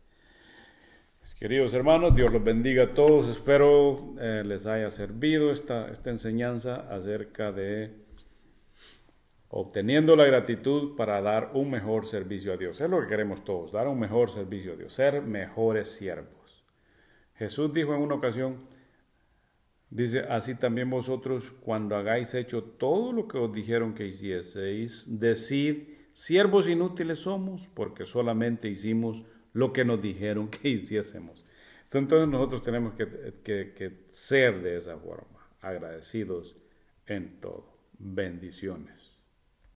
Queridos 1.39 1.75
hermanos, 1.75 2.15
Dios 2.15 2.33
los 2.33 2.45
bendiga 2.45 2.85
a 2.85 2.95
todos. 2.95 3.29
Espero 3.29 4.15
eh, 4.21 4.45
les 4.45 4.65
haya 4.67 4.91
servido 4.91 5.51
esta, 5.51 5.89
esta 5.91 6.11
enseñanza 6.11 6.87
acerca 6.89 7.51
de 7.51 8.02
obteniendo 9.55 10.17
la 10.17 10.25
gratitud 10.25 10.97
para 10.97 11.21
dar 11.21 11.51
un 11.53 11.71
mejor 11.71 12.07
servicio 12.07 12.55
a 12.55 12.57
Dios. 12.57 12.81
Es 12.81 12.89
lo 12.89 13.03
que 13.03 13.07
queremos 13.07 13.45
todos, 13.45 13.71
dar 13.71 13.87
un 13.87 14.01
mejor 14.01 14.31
servicio 14.31 14.73
a 14.73 14.77
Dios, 14.77 14.95
ser 14.95 15.21
mejores 15.21 15.89
siervos. 15.89 16.65
Jesús 17.35 17.71
dijo 17.75 17.95
en 17.95 18.01
una 18.01 18.15
ocasión, 18.15 18.67
dice, 19.91 20.21
así 20.21 20.55
también 20.55 20.89
vosotros 20.89 21.53
cuando 21.61 21.97
hagáis 21.97 22.33
hecho 22.33 22.65
todo 22.65 23.13
lo 23.13 23.29
que 23.29 23.37
os 23.37 23.53
dijeron 23.53 23.93
que 23.93 24.07
hicieseis, 24.07 25.21
decid, 25.21 25.83
siervos 26.15 26.67
inútiles 26.67 27.19
somos, 27.19 27.69
porque 27.75 28.07
solamente 28.07 28.71
hicimos 28.71 29.23
lo 29.53 29.71
que 29.71 29.85
nos 29.85 30.01
dijeron 30.01 30.49
que 30.49 30.71
hiciésemos. 30.71 31.45
Entonces 31.93 32.27
nosotros 32.27 32.63
tenemos 32.63 32.95
que, 32.95 33.45
que 33.45 34.07
ser 34.09 34.63
de 34.63 34.79
esa 34.79 34.97
forma, 34.97 35.47
agradecidos 35.61 36.57
en 37.07 37.39
todo. 37.39 37.77
Bendiciones. 37.99 39.02